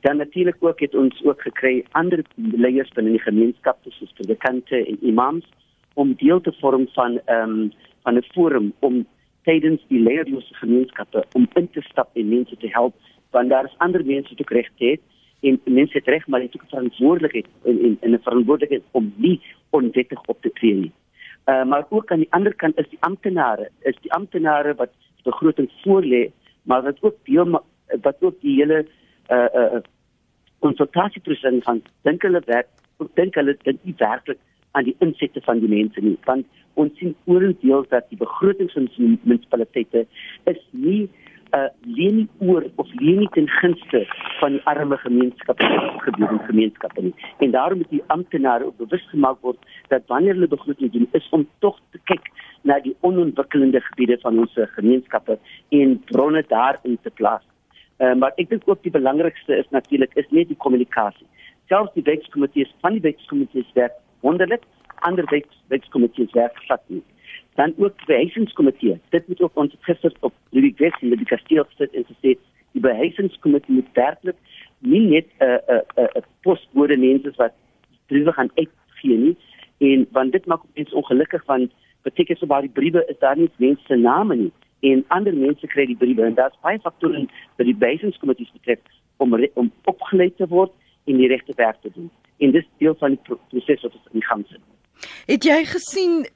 Dan 0.00 0.16
natuurlik 0.16 0.56
ook 0.58 0.80
het 0.80 0.94
ons 0.94 1.24
ook 1.24 1.42
gekry 1.42 1.84
ander 1.90 2.24
leiers 2.36 2.92
binne 2.96 3.10
die 3.10 3.26
gemeenskap 3.26 3.78
soos 3.88 4.12
predikante 4.12 4.86
en 4.86 4.98
imams 5.00 5.44
om 5.94 6.14
deel 6.14 6.40
te 6.40 6.52
vorm 6.60 6.88
van 6.94 7.20
ehm 7.24 7.50
um, 7.50 7.72
van 8.02 8.16
'n 8.16 8.22
forum 8.34 8.72
om 8.78 9.06
tydens 9.42 9.80
die 9.88 10.00
leierlose 10.00 10.54
gemeenskappe 10.54 11.24
om 11.32 11.48
in 11.54 11.70
te 11.70 11.80
stap 11.80 12.10
en 12.14 12.28
mense 12.28 12.56
te 12.56 12.68
help 12.68 12.94
want 13.30 13.48
daar 13.48 13.64
is 13.64 13.78
ander 13.78 14.04
mense 14.04 14.34
ook 14.36 14.50
reg 14.50 14.68
het 14.76 15.00
en 15.42 15.60
mense 15.64 15.98
het 15.98 16.06
reg 16.06 16.26
maar 16.26 16.40
dit 16.40 16.54
is 16.54 16.68
verantwoordelikheid 16.70 17.46
en 17.64 17.78
en, 17.86 17.96
en 18.00 18.10
'n 18.10 18.22
verantwoordelikheid 18.22 18.82
om 18.90 19.12
nie 19.16 19.40
onwettig 19.70 20.20
op 20.26 20.42
te 20.42 20.50
tree 20.52 20.74
nie. 20.74 20.92
Uh, 21.46 21.64
maar 21.64 21.86
ook 21.88 22.10
aan 22.10 22.22
die 22.24 22.32
ander 22.32 22.54
kant 22.54 22.78
is 22.78 22.88
die 22.88 23.00
amptenare, 23.00 23.70
is 23.80 23.96
die 24.00 24.12
amptenare 24.12 24.74
wat 24.74 24.90
die 25.16 25.30
begroting 25.30 25.70
voorlê, 25.82 26.30
maar 26.62 26.82
wat 26.82 26.96
ook 27.00 27.16
deel 27.24 27.62
wat 28.02 28.16
ook 28.20 28.40
die 28.40 28.54
hele 28.56 28.86
uh 29.30 29.48
uh 29.54 29.80
konsultasieproses 30.58 31.62
van 31.62 31.82
dink 32.02 32.22
hulle 32.22 32.42
werk, 32.46 32.68
dink 33.14 33.34
hulle 33.34 33.56
dit 33.62 33.84
nie 33.84 33.94
werklik 33.98 34.38
aan 34.70 34.84
die 34.84 34.96
insette 34.98 35.40
van 35.40 35.58
die 35.58 35.68
mense 35.68 36.00
nie. 36.00 36.18
Want 36.24 36.46
ons 36.74 36.94
sien 36.98 37.16
oordeels 37.24 37.88
dat 37.88 38.08
die 38.08 38.18
begrotings 38.20 38.72
van 38.72 38.88
die 38.96 39.18
munisipaliteite 39.22 40.06
is 40.44 40.62
nie 40.70 41.10
'n 41.52 41.58
uh, 41.58 41.68
lening 41.96 42.28
oor 42.38 42.64
of 42.76 42.88
lening 42.94 43.30
ten 43.30 43.48
gunste 43.48 44.06
van 44.40 44.52
die 44.52 44.62
arme 44.64 44.96
gemeenskappe 44.96 45.64
gebiede 46.06 46.38
gemeenskappe 46.48 47.02
nie. 47.02 47.14
En 47.38 47.50
daarom 47.50 47.78
moet 47.78 47.90
die 47.90 48.02
amptenare 48.06 48.64
ook 48.64 48.76
bewus 48.76 49.08
gemaak 49.10 49.38
word 49.40 49.58
dat 49.88 50.02
wanneer 50.06 50.34
hulle 50.34 50.48
begroting 50.48 50.92
doen 50.92 51.08
is 51.12 51.28
om 51.30 51.48
tog 51.58 51.80
te 51.90 51.98
kyk 52.04 52.30
na 52.62 52.80
die 52.80 52.96
onontwikkelde 53.00 53.80
gebiede 53.80 54.18
van 54.20 54.38
ons 54.38 54.54
gemeenskappe 54.54 55.38
en 55.68 56.02
bronne 56.04 56.44
daarin 56.48 56.98
te 57.02 57.10
plaas. 57.10 57.44
Uh, 57.98 58.14
maar 58.14 58.32
ek 58.36 58.48
dink 58.48 58.62
ook 58.64 58.82
die 58.82 58.90
belangrikste 58.90 59.56
is 59.56 59.68
natuurlik 59.70 60.14
is 60.14 60.30
net 60.30 60.48
die 60.48 60.56
kommunikasie 60.56 61.28
selfs 61.72 61.94
die 61.96 62.04
wetkomitees 62.04 62.72
van 62.84 62.96
die 62.96 63.04
wetkomitees 63.06 63.70
werk 63.78 63.94
wonderlik, 64.20 64.64
ander 65.08 65.26
wetskomitees 65.72 66.32
werk 66.36 66.58
glad 66.66 66.82
nie. 66.92 67.02
Dan 67.54 67.74
ook 67.76 67.96
die 67.96 68.06
behuisingskomitee. 68.06 69.00
Dit 69.08 69.28
moet 69.28 69.40
ook 69.40 69.56
ons 69.56 69.74
gister 69.80 70.12
op 70.20 70.34
die 70.50 70.74
Wes 70.76 71.00
in 71.00 71.10
die 71.10 71.24
kasteel 71.24 71.64
gesit 71.64 71.94
en 71.94 72.06
gesê 72.08 72.36
die 72.72 72.80
behuisingskomitee 72.80 73.74
moet 73.74 73.92
werklik 73.92 74.36
nie 74.78 75.00
net 75.00 75.26
'n 75.38 75.44
'n 75.44 75.82
'n 75.96 76.08
'n 76.18 76.24
postbode 76.42 76.96
mense 76.96 77.32
wat 77.36 77.52
briewe 78.06 78.32
gaan 78.32 78.50
uitgee 78.54 79.16
nie 79.16 79.36
en 79.78 80.06
want 80.10 80.32
dit 80.32 80.46
maak 80.46 80.62
mense 80.74 80.94
ongelukkig 80.94 81.44
want 81.44 81.72
beteken 82.02 82.36
so 82.36 82.46
baie 82.46 82.68
briewe 82.68 83.04
is 83.08 83.18
daar 83.18 83.36
nie 83.36 83.50
mense 83.56 83.82
se 83.86 83.96
name 83.96 84.36
nie 84.36 84.52
en 84.80 85.04
ander 85.08 85.34
mense 85.34 85.66
kry 85.66 85.86
die 85.86 85.96
briewe 85.96 86.24
en 86.24 86.34
daar's 86.34 86.58
baie 86.60 86.78
faktore 86.78 87.26
wat 87.56 87.66
die 87.66 87.76
behuisingskomitee 87.84 88.48
betref 88.52 88.78
om 89.16 89.34
om 89.54 89.72
opgeleid 89.84 90.36
te 90.36 90.46
word 90.48 90.72
en 91.04 91.16
die 91.16 91.28
regte 91.28 91.52
werk 91.56 91.80
te 91.80 91.90
doen. 91.94 92.10
En 92.38 92.50
dis 92.50 92.68
deel 92.78 92.94
van 92.98 93.16
die 93.16 93.36
proses 93.48 93.82
wat 93.82 93.94
ons 93.94 94.12
in 94.12 94.22
gang 94.22 94.44
sit. 94.48 94.60
Het 95.26 95.44
jy 95.44 95.64
gesien 95.66 96.26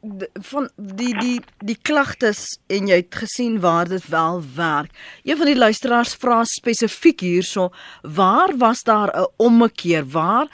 van 0.51 0.69
die 0.77 1.13
die 1.21 1.41
die 1.59 1.79
klagtes 1.83 2.59
en 2.67 2.89
jy 2.91 3.01
het 3.03 3.15
gesien 3.15 3.61
waar 3.61 3.89
dit 3.89 4.09
wel 4.11 4.43
werk? 4.57 4.91
Een 5.23 5.37
van 5.37 5.47
die 5.47 5.59
luisteraars 5.59 6.15
vra 6.15 6.45
spesifiek 6.45 7.21
hierso, 7.21 7.71
waar 8.03 8.57
was 8.57 8.83
daar 8.83 9.11
'n 9.15 9.27
ommekeer? 9.37 10.07
Waar 10.07 10.49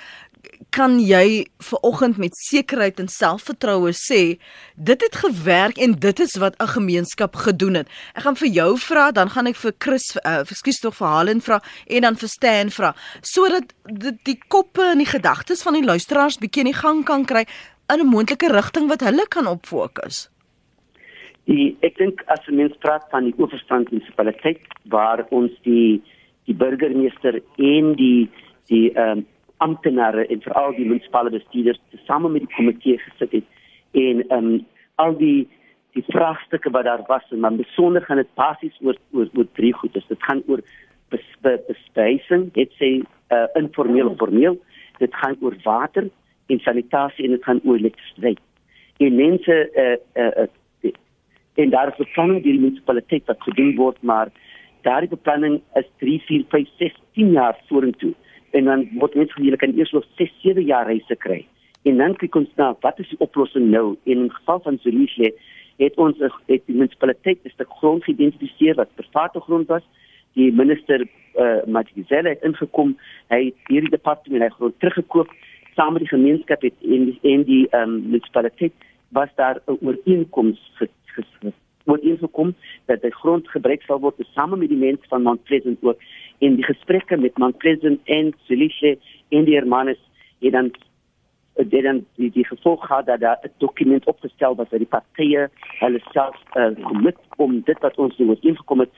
kan 0.73 0.97
jy 1.01 1.47
ver 1.59 1.79
oggend 1.85 2.17
met 2.17 2.37
sekerheid 2.37 3.01
en 3.03 3.09
selfvertroue 3.09 3.93
sê 3.93 4.39
dit 4.75 5.05
het 5.05 5.17
gewerk 5.21 5.77
en 5.77 5.93
dit 6.01 6.21
is 6.21 6.37
wat 6.41 6.55
'n 6.59 6.67
gemeenskap 6.67 7.37
gedoen 7.37 7.75
het. 7.75 7.89
Ek 8.15 8.23
gaan 8.23 8.37
vir 8.37 8.49
jou 8.49 8.79
vra, 8.79 9.11
dan 9.13 9.31
gaan 9.31 9.47
ek 9.47 9.57
vir 9.57 9.73
Chris 9.79 10.17
uh, 10.17 10.41
ekskuus 10.41 10.81
tog 10.81 10.97
vir 10.97 11.07
Halen 11.07 11.41
vra 11.41 11.63
en 11.87 12.01
dan 12.01 12.17
vir 12.17 12.29
Stan 12.29 12.71
vra 12.71 12.95
sodat 13.21 13.73
dit 13.85 14.25
die 14.25 14.39
koppe 14.49 14.83
en 14.83 14.99
die 14.99 15.07
gedagtes 15.07 15.63
van 15.63 15.75
die 15.75 15.85
luisteraars 15.85 16.39
bietjie 16.39 16.65
in 16.65 16.73
die 16.73 16.81
gang 16.81 17.05
kan 17.05 17.25
kry 17.25 17.47
in 17.93 18.01
'n 18.01 18.13
moontlike 18.15 18.49
rigting 18.53 18.89
wat 18.89 19.01
hulle 19.01 19.27
kan 19.29 19.47
opfokus. 19.47 20.29
Die 21.45 21.77
ek 21.83 21.99
dink 21.99 22.23
as 22.27 22.47
mens 22.47 22.77
praat 22.79 23.05
van 23.11 23.25
die 23.25 23.35
oorstand 23.37 23.91
munisipaliteit 23.91 24.61
waar 24.85 25.27
ons 25.31 25.53
die 25.63 26.03
die 26.47 26.55
burgemeester 26.55 27.41
en 27.57 27.95
die 27.95 28.31
die 28.69 28.91
ehm 28.95 29.19
um, 29.19 29.27
amptenare 29.63 30.27
en 30.27 30.41
veral 30.43 30.73
die 30.75 30.87
munisipale 30.87 31.31
bestuurders 31.31 31.79
tesame 31.91 32.29
met 32.29 32.43
die 32.43 32.55
komitee 32.57 32.99
gesit 32.99 33.33
het 33.33 33.45
en 33.93 34.23
ehm 34.29 34.39
um, 34.39 34.67
al 34.97 35.17
die 35.19 35.49
die 35.93 36.05
vraagstukke 36.09 36.71
wat 36.71 36.85
daar 36.85 37.05
was 37.07 37.25
en 37.31 37.41
maar 37.41 37.57
besonder 37.57 38.03
gaan 38.03 38.17
dit 38.17 38.35
basies 38.35 38.77
oor 38.81 38.97
oor 39.13 39.29
oor 39.37 39.49
drie 39.53 39.73
goed. 39.73 39.93
Dus 39.93 40.07
dit 40.09 40.23
gaan 40.23 40.43
oor 40.47 40.63
bespuising, 41.13 42.53
dit 42.57 42.71
sê 42.81 42.91
uh, 43.37 43.47
informeel 43.61 44.09
of 44.09 44.17
formeel, 44.17 44.57
dit 44.99 45.15
gaan 45.21 45.37
oor 45.41 45.57
water 45.65 46.09
en 46.47 46.59
sanitasie 46.59 47.25
en 47.25 47.31
dit 47.31 47.45
gaan 47.45 47.61
oor 47.65 47.77
elektrisiteit. 47.77 48.41
En 48.99 49.15
mense 49.15 49.71
eh 49.75 49.97
uh, 50.15 50.27
eh 50.27 50.43
uh, 50.43 50.49
en 51.55 51.71
daar 51.71 51.89
is 51.89 51.97
beplanning 51.97 52.43
deur 52.43 52.53
die 52.53 52.61
munisipaliteit 52.61 53.27
wat 53.27 53.43
gedoen 53.43 53.75
word, 53.77 54.03
maar 54.03 54.31
daardie 54.81 55.09
beplanning 55.09 55.61
is 55.75 55.89
3, 55.99 56.23
4, 56.27 56.45
5, 56.49 56.69
6, 56.79 56.95
10 57.13 57.31
jaar 57.31 57.59
vorentoe 57.69 58.15
en 58.51 58.65
dan 58.65 58.89
word 59.01 59.15
mense 59.15 59.33
gehuur 59.33 59.57
kan 59.57 59.75
eers 59.77 59.93
nog 59.93 60.07
6, 60.17 60.33
7 60.43 60.65
jaar 60.65 60.87
reise 60.87 61.17
kry. 61.17 61.47
En 61.83 61.97
dan 61.97 62.15
kyk 62.17 62.37
ons 62.39 62.51
na 62.61 62.73
wat 62.85 62.99
is 63.03 63.09
die 63.11 63.21
oplossing 63.25 63.71
nou? 63.71 63.97
En 64.05 64.25
in 64.27 64.31
geval 64.31 64.61
van 64.61 64.79
Zululand 64.83 65.41
het 65.81 65.97
ons 65.97 66.19
het 66.21 66.63
die 66.67 66.77
munisipaliteit 66.77 67.39
'n 67.45 67.55
stuk 67.55 67.71
grond 67.81 68.05
geïdentifiseer 68.05 68.75
wat 68.75 68.95
private 68.95 69.41
grond 69.41 69.67
was. 69.67 69.83
Die 70.35 70.53
minister 70.53 71.01
uh, 71.01 71.43
eh, 71.43 71.67
Matigizela 71.67 72.29
het 72.29 72.43
ingekom. 72.43 72.97
Hy 73.29 73.45
het 73.45 73.55
hierdie 73.67 73.91
departement 73.91 74.43
hy 74.43 74.49
grond 74.49 74.79
teruggekoop 74.79 75.31
saam 75.75 75.93
met 75.93 76.03
die 76.03 76.09
gemeenskap 76.09 76.63
het 76.63 76.75
en 76.81 77.05
die, 77.05 77.19
en 77.23 77.43
die 77.43 77.67
um, 77.77 78.01
munisipaliteit 78.03 78.73
was 79.09 79.29
daar 79.35 79.61
'n 79.67 79.79
ooreenkoms 79.81 80.61
geskryf 81.05 81.55
word 81.85 82.03
ingekom 82.03 82.55
dat 82.87 83.03
die 83.03 83.15
grond 83.15 83.49
gebruik 83.49 83.83
sal 83.83 84.01
word 84.01 84.21
saam 84.35 84.59
met 84.59 84.69
die 84.69 84.79
mense 84.79 85.09
van 85.09 85.23
Mount 85.23 85.43
Pleasant 85.45 85.79
ook. 85.83 86.01
In 86.39 86.57
die 86.59 86.65
gesprekke 86.65 87.17
met 87.17 87.39
Mount 87.39 87.59
Pleasant 87.59 88.01
en 88.05 88.33
Celice 88.47 88.99
en 89.29 89.45
die 89.45 89.55
hermanes 89.55 90.01
het 90.41 90.53
dan 90.53 90.73
dit 91.55 91.83
dan 91.85 92.05
die, 92.17 92.31
die 92.33 92.47
gevolg 92.47 92.87
gehad 92.87 93.07
dat 93.07 93.21
daar 93.21 93.39
'n 93.43 93.51
dokument 93.59 94.05
opgestel 94.05 94.55
was 94.55 94.69
dat 94.69 94.79
die 94.79 94.89
partye 94.89 95.51
hulle 95.79 96.01
self 96.13 96.37
uh, 96.55 96.71
commit 96.83 97.17
om 97.37 97.61
dit 97.65 97.79
wat 97.81 97.99
ons 97.99 98.17
nou 98.19 98.37
ingekom 98.41 98.81
het 98.81 98.91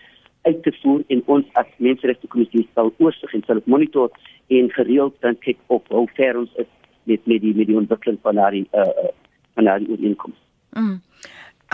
uit 0.45 0.63
te 0.63 0.73
voer 0.81 1.05
en 1.09 1.23
ons 1.37 1.53
as 1.61 1.71
menseregte 1.77 2.31
kommissie 2.33 2.67
sal 2.75 2.93
oorsig 2.99 3.35
en 3.35 3.45
sal 3.47 3.61
monitor 3.65 4.11
en 4.53 4.71
gereeld 4.77 5.15
dan 5.21 5.39
kyk 5.47 5.61
op 5.67 5.89
hoe 5.89 6.09
ver 6.19 6.39
ons 6.39 6.59
is 6.63 6.71
met 7.05 7.27
met 7.27 7.41
die 7.41 7.55
met 7.55 7.67
die 7.71 7.77
ontwikkeling 7.77 8.19
van 8.23 8.41
daardie 8.41 8.67
uh, 8.73 9.09
van 9.55 9.71
daardie 9.71 9.91
ooreenkomste. 9.91 10.45
Mm. 10.71 11.01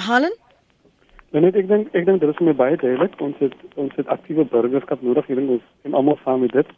Helen 0.06 0.36
Nee, 1.30 1.44
net 1.44 1.54
ek 1.54 1.68
dink 1.70 1.92
ek 1.94 2.06
dink 2.08 2.18
dit 2.22 2.30
is 2.32 2.42
my 2.42 2.52
baie 2.58 2.76
duidelik. 2.78 3.14
Ons 3.22 3.38
het 3.38 3.54
ons 3.78 3.92
het 3.94 4.08
aktiewe 4.10 4.42
burgerskap 4.50 5.02
nodig 5.06 5.28
hier 5.30 5.38
in 5.38 5.52
ons 5.56 5.66
en 5.86 5.94
almal 5.94 6.18
saam 6.24 6.42
met 6.42 6.54
dit. 6.58 6.72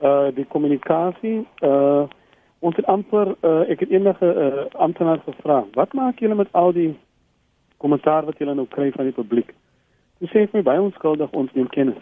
Uh 0.00 0.30
die 0.32 0.46
kommunikasie, 0.54 1.42
uh 1.68 2.08
ons 2.64 2.78
het 2.80 2.88
amper 2.88 3.34
uh 3.44 3.58
ek 3.68 3.84
het 3.84 3.92
enige 3.92 4.30
uh 4.46 4.64
amptenaar 4.86 5.20
gevra, 5.26 5.58
wat 5.76 5.92
maak 5.98 6.24
julle 6.24 6.38
met 6.40 6.48
al 6.56 6.72
die 6.72 6.88
kommentaar 7.84 8.24
wat 8.30 8.40
julle 8.40 8.54
nou 8.56 8.64
kry 8.72 8.88
van 8.96 9.10
die 9.10 9.18
publiek? 9.18 9.52
Hulle 10.22 10.30
sê 10.30 10.46
vir 10.46 10.60
my 10.60 10.62
baie 10.62 10.80
onskuldig 10.80 11.32
ons 11.34 11.50
neem 11.58 11.66
kennis. 11.74 11.98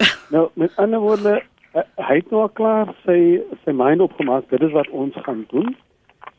nou 0.32 0.46
met 0.56 0.72
ander 0.80 1.02
woorde, 1.04 1.34
uh, 1.76 1.82
hy 2.00 2.14
het 2.22 2.30
nou 2.32 2.46
klaar 2.56 2.94
sy 3.02 3.42
sy 3.66 3.74
mind 3.76 4.00
opgemaak, 4.00 4.46
dit 4.48 4.62
is 4.64 4.72
wat 4.72 4.88
ons 4.88 5.18
gaan 5.26 5.42
doen. 5.50 5.74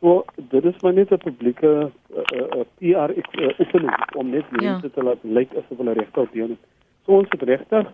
So 0.00 0.24
dit 0.50 0.64
is 0.64 0.80
maar 0.82 0.96
net 0.96 1.12
'n 1.14 1.22
publieke 1.22 1.70
uh, 1.86 2.24
uh, 2.34 2.64
PR 2.82 3.14
uh, 3.14 3.52
oefening 3.62 3.94
om 4.18 4.30
net 4.34 4.50
mense 4.50 4.90
ja. 4.90 4.94
te 4.94 5.02
laat 5.06 5.22
lyk 5.22 5.54
asof 5.54 5.78
hulle 5.78 5.94
regtig 5.94 6.30
deel 6.34 6.50
is. 6.56 6.62
So 7.06 7.22
ons 7.22 7.30
het 7.30 7.42
regtig 7.42 7.86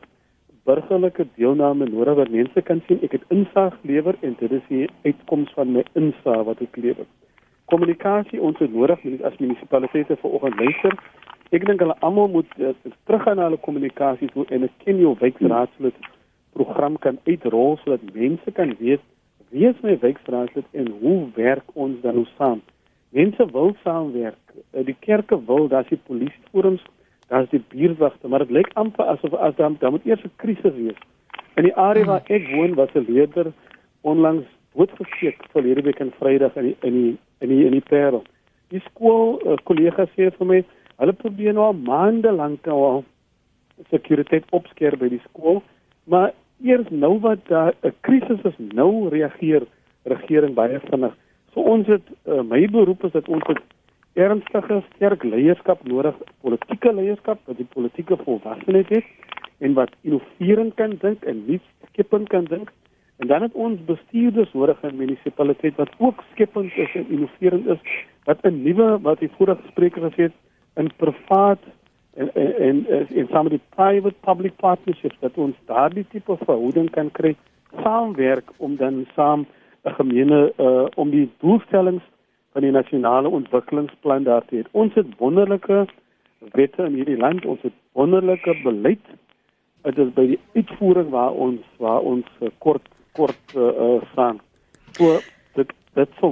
burgerlike 0.64 1.26
deelname 1.36 1.84
nodig 1.92 2.16
wat 2.16 2.32
mense 2.32 2.62
kan 2.62 2.80
sien 2.86 3.04
ek 3.04 3.12
het 3.18 3.28
insig 3.28 3.76
lewer 3.82 4.16
en 4.20 4.36
dit 4.40 4.52
is 4.52 4.64
die 4.68 4.88
uitkoms 5.04 5.52
van 5.52 5.76
my 5.76 5.84
insig 5.92 6.40
wat 6.48 6.64
ek 6.64 6.76
lewer. 6.76 7.04
Kommunikasie 7.68 8.40
ons 8.40 8.58
het 8.64 8.72
nodig 8.72 9.04
as 9.28 9.36
munisipaliteite 9.36 10.16
vanoggend 10.24 10.56
luister. 10.56 10.96
Ek 11.50 11.66
dink 11.66 11.80
hulle 11.80 11.98
almal 12.00 12.28
moet 12.28 12.50
uh, 12.58 12.74
teruggaan 13.06 13.36
na 13.36 13.48
hulle 13.48 13.60
kommunikasie 13.62 14.28
toe 14.32 14.46
en 14.50 14.62
'n 14.62 14.70
ken 14.84 14.98
jou 14.98 15.16
wijkraadslid 15.18 15.94
program 16.52 16.98
kan 16.98 17.18
uitrol 17.24 17.76
sodat 17.84 18.14
mense 18.14 18.50
kan 18.52 18.74
weet 18.78 19.00
wie 19.50 19.68
is 19.68 19.80
my 19.82 19.98
wijkraadslid 19.98 20.64
en 20.72 20.88
hoe 21.00 21.28
werk 21.34 21.64
ons 21.74 22.00
dan 22.00 22.14
nou 22.14 22.26
saam? 22.36 22.62
Mense 23.08 23.50
wil 23.52 23.74
saamwerk. 23.82 24.54
Eh, 24.72 24.84
die 24.84 24.96
kerke 25.00 25.38
wil, 25.46 25.68
daar's 25.68 25.88
die 25.88 26.00
polisieforums, 26.06 26.82
daar's 27.28 27.50
die 27.50 27.62
buurtwagte, 27.68 28.28
maar 28.28 28.44
dit 28.44 28.50
lyk 28.50 28.70
amper 28.74 29.04
asof 29.04 29.34
as 29.34 29.54
dan 29.56 29.76
dan 29.78 29.90
moet 29.90 30.06
eers 30.06 30.24
'n 30.24 30.32
krisis 30.36 30.74
wees. 30.74 30.98
In 31.54 31.64
die 31.64 31.76
area 31.76 32.04
waar 32.04 32.22
ek 32.26 32.48
woon 32.54 32.74
was 32.74 32.94
'n 32.94 33.06
leerder 33.08 33.52
onlangs 34.00 34.46
doodgesteek 34.74 35.38
verlede 35.50 35.82
week 35.82 35.98
in 35.98 36.12
Vrydag 36.18 36.56
in 36.56 36.62
die 36.62 36.76
in 36.80 36.92
die 36.92 37.16
in 37.38 37.48
die 37.48 37.64
in 37.64 37.72
die 37.72 37.86
Parel. 37.88 38.22
Die 38.68 38.80
skool 38.80 39.40
uh, 39.46 39.56
kollegas 39.62 40.08
sê 40.16 40.30
vir 40.38 40.46
my, 40.46 40.64
hulle 41.00 41.12
probeer 41.12 41.52
nou 41.52 41.64
al 41.70 41.78
maande 41.88 42.32
lank 42.32 42.66
al 42.66 43.04
sekuriteit 43.90 44.44
opskeer 44.56 44.96
by 44.96 45.08
die 45.12 45.22
skool, 45.28 45.62
maar 46.04 46.32
eers 46.64 46.88
nou 46.90 47.18
wat 47.20 47.44
daar 47.48 47.74
'n 47.82 47.94
krisis 48.00 48.42
is, 48.44 48.58
nou 48.58 49.08
reageer 49.08 49.66
regering 50.04 50.54
baie 50.54 50.80
vinnig. 50.80 51.14
So 51.52 51.60
ons 51.60 51.86
het 51.86 52.06
uh, 52.24 52.42
my 52.42 52.66
beroep 52.68 53.04
is 53.04 53.12
dat 53.12 53.28
ons 53.28 53.42
het 53.46 53.62
ernstige 54.14 54.82
sterk 54.94 55.22
leierskap 55.22 55.84
nodig, 55.84 56.16
politieke 56.40 56.92
leierskap 56.92 57.38
wat 57.44 57.56
die 57.56 57.68
politieke 57.74 58.16
volwassenheid 58.16 58.88
het 58.88 59.04
en 59.58 59.74
wat 59.74 59.92
innoverend 60.02 60.74
kan 60.74 60.96
dink 61.00 61.24
en 61.24 61.44
nie 61.46 61.60
skepend 61.90 62.28
kan 62.28 62.44
dink. 62.44 62.72
En 63.16 63.26
dan 63.26 63.42
het 63.42 63.52
ons 63.52 63.84
bestuurders 63.84 64.52
nodig 64.52 64.82
in 64.82 64.96
munisipaliteit 64.96 65.76
wat 65.76 65.92
ook 65.98 66.24
skepend 66.32 66.72
is 66.76 66.94
en 66.94 67.08
innoverend 67.08 67.66
is, 67.66 67.80
wat 68.24 68.44
'n 68.44 68.62
nuwe 68.62 68.98
wat 69.00 69.18
die 69.18 69.32
vorige 69.36 69.62
spreker 69.68 70.02
gesê 70.02 70.22
het, 70.28 70.36
in 70.76 70.90
privaat 70.96 71.58
en 72.14 72.30
en 72.34 72.86
en 72.88 73.28
some 73.30 73.46
of 73.46 73.52
the 73.52 73.60
private 73.76 74.14
public 74.20 74.56
partnerships 74.56 75.16
dat 75.20 75.36
ons 75.36 75.56
daardie 75.64 76.06
tipe 76.08 76.36
verhouding 76.44 76.90
kan 76.90 77.10
kry 77.10 77.36
saamwerk 77.82 78.50
om 78.56 78.76
dan 78.76 79.06
saam 79.14 79.46
'n 79.84 79.94
gemeene 79.94 80.52
uh, 80.56 80.86
om 80.94 81.10
die 81.10 81.30
doelstellings 81.38 82.02
van 82.52 82.62
die 82.62 82.70
nasionale 82.70 83.28
ontwikkelingsplan 83.28 84.22
daar 84.22 84.44
te 84.46 84.56
hê. 84.56 84.62
Ons 84.70 84.94
het 84.94 85.06
wonderlike 85.18 85.86
wette 86.52 86.82
in 86.82 86.94
hierdie 86.94 87.16
land, 87.16 87.44
ons 87.44 87.62
het 87.62 87.72
wonderlike 87.92 88.56
beleid. 88.62 89.04
Dit 89.82 89.98
is 89.98 90.12
by 90.16 90.26
die 90.26 90.40
uitvoering 90.54 91.10
waar 91.10 91.32
ons 91.32 91.60
waar 91.76 92.00
ons 92.00 92.26
uh, 92.40 92.48
kort 92.58 92.88
kort 93.12 93.54
uh, 93.56 93.62
uh, 93.62 94.02
staan. 94.12 94.40
Vir 94.98 95.20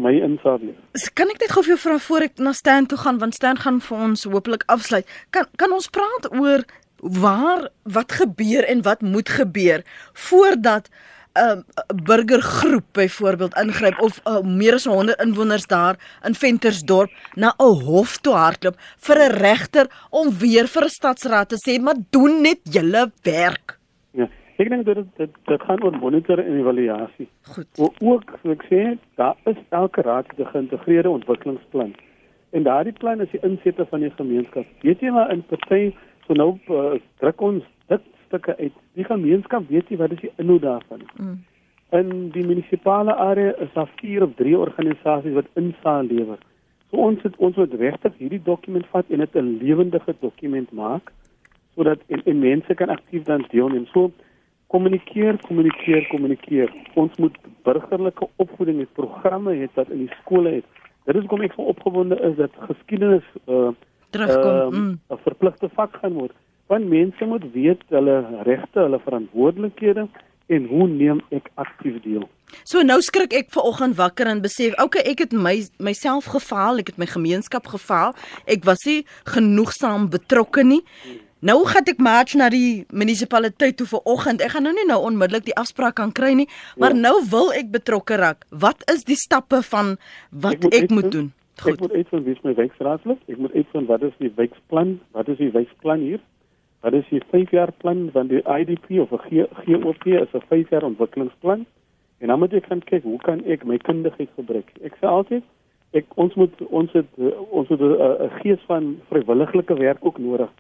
my 0.04 0.14
insig 0.26 0.60
wees. 0.62 1.08
Kan 1.18 1.32
ek 1.32 1.42
net 1.44 1.54
gou 1.54 1.64
vir 1.64 1.74
jou 1.74 1.80
vra 1.86 1.98
voor 2.06 2.28
ek 2.28 2.38
na 2.44 2.52
Stan 2.56 2.88
toe 2.90 3.00
gaan 3.00 3.20
want 3.22 3.36
Stan 3.38 3.60
gaan 3.60 3.80
vir 3.84 4.06
ons 4.08 4.26
hopelik 4.28 4.66
afsluit. 4.72 5.08
Kan 5.34 5.48
kan 5.60 5.72
ons 5.76 5.90
praat 5.92 6.30
oor 6.32 6.64
waar 7.04 7.68
wat 7.96 8.12
gebeur 8.20 8.64
en 8.64 8.84
wat 8.86 9.02
moet 9.02 9.28
gebeur 9.28 9.84
voordat 10.28 10.88
'n 11.34 11.40
uh, 11.40 12.04
burgergroep 12.04 12.84
byvoorbeeld 12.92 13.56
ingryp 13.58 14.00
of 14.00 14.20
uh, 14.24 14.40
meer 14.40 14.74
as 14.74 14.84
100 14.84 15.20
inwoners 15.20 15.66
daar 15.66 15.96
in 16.22 16.34
Ventersdorp 16.34 17.10
na 17.34 17.54
'n 17.58 17.82
hof 17.82 18.18
toe 18.18 18.34
hardloop 18.34 18.76
vir 18.98 19.18
'n 19.18 19.32
regter 19.32 19.86
om 20.10 20.30
weer 20.38 20.68
vir 20.68 20.84
'n 20.84 20.88
stadsraad 20.88 21.48
te 21.48 21.58
sê 21.58 21.80
maar 21.82 21.98
doen 22.10 22.40
net 22.40 22.60
julle 22.62 23.10
werk. 23.22 23.78
Ja, 24.10 24.28
ek 24.56 24.70
dink 24.70 24.84
dit 24.86 25.06
dit 25.18 25.36
dit 25.50 25.62
gaan 25.68 25.82
oor 25.82 25.96
monitor 25.98 26.38
en 26.38 26.58
evaluasie. 26.60 27.28
Goed. 27.54 27.68
O, 27.78 27.90
ook 28.14 28.34
ek 28.54 28.66
sê, 28.70 28.82
daar 29.20 29.36
is 29.50 29.58
elke 29.68 30.02
raad 30.02 30.26
'n 30.38 30.50
geïntegreerde 30.52 31.10
ontwikkelingsplan. 31.10 31.94
En 32.54 32.62
daardie 32.62 32.92
plan 32.92 33.20
is 33.20 33.30
die 33.30 33.42
insette 33.42 33.86
van 33.90 34.00
die 34.00 34.10
gemeenskap. 34.10 34.66
Weet 34.80 35.00
jy 35.00 35.10
maar 35.10 35.32
in 35.32 35.42
party 35.42 35.94
so 36.26 36.34
nou 36.38 36.58
uh, 36.70 37.00
druk 37.18 37.40
ons 37.40 37.64
dit 37.90 38.04
stukke 38.26 38.56
uit. 38.56 38.72
Die 38.94 39.04
gemeenskap 39.04 39.68
weet 39.68 39.90
nie 39.90 39.98
wat 39.98 40.14
is 40.14 40.20
die 40.20 40.32
inhoud 40.36 40.62
daarvan. 40.62 41.02
Mm. 41.16 41.40
In 41.98 42.30
die 42.30 42.46
munisipale 42.46 43.14
area 43.14 43.56
is 43.62 43.72
daar 43.74 43.90
4 43.96 44.22
of 44.22 44.34
3 44.38 44.58
organisasies 44.58 45.34
wat 45.34 45.50
insaal 45.54 46.06
lewer. 46.06 46.38
So 46.90 46.96
ons 46.96 47.22
het 47.22 47.36
ons 47.36 47.56
moet 47.56 47.74
regtig 47.74 48.14
hierdie 48.18 48.42
dokument 48.42 48.86
vat 48.92 49.10
en 49.10 49.18
dit 49.18 49.34
'n 49.34 49.58
lewendige 49.62 50.14
dokument 50.20 50.72
maak 50.72 51.12
sodat 51.74 51.98
en, 52.06 52.22
en 52.24 52.38
mense 52.38 52.74
kan 52.74 52.88
aktief 52.88 53.22
dan 53.22 53.46
deelneem. 53.50 53.86
So 53.86 54.12
kommunikeer, 54.66 55.38
kommunikeer, 55.46 56.06
kommunikeer. 56.10 56.72
Ons 56.94 57.16
moet 57.16 57.36
burgerlike 57.62 58.28
opvoeding 58.36 58.78
het 58.78 58.92
programme 58.92 59.54
het 59.56 59.70
wat 59.74 59.88
in 59.88 60.06
die 60.06 60.14
skole 60.20 60.60
het. 60.60 60.64
Dit 61.04 61.16
is 61.20 61.26
kom 61.28 61.42
ek 61.44 61.52
so 61.56 61.68
opgewonde 61.68 62.16
is 62.20 62.36
dat 62.36 62.50
geskiedenis 62.68 63.26
uh 63.46 63.72
terugkom. 64.14 64.54
uh, 64.54 64.66
'n 64.70 64.80
mm. 64.80 65.18
verpligte 65.24 65.68
vak 65.74 65.96
gaan 66.00 66.12
word. 66.12 66.32
Want 66.66 66.88
mense 66.88 67.24
moet 67.24 67.44
weet 67.52 67.82
hulle 67.88 68.42
regte, 68.42 68.78
hulle 68.80 69.00
verantwoordelikhede 69.04 70.08
en 70.46 70.64
hoe 70.64 70.88
neem 70.88 71.20
ek 71.28 71.50
aktief 71.54 72.00
deel? 72.02 72.28
So 72.62 72.82
nou 72.82 73.00
skrik 73.02 73.32
ek 73.32 73.50
ver 73.52 73.66
oggend 73.66 73.96
wakker 73.96 74.28
en 74.30 74.42
besef, 74.44 74.76
okay, 74.82 75.02
ek 75.10 75.24
het 75.26 75.32
my 75.32 75.56
myself 75.82 76.28
gefaal, 76.32 76.78
ek 76.78 76.92
het 76.92 77.00
my 77.00 77.08
gemeenskap 77.10 77.66
gefaal. 77.66 78.14
Ek 78.46 78.64
was 78.68 78.84
nie 78.88 79.02
genoegsaam 79.24 80.08
betrokke 80.12 80.64
nie. 80.64 80.82
Nou 81.44 81.58
gaan 81.68 81.84
ek 81.92 81.98
march 82.00 82.32
na 82.40 82.46
die 82.48 82.86
munisipaliteit 82.88 83.76
toe 83.76 83.86
vir 83.90 84.00
oggend. 84.08 84.40
Ek 84.40 84.54
gaan 84.54 84.64
nou 84.64 84.72
nie 84.72 84.86
nou 84.88 84.96
onmiddellik 85.04 85.44
die 85.44 85.56
afspraak 85.60 85.98
kan 86.00 86.12
kry 86.16 86.32
nie, 86.38 86.46
maar 86.80 86.94
ja. 86.96 87.00
nou 87.04 87.18
wil 87.28 87.52
ek 87.52 87.68
betrokke 87.74 88.16
raak. 88.16 88.46
Wat 88.48 88.80
is 88.88 89.04
die 89.04 89.18
stappe 89.20 89.60
van 89.68 89.98
wat 90.30 90.56
ek 90.56 90.64
moet, 90.64 90.76
ek 90.78 90.94
moet 90.96 91.10
doen? 91.12 91.28
Goed. 91.60 91.76
Ek 91.76 91.84
moet 91.84 91.98
uitvind 91.98 92.24
wie 92.24 92.36
is 92.38 92.40
my 92.48 92.54
wijkraadslid. 92.56 93.20
Ek 93.28 93.44
moet 93.44 93.52
uitvind 93.52 93.92
wat 93.92 94.08
is 94.08 94.16
die 94.24 94.32
wijkplan? 94.40 94.96
Wat 95.12 95.28
is 95.28 95.38
die 95.42 95.50
wijkplan 95.52 96.08
hier? 96.08 96.24
Wat 96.84 96.96
is 96.96 97.12
die 97.12 97.20
5 97.30 97.52
jaar 97.52 97.72
plan 97.84 98.08
van 98.16 98.32
die 98.32 98.40
IDP 98.40 99.04
of 99.04 99.12
'n 99.12 99.46
GOP 99.68 100.06
is 100.06 100.32
'n 100.32 100.48
5 100.48 100.70
jaar 100.70 100.88
ontwikkelingsplan? 100.88 101.66
En 102.18 102.28
dan 102.28 102.38
moet 102.38 102.52
ek 102.52 102.66
gaan 102.72 102.84
kyk 102.84 103.02
hoe 103.02 103.20
kan 103.20 103.44
ek 103.44 103.64
my 103.64 103.76
kundigheid 103.76 104.32
gebruik? 104.36 104.72
Ek 104.80 104.96
sê 104.96 105.06
altyd 105.06 105.44
ek 105.92 106.04
ons 106.14 106.34
moet 106.34 106.52
ons 106.70 106.92
het 106.92 107.06
ons 107.50 107.68
het 107.68 107.80
'n 107.80 108.30
gees 108.40 108.62
van 108.66 108.96
vrywilligelike 109.08 109.74
werk 109.74 110.00
ook 110.00 110.18
nodig. 110.18 110.50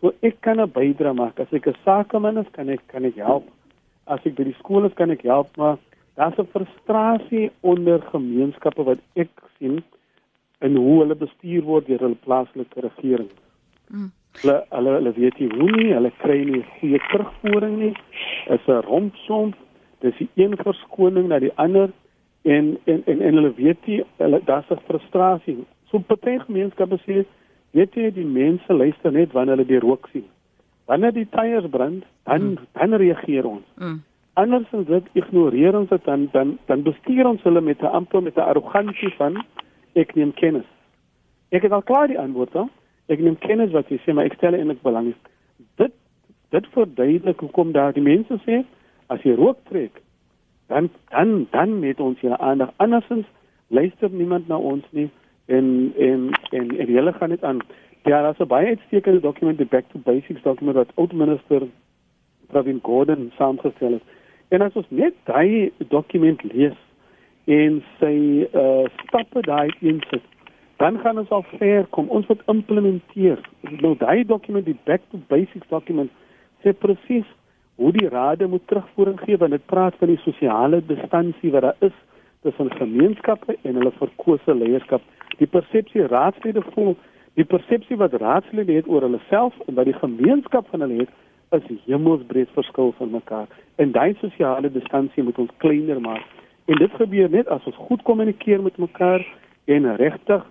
So 0.00 0.14
ek 0.22 0.40
kan 0.40 0.60
'n 0.60 0.72
bydrae 0.72 1.14
maak. 1.14 1.40
As 1.40 1.52
ek 1.52 1.66
'n 1.68 1.76
sakeman 1.84 2.38
is, 2.38 2.46
kan 2.52 2.68
ek 2.68 2.80
kan 2.88 3.04
ek 3.04 3.16
help. 3.16 3.44
As 4.06 4.20
ek 4.24 4.34
by 4.34 4.44
die 4.44 4.56
skool 4.58 4.84
is, 4.84 4.94
kan 4.94 5.10
ek 5.10 5.22
help, 5.22 5.56
maar 5.56 5.78
daar's 6.16 6.38
'n 6.38 6.48
frustrasie 6.54 7.50
onder 7.60 8.00
gemeenskappe 8.00 8.82
wat 8.84 8.98
ek 9.14 9.30
sien 9.58 9.82
in 10.60 10.76
hoe 10.76 11.00
hulle 11.00 11.14
bestuur 11.14 11.62
word 11.62 11.86
deur 11.86 11.98
hulle 11.98 12.24
plaaslike 12.26 12.80
regering. 12.80 13.30
Mm. 13.90 14.10
Hulle 14.40 14.56
hulle 14.70 14.90
hulle 14.98 15.12
weet 15.12 15.38
nie 15.38 15.48
hoe 15.48 15.70
nie, 15.70 15.92
hulle 15.92 16.12
kry 16.22 16.38
nie 16.44 16.64
goeie 16.78 17.00
terugvoering 17.10 17.76
nie. 17.78 17.94
Is 18.46 18.68
'n 18.68 18.82
rompsom. 18.90 19.54
Dis 20.00 20.16
die 20.16 20.28
een 20.34 20.56
verskoning 20.56 21.28
na 21.28 21.38
die 21.38 21.52
ander 21.56 21.90
en 22.42 22.78
en 22.84 23.02
en, 23.06 23.20
en 23.20 23.34
hulle 23.34 23.54
weet 23.54 23.86
nie 23.86 24.04
hulle 24.16 24.40
daar's 24.44 24.70
'n 24.70 24.80
frustrasie. 24.88 25.64
So 25.90 25.98
party 25.98 26.38
gemeenskappe 26.38 26.98
sê 27.06 27.24
weet 27.76 27.94
jy 27.94 28.10
die 28.10 28.26
mense 28.26 28.72
luister 28.72 29.12
net 29.12 29.32
wanneer 29.32 29.56
hulle 29.56 29.68
die 29.68 29.82
rook 29.82 30.08
sien. 30.12 30.26
Wanneer 30.90 31.12
die 31.12 31.28
tyres 31.30 31.68
brand, 31.70 32.04
dan 32.24 32.42
mm. 32.42 32.56
dan 32.72 32.94
reageer 32.94 33.46
ons. 33.46 33.66
Mm. 33.76 34.02
Andersins 34.34 34.86
dit 34.86 35.06
ignoreer 35.12 35.76
ons 35.78 35.88
dit 35.88 36.04
dan 36.04 36.28
dan 36.32 36.58
dan 36.66 36.82
bestuur 36.82 37.26
ons 37.26 37.42
hulle 37.42 37.60
met 37.60 37.82
'n 37.82 37.94
amper 38.00 38.22
met 38.22 38.36
'n 38.36 38.48
arrogansie 38.50 39.14
van 39.16 39.44
ek 39.94 40.14
neem 40.14 40.32
kennis. 40.34 40.68
Ek 41.50 41.62
het 41.62 41.72
al 41.72 41.82
klaar 41.82 42.06
die 42.06 42.18
antwoord 42.18 42.52
dan 42.52 42.70
ek 43.10 43.22
neem 43.24 43.38
kennis 43.42 43.74
wat 43.74 43.90
jy 43.90 43.98
sê 44.04 44.14
maar 44.14 44.28
ek 44.30 44.38
stel 44.38 44.56
eintlik 44.56 44.82
belang 44.86 45.10
is 45.12 45.18
dit 45.80 45.94
dit 46.54 46.68
verduidelik 46.74 47.42
hoekom 47.44 47.72
daar 47.74 47.94
die 47.96 48.04
mense 48.06 48.38
sê 48.46 48.62
as 49.14 49.22
jy 49.26 49.34
rook 49.38 49.58
trek 49.70 50.00
dan 50.72 50.90
dan 51.10 51.46
dan 51.54 51.78
met 51.82 52.00
ons 52.00 52.20
hier 52.22 52.36
aandag 52.38 52.74
andersins 52.84 53.26
luister 53.78 54.10
niemand 54.10 54.48
na 54.48 54.58
ons 54.72 54.86
nie 54.98 55.08
en 55.56 55.92
en 56.08 56.26
en 56.50 56.72
en 56.78 56.94
hulle 56.94 57.12
gaan 57.18 57.34
dit 57.34 57.44
aan 57.44 57.60
ja 58.04 58.22
daar's 58.22 58.38
'n 58.38 58.52
baie 58.54 58.66
uitstekende 58.66 59.20
dokument 59.20 59.58
die 59.58 59.72
back 59.74 59.84
to 59.92 59.98
basics 60.04 60.42
dokument 60.42 60.76
wat 60.76 60.92
oud 60.94 61.12
minister 61.12 61.62
Pravin 62.46 62.80
Gordhan 62.82 63.30
saamgestel 63.36 63.92
het 63.92 64.02
en 64.48 64.62
as 64.62 64.74
ons 64.74 64.86
net 64.88 65.14
daai 65.24 65.72
dokument 65.88 66.42
lees 66.42 66.78
en 67.44 67.82
sy 67.98 68.46
uh 68.52 68.84
stappe 69.02 69.40
daai 69.40 69.70
insit 69.80 70.26
dan 70.80 70.98
gaan 70.98 71.18
ons 71.18 71.30
al 71.30 71.44
ver 71.58 71.84
kom. 71.92 72.08
Ons 72.08 72.26
moet 72.26 72.42
implementeer. 72.48 73.40
Nou 73.84 73.92
daai 74.00 74.24
dokument, 74.24 74.64
die 74.64 74.78
back 74.88 75.02
to 75.10 75.18
basics 75.28 75.68
dokument, 75.68 76.08
sê 76.64 76.72
presies 76.72 77.26
hoe 77.80 77.92
die 77.92 78.08
raad 78.08 78.40
moet 78.48 78.64
terugvoering 78.68 79.20
gee 79.20 79.36
wanneer 79.36 79.60
dit 79.60 79.68
praat 79.72 79.98
van 80.00 80.08
die 80.08 80.22
sosiale 80.24 80.80
distansie 80.88 81.52
wat 81.52 81.66
daar 81.66 81.84
is 81.88 81.96
tussen 82.44 82.72
gemeenskappe 82.78 83.58
en 83.60 83.76
hulle 83.76 83.92
verkose 83.98 84.56
leierskap. 84.56 85.04
Die 85.40 85.48
persepsie 85.48 86.06
raadslede 86.06 86.62
voel, 86.74 86.94
die 87.40 87.46
persepsie 87.48 87.96
wat 87.96 88.14
raadslede 88.20 88.76
het 88.76 88.88
oor 88.88 89.06
hulle 89.06 89.20
self 89.28 89.56
en 89.66 89.74
wat 89.78 89.88
die 89.88 89.96
gemeenskap 89.96 90.68
van 90.72 90.84
hulle 90.84 91.04
het, 91.04 91.14
is 91.56 91.82
hemelsbreed 91.86 92.52
verskil 92.54 92.92
van 92.98 93.10
mekaar. 93.10 93.48
En 93.82 93.92
daai 93.92 94.14
sosiale 94.20 94.70
distansie 94.70 95.22
moet 95.22 95.38
ons 95.38 95.50
kleiner 95.64 96.00
maak. 96.00 96.26
En 96.70 96.78
dit 96.78 96.92
gebeur 97.00 97.30
net 97.30 97.48
as 97.48 97.64
ons 97.66 97.84
goed 97.88 98.02
kommunikeer 98.06 98.62
met 98.62 98.76
mekaar 98.78 99.24
en 99.64 99.96
regtig 99.96 100.44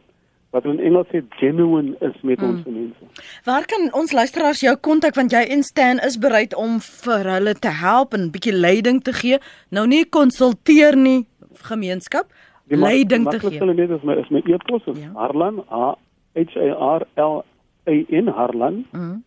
wat 0.49 0.65
in 0.65 0.79
Engels 0.81 1.07
sê 1.13 1.21
genuine 1.37 1.93
is 2.01 2.15
met 2.25 2.41
ons 2.41 2.63
mense. 2.65 3.09
Waar 3.45 3.67
kan 3.69 3.85
ons 3.93 4.11
luisteraars 4.11 4.63
jou 4.65 4.73
kontak 4.81 5.15
want 5.15 5.31
jy 5.31 5.43
en 5.53 5.63
Stan 5.63 6.01
is 6.05 6.17
bereid 6.17 6.55
om 6.57 6.79
vir 6.81 7.29
hulle 7.35 7.53
te 7.53 7.73
help 7.83 8.17
en 8.17 8.25
'n 8.27 8.31
bietjie 8.33 8.55
leiding 8.57 9.03
te 9.03 9.13
gee. 9.13 9.37
Nou 9.69 9.85
nie 9.87 10.05
konsulteer 10.05 10.97
nie 10.97 11.27
gemeenskap 11.69 12.33
leiding 12.77 13.29
te 13.29 13.39
gee. 13.39 13.59
Hulle 13.59 13.73
net 13.73 13.89
is 13.89 14.03
my 14.03 14.13
is 14.13 14.29
my 14.29 14.41
e-pos 14.45 14.85
is 14.85 14.99
ja. 14.99 15.11
Harlan 15.13 15.63
A 15.71 15.95
H 16.35 16.55
A 16.55 16.69
R 16.97 17.07
L 17.15 17.43
A 17.87 17.95
N 18.09 18.27
Harlan 18.27 18.85
mm. 18.91 19.23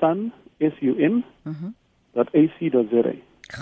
@sun 0.00 0.32
s 0.58 0.74
u 0.80 0.94
n. 0.98 1.24
Mhm. 1.42 1.74
.ac.za. 2.14 3.14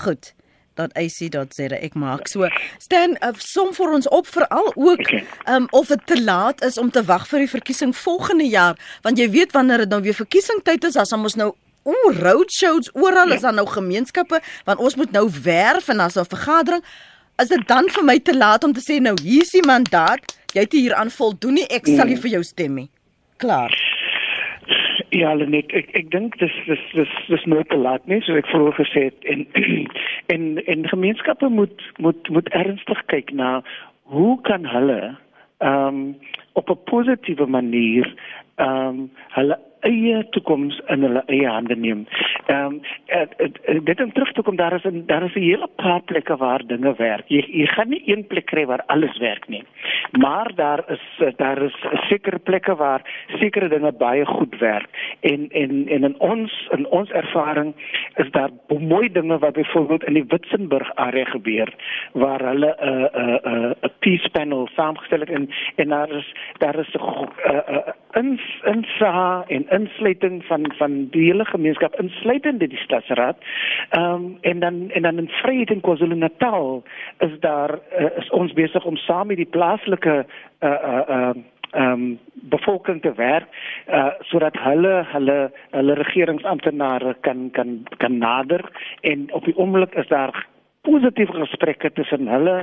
Goed 0.03 0.35
.ac.za 0.77 1.77
ek 1.81 1.95
maak 1.95 2.29
so 2.29 2.49
staan 2.79 3.17
uh, 3.25 3.33
som 3.41 3.73
vir 3.77 3.93
ons 3.97 4.09
op 4.13 4.29
veral 4.29 4.69
ook 4.75 5.01
okay. 5.01 5.25
um, 5.49 5.69
of 5.71 5.89
dit 5.93 6.07
te 6.07 6.19
laat 6.23 6.63
is 6.65 6.79
om 6.79 6.91
te 6.91 7.05
wag 7.09 7.27
vir 7.31 7.47
die 7.47 7.53
verkiesing 7.53 7.95
volgende 7.97 8.49
jaar 8.49 8.77
want 9.07 9.19
jy 9.19 9.31
weet 9.33 9.57
wanneer 9.57 9.85
dit 9.87 9.95
nou 9.95 10.03
weer 10.05 10.17
verkiesingtyd 10.17 10.85
is 10.85 10.99
as 11.01 11.15
ons 11.17 11.39
nou 11.41 11.55
o 11.87 11.97
roadshows 12.21 12.91
oral 12.93 13.33
ja. 13.33 13.39
is 13.39 13.47
dan 13.47 13.57
nou 13.57 13.67
gemeenskappe 13.71 14.43
want 14.69 14.83
ons 14.83 14.99
moet 15.01 15.13
nou 15.17 15.27
werf 15.43 15.89
en 15.89 16.05
as 16.05 16.19
'n 16.19 16.29
vergadering 16.29 16.85
is 17.43 17.49
dit 17.53 17.69
dan 17.69 17.89
vir 17.93 18.05
my 18.05 18.19
te 18.19 18.37
laat 18.37 18.65
om 18.65 18.73
te 18.73 18.85
sê 18.85 19.01
nou 19.03 19.15
hier 19.23 19.45
is 19.45 19.53
die 19.55 19.65
mandaat. 19.67 20.37
Jy 20.55 20.65
het 20.65 20.73
hier 20.73 20.95
aan 20.97 21.13
voldoen 21.13 21.61
nie. 21.61 21.67
Ek 21.69 21.89
sal 21.89 22.07
nie 22.09 22.17
mm. 22.17 22.23
vir 22.25 22.37
jou 22.39 22.45
stem 22.47 22.81
nie. 22.81 22.89
Klaar. 23.43 23.75
Ja, 25.15 25.35
net 25.37 25.71
ek 25.77 25.93
ek 25.97 26.09
dink 26.13 26.39
dis 26.41 26.55
dis 26.67 26.83
dis 26.97 27.13
dis 27.29 27.45
nooit 27.49 27.69
te 27.71 27.79
laat 27.79 28.05
nie, 28.11 28.19
soos 28.25 28.41
ek 28.41 28.49
vroeër 28.53 28.79
gesê 28.81 29.05
het. 29.11 29.29
En 29.29 29.45
en 30.35 30.49
en 30.65 30.89
gemeenskappe 30.93 31.49
moet 31.53 31.85
moet 32.03 32.33
moet 32.33 32.51
ernstig 32.57 33.05
kyk 33.13 33.33
na 33.33 33.61
hoe 34.13 34.41
kan 34.49 34.67
hulle 34.67 35.01
ehm 35.59 35.87
um, 35.87 36.17
op 36.53 36.71
'n 36.71 36.85
positiewe 36.91 37.47
manier 37.47 38.09
ehm 38.57 38.89
um, 38.89 39.11
hulle 39.37 39.59
eie 39.87 40.23
toekoms 40.35 40.79
in 40.93 41.05
hulle 41.07 41.23
eie 41.33 41.49
hande 41.49 41.77
neem. 41.77 42.05
Ehm 42.47 42.79
um, 42.79 43.85
dit 43.87 44.01
om 44.03 44.13
terug 44.13 44.33
te 44.33 44.43
kom 44.43 44.57
daar 44.57 44.75
is 44.75 44.85
'n 44.85 45.05
daar 45.07 45.23
is 45.23 45.35
'n 45.35 45.49
hele 45.51 45.69
paar 45.77 46.03
plekke 46.03 46.37
waar 46.37 46.67
dinge 46.67 46.95
werk. 46.97 47.29
Jy 47.29 47.45
jy 47.61 47.67
gaan 47.67 47.89
nie 47.89 48.03
een 48.07 48.27
plek 48.27 48.47
kry 48.47 48.67
waar 48.67 48.83
alles 48.87 49.19
werk 49.19 49.49
nie. 49.49 49.65
Maar 50.11 50.55
daar 50.55 50.85
is 50.89 51.35
daar 51.37 51.63
is 51.63 51.77
sekere 52.09 52.39
plekke 52.39 52.75
waar 52.77 53.03
sekere 53.41 53.69
dinge 53.69 53.93
baie 53.93 54.25
goed 54.25 54.59
werk. 54.59 54.89
En 55.21 55.49
en 55.51 55.89
en 55.89 56.05
in 56.05 56.21
ons 56.21 56.69
in 56.71 56.87
ons 56.87 57.11
ervaring 57.11 57.75
is 58.15 58.31
daar 58.31 58.51
mooi 58.79 59.13
dinge 59.13 59.39
wat 59.39 59.53
byvoorbeeld 59.53 60.05
in 60.05 60.15
die 60.15 60.27
Witzenburg 60.29 60.95
area 60.95 61.25
gebeur 61.25 61.75
waar 62.13 62.41
hulle 62.41 62.77
'n 62.81 62.89
uh, 62.89 62.93
'n 62.93 63.31
uh, 63.31 63.55
'n 63.55 63.75
uh, 63.83 63.91
peace 63.99 64.31
panel 64.31 64.69
saamgestel 64.75 65.21
het 65.21 65.31
en 65.31 65.49
en 65.75 65.89
daar 65.89 66.11
is 66.11 66.35
daar 66.59 66.79
is 66.79 66.95
'n 66.95 67.01
uh, 67.01 67.55
uh, 67.55 67.79
in 68.13 68.27
in 68.65 68.75
insa 68.75 69.45
en 69.47 69.69
insluiting 69.79 70.45
van 70.45 70.73
van 70.79 71.09
die 71.15 71.25
hele 71.29 71.45
gemeenskap 71.45 72.01
insluitend 72.01 72.61
die 72.61 72.83
stadsraad. 72.85 73.37
Ehm 73.91 74.13
um, 74.13 74.39
en 74.41 74.61
dan 74.61 74.91
en 74.91 75.03
dan 75.03 75.19
in 75.19 75.29
Vryheid 75.29 75.71
in 75.71 75.81
KwaZulu-Natal 75.81 76.83
is 77.19 77.41
daar 77.41 77.79
uh, 77.99 78.11
is 78.17 78.31
ons 78.31 78.53
besig 78.53 78.85
om 78.85 78.97
saam 78.97 79.27
met 79.27 79.37
die 79.37 79.53
plaaslike 79.57 80.25
uh 80.61 80.69
uh 80.71 81.03
uh 81.09 81.35
ehm 81.71 81.93
um, 81.93 82.19
bevolking 82.33 83.03
te 83.03 83.13
werk 83.15 83.49
uh 83.89 84.11
sodat 84.21 84.57
hulle 84.59 85.05
hulle 85.13 85.39
hulle 85.71 85.95
regeringsamptenare 85.95 87.17
kan 87.21 87.51
kan 87.51 87.83
kan 87.97 88.19
nader 88.19 88.71
en 89.01 89.33
op 89.33 89.45
die 89.45 89.57
oomblik 89.57 89.95
is 89.95 90.09
daar 90.09 90.47
positiewe 90.87 91.41
gesprekke 91.43 91.91
tussen 91.99 92.29
hulle 92.31 92.57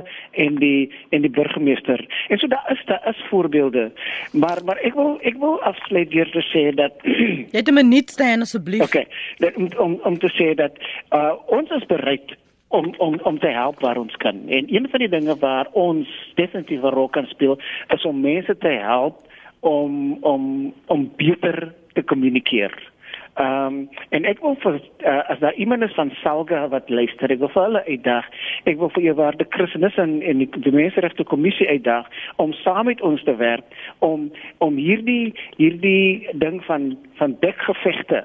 en 0.44 0.60
die 0.62 0.90
en 1.14 1.24
die 1.26 1.30
burgemeester. 1.30 2.00
En 2.28 2.40
so 2.40 2.50
daar 2.50 2.70
is 2.72 2.84
daar 2.90 3.08
is 3.12 3.24
voorbeelde. 3.30 3.90
Maar 4.32 4.64
maar 4.64 4.80
ek 4.88 4.96
wil 4.98 5.18
ek 5.22 5.36
wil 5.42 5.60
afsluit 5.62 6.10
deur 6.10 6.30
te 6.36 6.44
sê 6.52 6.64
dat 6.76 6.96
jy 7.52 7.60
het 7.60 7.68
'n 7.68 7.80
minuut 7.80 8.10
staan 8.10 8.46
asseblief. 8.46 8.86
Okay. 8.88 9.06
Dat, 9.38 9.56
om, 9.56 9.68
om 9.78 9.92
om 10.02 10.18
te 10.18 10.32
sê 10.38 10.54
dat 10.54 10.80
uh 11.10 11.34
ons 11.46 11.70
is 11.70 11.86
bereid 11.86 12.36
om 12.68 12.94
om 12.98 13.20
om 13.22 13.38
te 13.38 13.52
help 13.52 13.80
waar 13.80 14.00
ons 14.00 14.16
kan. 14.16 14.48
En 14.48 14.74
een 14.74 14.88
van 14.90 15.00
die 15.04 15.08
dinge 15.08 15.36
waar 15.38 15.68
ons 15.72 16.08
definitief 16.34 16.82
'n 16.82 16.96
rol 16.98 17.08
kan 17.08 17.26
speel 17.26 17.58
is 17.88 18.04
om 18.04 18.20
mense 18.20 18.56
te 18.58 18.68
help 18.68 19.16
om 19.60 20.18
om 20.20 20.74
om 20.86 21.10
beter 21.16 21.74
te 21.92 22.02
kommunikeer. 22.02 22.92
Ehm 23.34 23.66
um, 23.66 23.88
en 24.14 24.24
ek 24.30 24.38
wil 24.40 24.54
vir 24.62 24.76
uh, 24.78 25.22
as 25.32 25.40
daar 25.42 25.56
iemand 25.58 25.82
is 25.82 25.94
van 25.94 26.10
Salga 26.22 26.68
wat 26.70 26.90
luister, 26.90 27.32
ek 27.34 27.40
wil 27.42 27.50
vir 27.50 27.64
hulle 27.64 27.80
uitdag. 27.88 28.28
Ek 28.70 28.78
wil 28.78 28.92
vir 28.94 29.02
jou 29.02 29.14
waarde 29.18 29.46
Christus 29.50 29.96
en 29.98 30.20
en 30.22 30.38
die, 30.38 30.46
die 30.66 30.72
menseregte 30.74 31.26
kommissie 31.26 31.66
uitdag 31.68 32.06
om 32.44 32.52
saam 32.60 32.86
met 32.86 33.02
ons 33.02 33.24
te 33.26 33.34
werk 33.40 33.66
om 34.06 34.28
om 34.62 34.78
hierdie 34.78 35.34
hierdie 35.56 36.30
ding 36.38 36.60
van 36.68 36.92
van 37.18 37.34
dekgevegte 37.40 38.22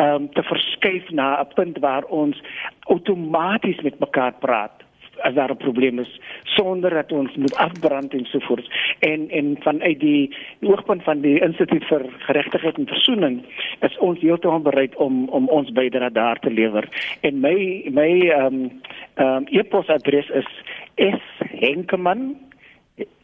ehm 0.00 0.14
um, 0.14 0.30
te 0.32 0.42
verskuif 0.48 1.10
na 1.10 1.42
'n 1.42 1.52
punt 1.54 1.78
waar 1.84 2.08
ons 2.08 2.40
outomaties 2.88 3.84
met 3.84 4.00
mekaar 4.00 4.32
praat 4.40 4.80
as 5.22 5.34
daar 5.34 5.50
'n 5.50 5.56
probleem 5.56 5.98
is 5.98 6.20
sonder 6.44 6.90
dat 6.90 7.12
ons 7.12 7.34
moet 7.36 7.54
afbrand 7.54 8.12
en 8.12 8.24
so 8.24 8.38
voort. 8.38 8.66
En 8.98 9.30
en 9.30 9.56
vanuit 9.60 10.00
die 10.00 10.36
oogpunt 10.60 11.02
van 11.02 11.20
die 11.20 11.40
Instituut 11.40 11.84
vir 11.84 12.02
Geregtigheid 12.18 12.78
en 12.78 12.86
Versoening 12.86 13.44
is 13.80 13.98
ons 13.98 14.20
heeltemal 14.20 14.60
bereid 14.60 14.94
om 14.96 15.28
om 15.28 15.48
ons 15.48 15.70
bydrae 15.72 16.10
daar 16.10 16.38
te 16.38 16.50
lewer. 16.50 16.88
En 17.20 17.40
my 17.40 17.84
my 17.90 18.10
ehm 18.20 18.54
um, 18.54 18.80
ehm 19.14 19.26
um, 19.26 19.46
e-posadres 19.50 20.30
is 20.94 21.22
shenkeman 21.58 22.36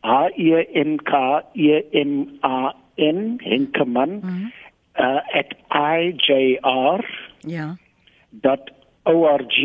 h 0.03 0.31
e 0.37 0.67
n 0.75 0.97
k 0.97 1.13
e 1.55 1.83
m 1.93 2.39
a 2.45 2.75
n 2.97 3.39
henkeman 3.43 4.11
mm 4.11 4.21
-hmm. 4.21 4.53
uh, 4.99 5.21
at 5.33 5.51
ijr 5.69 7.05
ja 7.41 7.77
.org 9.03 9.57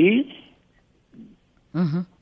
Mhm. 1.74 1.98
Mm 1.98 2.13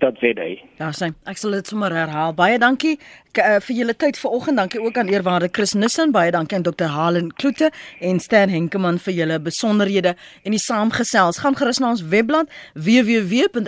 dat 0.00 0.18
sê 0.22 0.32
hy. 0.38 0.56
Ja, 0.80 0.90
sien. 0.92 1.14
Ek 1.30 1.38
sal 1.40 1.54
dit 1.56 1.70
sommer 1.70 1.94
herhaal. 1.94 2.34
Baie 2.36 2.58
dankie 2.58 2.96
uh, 3.38 3.60
vir 3.62 3.76
julle 3.76 3.94
tyd 3.96 4.18
vanoggend. 4.18 4.56
Dankie 4.56 4.80
ook 4.82 4.96
aan 4.98 5.06
eerwaarde 5.08 5.48
Chris 5.52 5.72
Nissen. 5.72 6.10
Baie 6.12 6.30
dankie 6.34 6.56
aan 6.56 6.62
Dr. 6.66 6.84
Halen 6.84 7.34
Kloete 7.34 7.70
en 8.00 8.20
Stan 8.20 8.48
Henkemann 8.48 8.98
vir 8.98 9.14
julle 9.14 9.40
besonderhede 9.40 10.16
en 10.42 10.50
die 10.50 10.60
saamgesels. 10.60 11.38
Gaan 11.38 11.56
gerus 11.56 11.78
na 11.78 11.88
ons 11.94 12.02
webblad 12.02 12.46
www.rsg.co.za. 12.74 13.62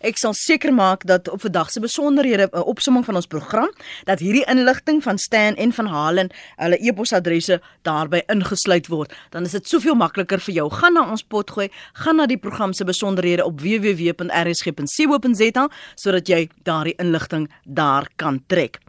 Ek 0.00 0.18
sal 0.20 0.34
seker 0.36 0.72
maak 0.74 1.06
dat 1.08 1.28
op 1.32 1.40
vandag 1.46 1.70
se 1.70 1.80
besonderhede 1.80 2.48
'n 2.52 2.58
opsomming 2.62 3.04
van 3.04 3.14
ons 3.16 3.26
program 3.26 3.70
dat 4.04 4.18
hierdie 4.18 4.44
inligting 4.46 5.02
van 5.02 5.18
Stan 5.18 5.54
en 5.56 5.72
van 5.72 5.86
Halen, 5.86 6.30
hulle 6.56 6.78
e-posadresse 6.78 7.60
daarbey 7.82 8.22
ingesluit 8.26 8.86
word. 8.86 9.12
Dan 9.30 9.44
is 9.44 9.50
dit 9.50 9.68
soveel 9.68 9.94
makliker 9.94 10.40
vir 10.40 10.54
jou. 10.54 10.70
Gaan 10.70 10.92
na 10.92 11.10
ons 11.10 11.22
potgooi, 11.22 11.68
gaan 11.92 12.16
na 12.16 12.26
die 12.26 12.38
program 12.38 12.72
se 12.72 12.84
besonderhede 12.84 13.44
op 13.44 13.60
www 13.60 14.12
rsg.co.za 14.34 15.68
sodat 15.94 16.28
jy 16.28 16.40
daardie 16.66 16.94
inligting 17.02 17.48
daar 17.74 18.08
kan 18.16 18.42
trek. 18.46 18.80